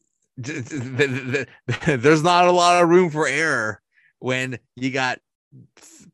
there's 0.37 2.22
not 2.22 2.47
a 2.47 2.53
lot 2.53 2.82
of 2.82 2.89
room 2.89 3.11
for 3.11 3.26
error 3.26 3.80
when 4.18 4.59
you 4.74 4.91
got 4.91 5.18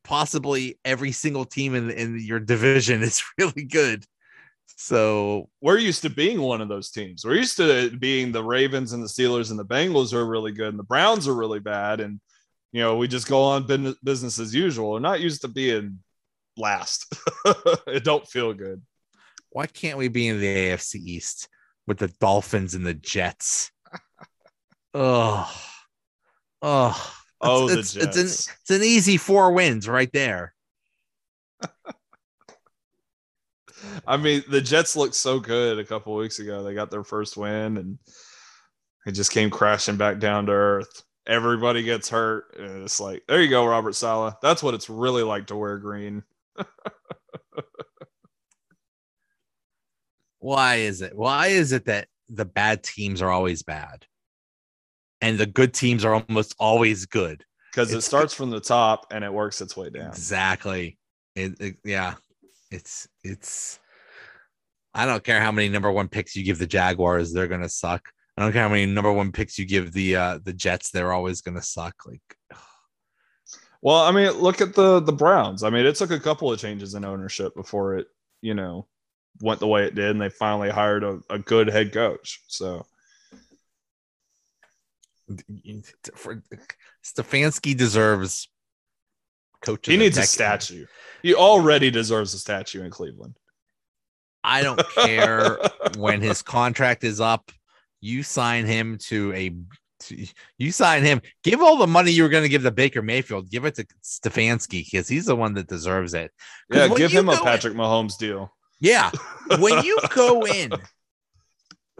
possibly 0.04 0.78
every 0.84 1.12
single 1.12 1.44
team 1.44 1.74
in 1.74 1.90
in 1.90 2.20
your 2.20 2.40
division 2.40 3.02
is 3.02 3.22
really 3.38 3.64
good. 3.64 4.04
So 4.76 5.48
We're 5.60 5.78
used 5.78 6.02
to 6.02 6.10
being 6.10 6.40
one 6.40 6.60
of 6.60 6.68
those 6.68 6.90
teams. 6.90 7.24
We're 7.24 7.36
used 7.36 7.56
to 7.58 7.90
being 7.98 8.32
the 8.32 8.42
Ravens 8.42 8.92
and 8.92 9.02
the 9.02 9.08
Steelers 9.08 9.50
and 9.50 9.58
the 9.58 9.64
Bengals 9.64 10.12
are 10.12 10.26
really 10.26 10.52
good 10.52 10.68
and 10.68 10.78
the 10.78 10.84
Browns 10.84 11.28
are 11.28 11.34
really 11.34 11.60
bad. 11.60 12.00
And, 12.00 12.20
you 12.72 12.80
know, 12.80 12.96
we 12.96 13.06
just 13.08 13.28
go 13.28 13.42
on 13.42 13.66
business 14.02 14.38
as 14.38 14.54
usual. 14.54 14.92
We're 14.92 14.98
not 15.00 15.20
used 15.20 15.42
to 15.42 15.48
being 15.48 15.98
last. 16.56 17.12
it 17.86 18.04
don't 18.04 18.26
feel 18.26 18.52
good. 18.54 18.82
why 19.50 19.66
can't 19.66 19.98
we 19.98 20.08
be 20.08 20.28
in 20.28 20.40
the 20.40 20.46
AFC 20.46 20.96
East 20.96 21.48
with 21.86 21.98
the 21.98 22.08
Dolphins 22.20 22.74
and 22.74 22.84
the 22.86 22.94
Jets? 22.94 23.70
Oh, 24.94 25.50
oh, 26.60 27.14
Oh, 27.40 27.66
the 27.70 27.78
it's, 27.78 27.96
it's 27.96 28.16
an 28.16 28.26
Jets. 28.28 28.48
it's 28.60 28.70
an 28.70 28.82
easy 28.82 29.16
four 29.16 29.52
wins 29.52 29.88
right 29.88 30.10
there. 30.12 30.52
I 34.06 34.16
mean, 34.16 34.42
the 34.48 34.60
Jets 34.60 34.96
looked 34.96 35.14
so 35.14 35.40
good 35.40 35.78
a 35.78 35.84
couple 35.84 36.14
weeks 36.14 36.38
ago. 36.38 36.62
They 36.62 36.74
got 36.74 36.90
their 36.90 37.04
first 37.04 37.36
win 37.36 37.76
and 37.78 37.98
it 39.06 39.12
just 39.12 39.32
came 39.32 39.50
crashing 39.50 39.96
back 39.96 40.18
down 40.18 40.46
to 40.46 40.52
earth. 40.52 41.02
Everybody 41.26 41.82
gets 41.82 42.08
hurt. 42.08 42.56
And 42.58 42.82
it's 42.84 42.98
like, 43.00 43.22
there 43.28 43.40
you 43.42 43.48
go, 43.48 43.64
Robert 43.66 43.94
Saleh. 43.94 44.34
That's 44.42 44.62
what 44.62 44.74
it's 44.74 44.90
really 44.90 45.22
like 45.22 45.46
to 45.48 45.56
wear 45.56 45.78
green. 45.78 46.22
Why 50.38 50.76
is 50.76 51.02
it? 51.02 51.16
Why 51.16 51.48
is 51.48 51.72
it 51.72 51.86
that 51.86 52.08
the 52.28 52.44
bad 52.44 52.82
teams 52.82 53.22
are 53.22 53.30
always 53.30 53.62
bad, 53.62 54.04
and 55.20 55.38
the 55.38 55.46
good 55.46 55.72
teams 55.72 56.04
are 56.04 56.14
almost 56.14 56.54
always 56.58 57.06
good? 57.06 57.44
Because 57.70 57.92
it 57.92 58.00
starts 58.02 58.34
from 58.34 58.50
the 58.50 58.60
top 58.60 59.06
and 59.12 59.22
it 59.24 59.32
works 59.32 59.60
its 59.60 59.76
way 59.76 59.88
down. 59.88 60.08
Exactly. 60.08 60.98
It, 61.36 61.60
it- 61.60 61.76
yeah. 61.84 62.14
It's 62.72 63.06
it's. 63.22 63.78
I 64.94 65.06
don't 65.06 65.22
care 65.22 65.40
how 65.40 65.52
many 65.52 65.68
number 65.68 65.92
one 65.92 66.08
picks 66.08 66.34
you 66.34 66.42
give 66.42 66.58
the 66.58 66.66
Jaguars; 66.66 67.32
they're 67.32 67.46
gonna 67.46 67.68
suck. 67.68 68.08
I 68.36 68.42
don't 68.42 68.52
care 68.52 68.62
how 68.62 68.68
many 68.68 68.86
number 68.86 69.12
one 69.12 69.32
picks 69.32 69.58
you 69.58 69.66
give 69.66 69.92
the 69.92 70.16
uh 70.16 70.38
the 70.42 70.52
Jets; 70.52 70.90
they're 70.90 71.12
always 71.12 71.40
gonna 71.40 71.62
suck. 71.62 71.94
Like, 72.06 72.20
Well, 73.82 73.98
I 73.98 74.10
mean, 74.12 74.30
look 74.32 74.60
at 74.60 74.74
the 74.74 75.00
the 75.00 75.12
Browns. 75.12 75.62
I 75.62 75.70
mean, 75.70 75.86
it 75.86 75.96
took 75.96 76.10
a 76.10 76.20
couple 76.20 76.50
of 76.52 76.58
changes 76.58 76.94
in 76.94 77.04
ownership 77.04 77.54
before 77.54 77.96
it, 77.96 78.06
you 78.40 78.54
know, 78.54 78.86
went 79.40 79.60
the 79.60 79.66
way 79.68 79.84
it 79.84 79.94
did, 79.94 80.10
and 80.10 80.20
they 80.20 80.30
finally 80.30 80.70
hired 80.70 81.04
a, 81.04 81.20
a 81.28 81.38
good 81.38 81.68
head 81.68 81.92
coach. 81.92 82.40
So 82.48 82.86
for, 86.14 86.42
Stefanski 87.04 87.76
deserves 87.76 88.48
coach. 89.62 89.86
he 89.86 89.96
needs 89.96 90.18
a 90.18 90.22
statue. 90.22 90.86
He 91.22 91.34
already 91.34 91.90
deserves 91.90 92.34
a 92.34 92.38
statue 92.38 92.82
in 92.82 92.90
Cleveland. 92.90 93.36
I 94.44 94.62
don't 94.62 94.80
care 94.96 95.58
when 95.96 96.20
his 96.20 96.42
contract 96.42 97.04
is 97.04 97.20
up. 97.20 97.52
You 98.02 98.22
sign 98.22 98.66
him 98.66 98.98
to 99.06 99.32
a. 99.32 99.50
To, 100.00 100.26
you 100.58 100.72
sign 100.72 101.04
him. 101.04 101.22
Give 101.44 101.62
all 101.62 101.78
the 101.78 101.86
money 101.86 102.10
you 102.10 102.24
were 102.24 102.28
going 102.28 102.42
to 102.42 102.48
give 102.48 102.64
to 102.64 102.70
Baker 102.70 103.00
Mayfield. 103.00 103.48
Give 103.50 103.64
it 103.64 103.76
to 103.76 103.86
Stefanski 104.02 104.84
because 104.84 105.08
he's 105.08 105.26
the 105.26 105.36
one 105.36 105.54
that 105.54 105.68
deserves 105.68 106.12
it. 106.12 106.32
Yeah, 106.70 106.88
give 106.88 107.12
him 107.12 107.28
a 107.28 107.36
go 107.36 107.38
in- 107.38 107.44
Patrick 107.44 107.74
Mahomes 107.74 108.18
deal. 108.18 108.52
Yeah, 108.80 109.10
when 109.60 109.84
you 109.84 109.98
go 110.14 110.44
in 110.44 110.72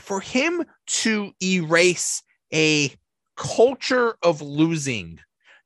for 0.00 0.20
him 0.20 0.64
to 0.88 1.32
erase 1.40 2.22
a 2.52 2.92
culture 3.36 4.16
of 4.22 4.42
losing 4.42 5.20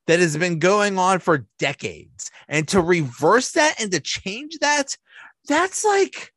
that 0.06 0.20
has 0.20 0.36
been 0.36 0.58
going 0.58 0.98
on 0.98 1.18
for 1.18 1.46
decades 1.58 2.30
and 2.48 2.68
to 2.68 2.80
reverse 2.80 3.52
that 3.52 3.80
and 3.80 3.90
to 3.92 4.00
change 4.00 4.58
that 4.60 4.96
that's 5.48 5.84
like 5.84 6.32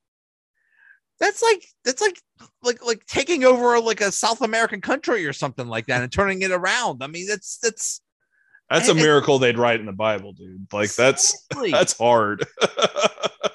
that's 1.20 1.42
like 1.42 1.66
that's 1.84 2.02
like 2.02 2.22
like 2.64 2.86
like 2.86 3.06
taking 3.06 3.44
over 3.44 3.80
like 3.80 4.02
a 4.02 4.12
south 4.12 4.42
american 4.42 4.82
country 4.82 5.26
or 5.26 5.34
something 5.34 5.68
like 5.68 5.88
that 5.88 6.02
and 6.02 6.12
turning 6.12 6.42
it 6.42 6.52
around 6.52 7.04
i 7.04 7.08
mean 7.08 7.28
that's 7.28 7.58
that's 7.60 8.02
That's 8.70 8.88
a 8.90 8.94
miracle 8.94 9.40
they'd 9.40 9.58
write 9.58 9.80
in 9.80 9.88
the 9.88 9.92
Bible, 9.92 10.32
dude. 10.34 10.68
Like 10.72 10.94
that's 10.94 11.48
that's 11.72 11.98
hard. 11.98 12.46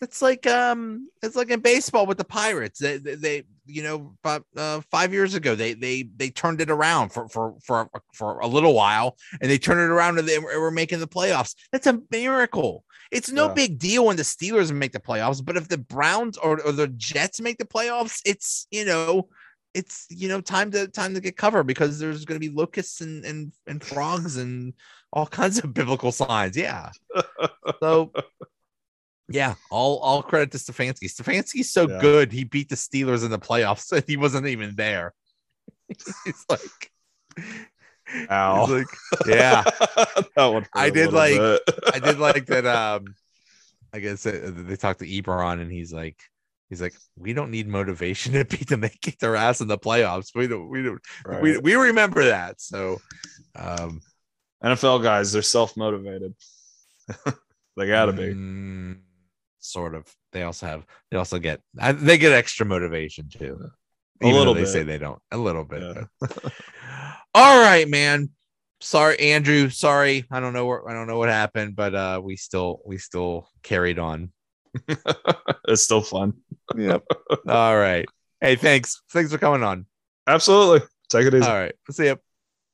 It's 0.00 0.22
like 0.22 0.46
um, 0.46 1.08
it's 1.22 1.34
like 1.34 1.50
in 1.50 1.60
baseball 1.60 2.06
with 2.06 2.18
the 2.18 2.24
Pirates. 2.24 2.78
They, 2.78 2.98
they, 2.98 3.16
they 3.16 3.42
you 3.68 3.82
know, 3.82 4.14
about 4.24 4.44
uh, 4.56 4.80
five 4.90 5.12
years 5.12 5.34
ago, 5.34 5.54
they 5.54 5.74
they 5.74 6.08
they 6.16 6.30
turned 6.30 6.60
it 6.60 6.70
around 6.70 7.10
for 7.10 7.28
for 7.28 7.54
for 7.62 7.88
for 8.14 8.38
a 8.40 8.46
little 8.46 8.74
while, 8.74 9.16
and 9.40 9.50
they 9.50 9.58
turned 9.58 9.80
it 9.80 9.90
around, 9.90 10.18
and 10.18 10.28
they 10.28 10.38
were, 10.38 10.60
were 10.60 10.70
making 10.70 11.00
the 11.00 11.08
playoffs. 11.08 11.54
That's 11.72 11.86
a 11.86 12.00
miracle. 12.10 12.84
It's 13.10 13.30
no 13.30 13.46
Yeah. 13.46 13.54
big 13.54 13.78
deal 13.78 14.06
when 14.06 14.16
the 14.16 14.22
Steelers 14.22 14.72
make 14.72 14.92
the 14.92 15.00
playoffs, 15.00 15.44
but 15.44 15.56
if 15.56 15.68
the 15.68 15.78
Browns 15.78 16.36
or, 16.38 16.60
or 16.62 16.72
the 16.72 16.88
Jets 16.88 17.40
make 17.40 17.58
the 17.58 17.64
playoffs, 17.64 18.20
it's 18.26 18.66
you 18.70 18.84
know, 18.84 19.28
it's 19.74 20.06
you 20.10 20.28
know, 20.28 20.40
time 20.40 20.70
to 20.72 20.88
time 20.88 21.14
to 21.14 21.20
get 21.20 21.36
cover 21.36 21.62
because 21.62 21.98
there's 21.98 22.24
going 22.24 22.40
to 22.40 22.46
be 22.48 22.54
locusts 22.54 23.00
and 23.00 23.24
and 23.24 23.52
and 23.66 23.82
frogs 23.82 24.36
and 24.36 24.74
all 25.12 25.26
kinds 25.40 25.58
of 25.58 25.72
biblical 25.74 26.12
signs. 26.12 26.56
Yeah. 26.56 26.90
So 27.80 28.12
yeah, 29.28 29.54
all 29.70 29.98
all 29.98 30.22
credit 30.22 30.50
to 30.52 30.58
Stefanski. 30.58 31.04
Stefanski's 31.12 31.70
so 31.72 31.88
Yeah. 31.88 31.98
good, 32.00 32.32
he 32.32 32.44
beat 32.44 32.68
the 32.68 32.76
Steelers 32.76 33.24
in 33.24 33.30
the 33.30 33.38
playoffs. 33.38 33.90
and 33.96 34.04
He 34.06 34.16
wasn't 34.16 34.46
even 34.46 34.74
there. 34.76 35.14
He's 35.88 36.44
like, 36.48 36.90
Ow. 38.30 38.66
he's 38.66 38.74
like, 38.76 38.86
yeah. 39.26 39.62
that 40.36 40.46
one. 40.46 40.66
I 40.74 40.90
did 40.90 41.12
like- 41.12 41.38
I 41.94 41.98
did 41.98 42.18
like 42.18 42.46
that. 42.46 42.66
Um, 42.66 43.14
I 43.92 44.00
guess 44.00 44.24
uh, 44.26 44.50
they 44.54 44.76
talked 44.76 44.98
to 45.00 45.06
Ebron, 45.06 45.60
and 45.62 45.70
he's 45.72 45.92
like, 45.92 46.18
he's 46.68 46.80
like, 46.82 46.94
we 47.16 47.32
don't 47.32 47.50
need 47.50 47.66
motivation 47.68 48.32
to 48.34 48.44
beat 48.44 48.68
them. 48.68 48.80
They 48.82 48.90
kicked 49.00 49.20
their 49.20 49.34
ass 49.36 49.60
in 49.62 49.68
the 49.68 49.78
playoffs. 49.78 50.34
We 50.34 50.46
don't. 50.46 50.68
We 50.68 50.82
don't. 50.82 51.00
Right. 51.24 51.40
We, 51.42 51.58
we 51.58 51.74
remember 51.74 52.24
that. 52.24 52.60
So, 52.60 53.00
um, 53.56 54.00
NFL 54.62 55.02
guys, 55.02 55.32
they're 55.32 55.40
self 55.42 55.74
motivated. 55.76 56.34
they 57.76 57.86
gotta 57.86 58.12
be. 58.12 58.34
mm, 58.34 58.98
sort 59.60 59.94
of. 59.94 60.06
They 60.32 60.42
also 60.42 60.66
have. 60.66 60.84
They 61.10 61.16
also 61.16 61.38
get. 61.38 61.60
I, 61.78 61.92
they 61.92 62.18
get 62.18 62.32
extra 62.32 62.66
motivation 62.66 63.28
too. 63.28 63.70
A 64.22 64.26
Even 64.26 64.38
little 64.38 64.54
they 64.54 64.62
bit. 64.62 64.68
say 64.68 64.82
they 64.82 64.98
don't. 64.98 65.20
A 65.30 65.36
little 65.36 65.64
bit. 65.64 65.82
Yeah. 65.82 66.28
All 67.34 67.60
right, 67.60 67.88
man. 67.88 68.30
Sorry, 68.80 69.18
Andrew. 69.18 69.70
Sorry, 69.70 70.24
I 70.30 70.40
don't 70.40 70.52
know 70.52 70.66
where 70.66 70.88
I 70.88 70.92
don't 70.92 71.06
know 71.06 71.18
what 71.18 71.28
happened, 71.28 71.76
but 71.76 71.94
uh, 71.94 72.20
we 72.22 72.36
still 72.36 72.80
we 72.86 72.98
still 72.98 73.48
carried 73.62 73.98
on. 73.98 74.32
it's 75.68 75.82
still 75.82 76.02
fun. 76.02 76.34
Yep. 76.76 77.04
All 77.48 77.76
right. 77.76 78.06
Hey, 78.40 78.56
thanks. 78.56 79.02
Thanks 79.10 79.32
for 79.32 79.38
coming 79.38 79.62
on. 79.62 79.86
Absolutely. 80.26 80.86
Take 81.10 81.26
it 81.26 81.34
easy. 81.34 81.46
All 81.46 81.54
right. 81.54 81.74
See 81.90 82.06
ya. 82.06 82.16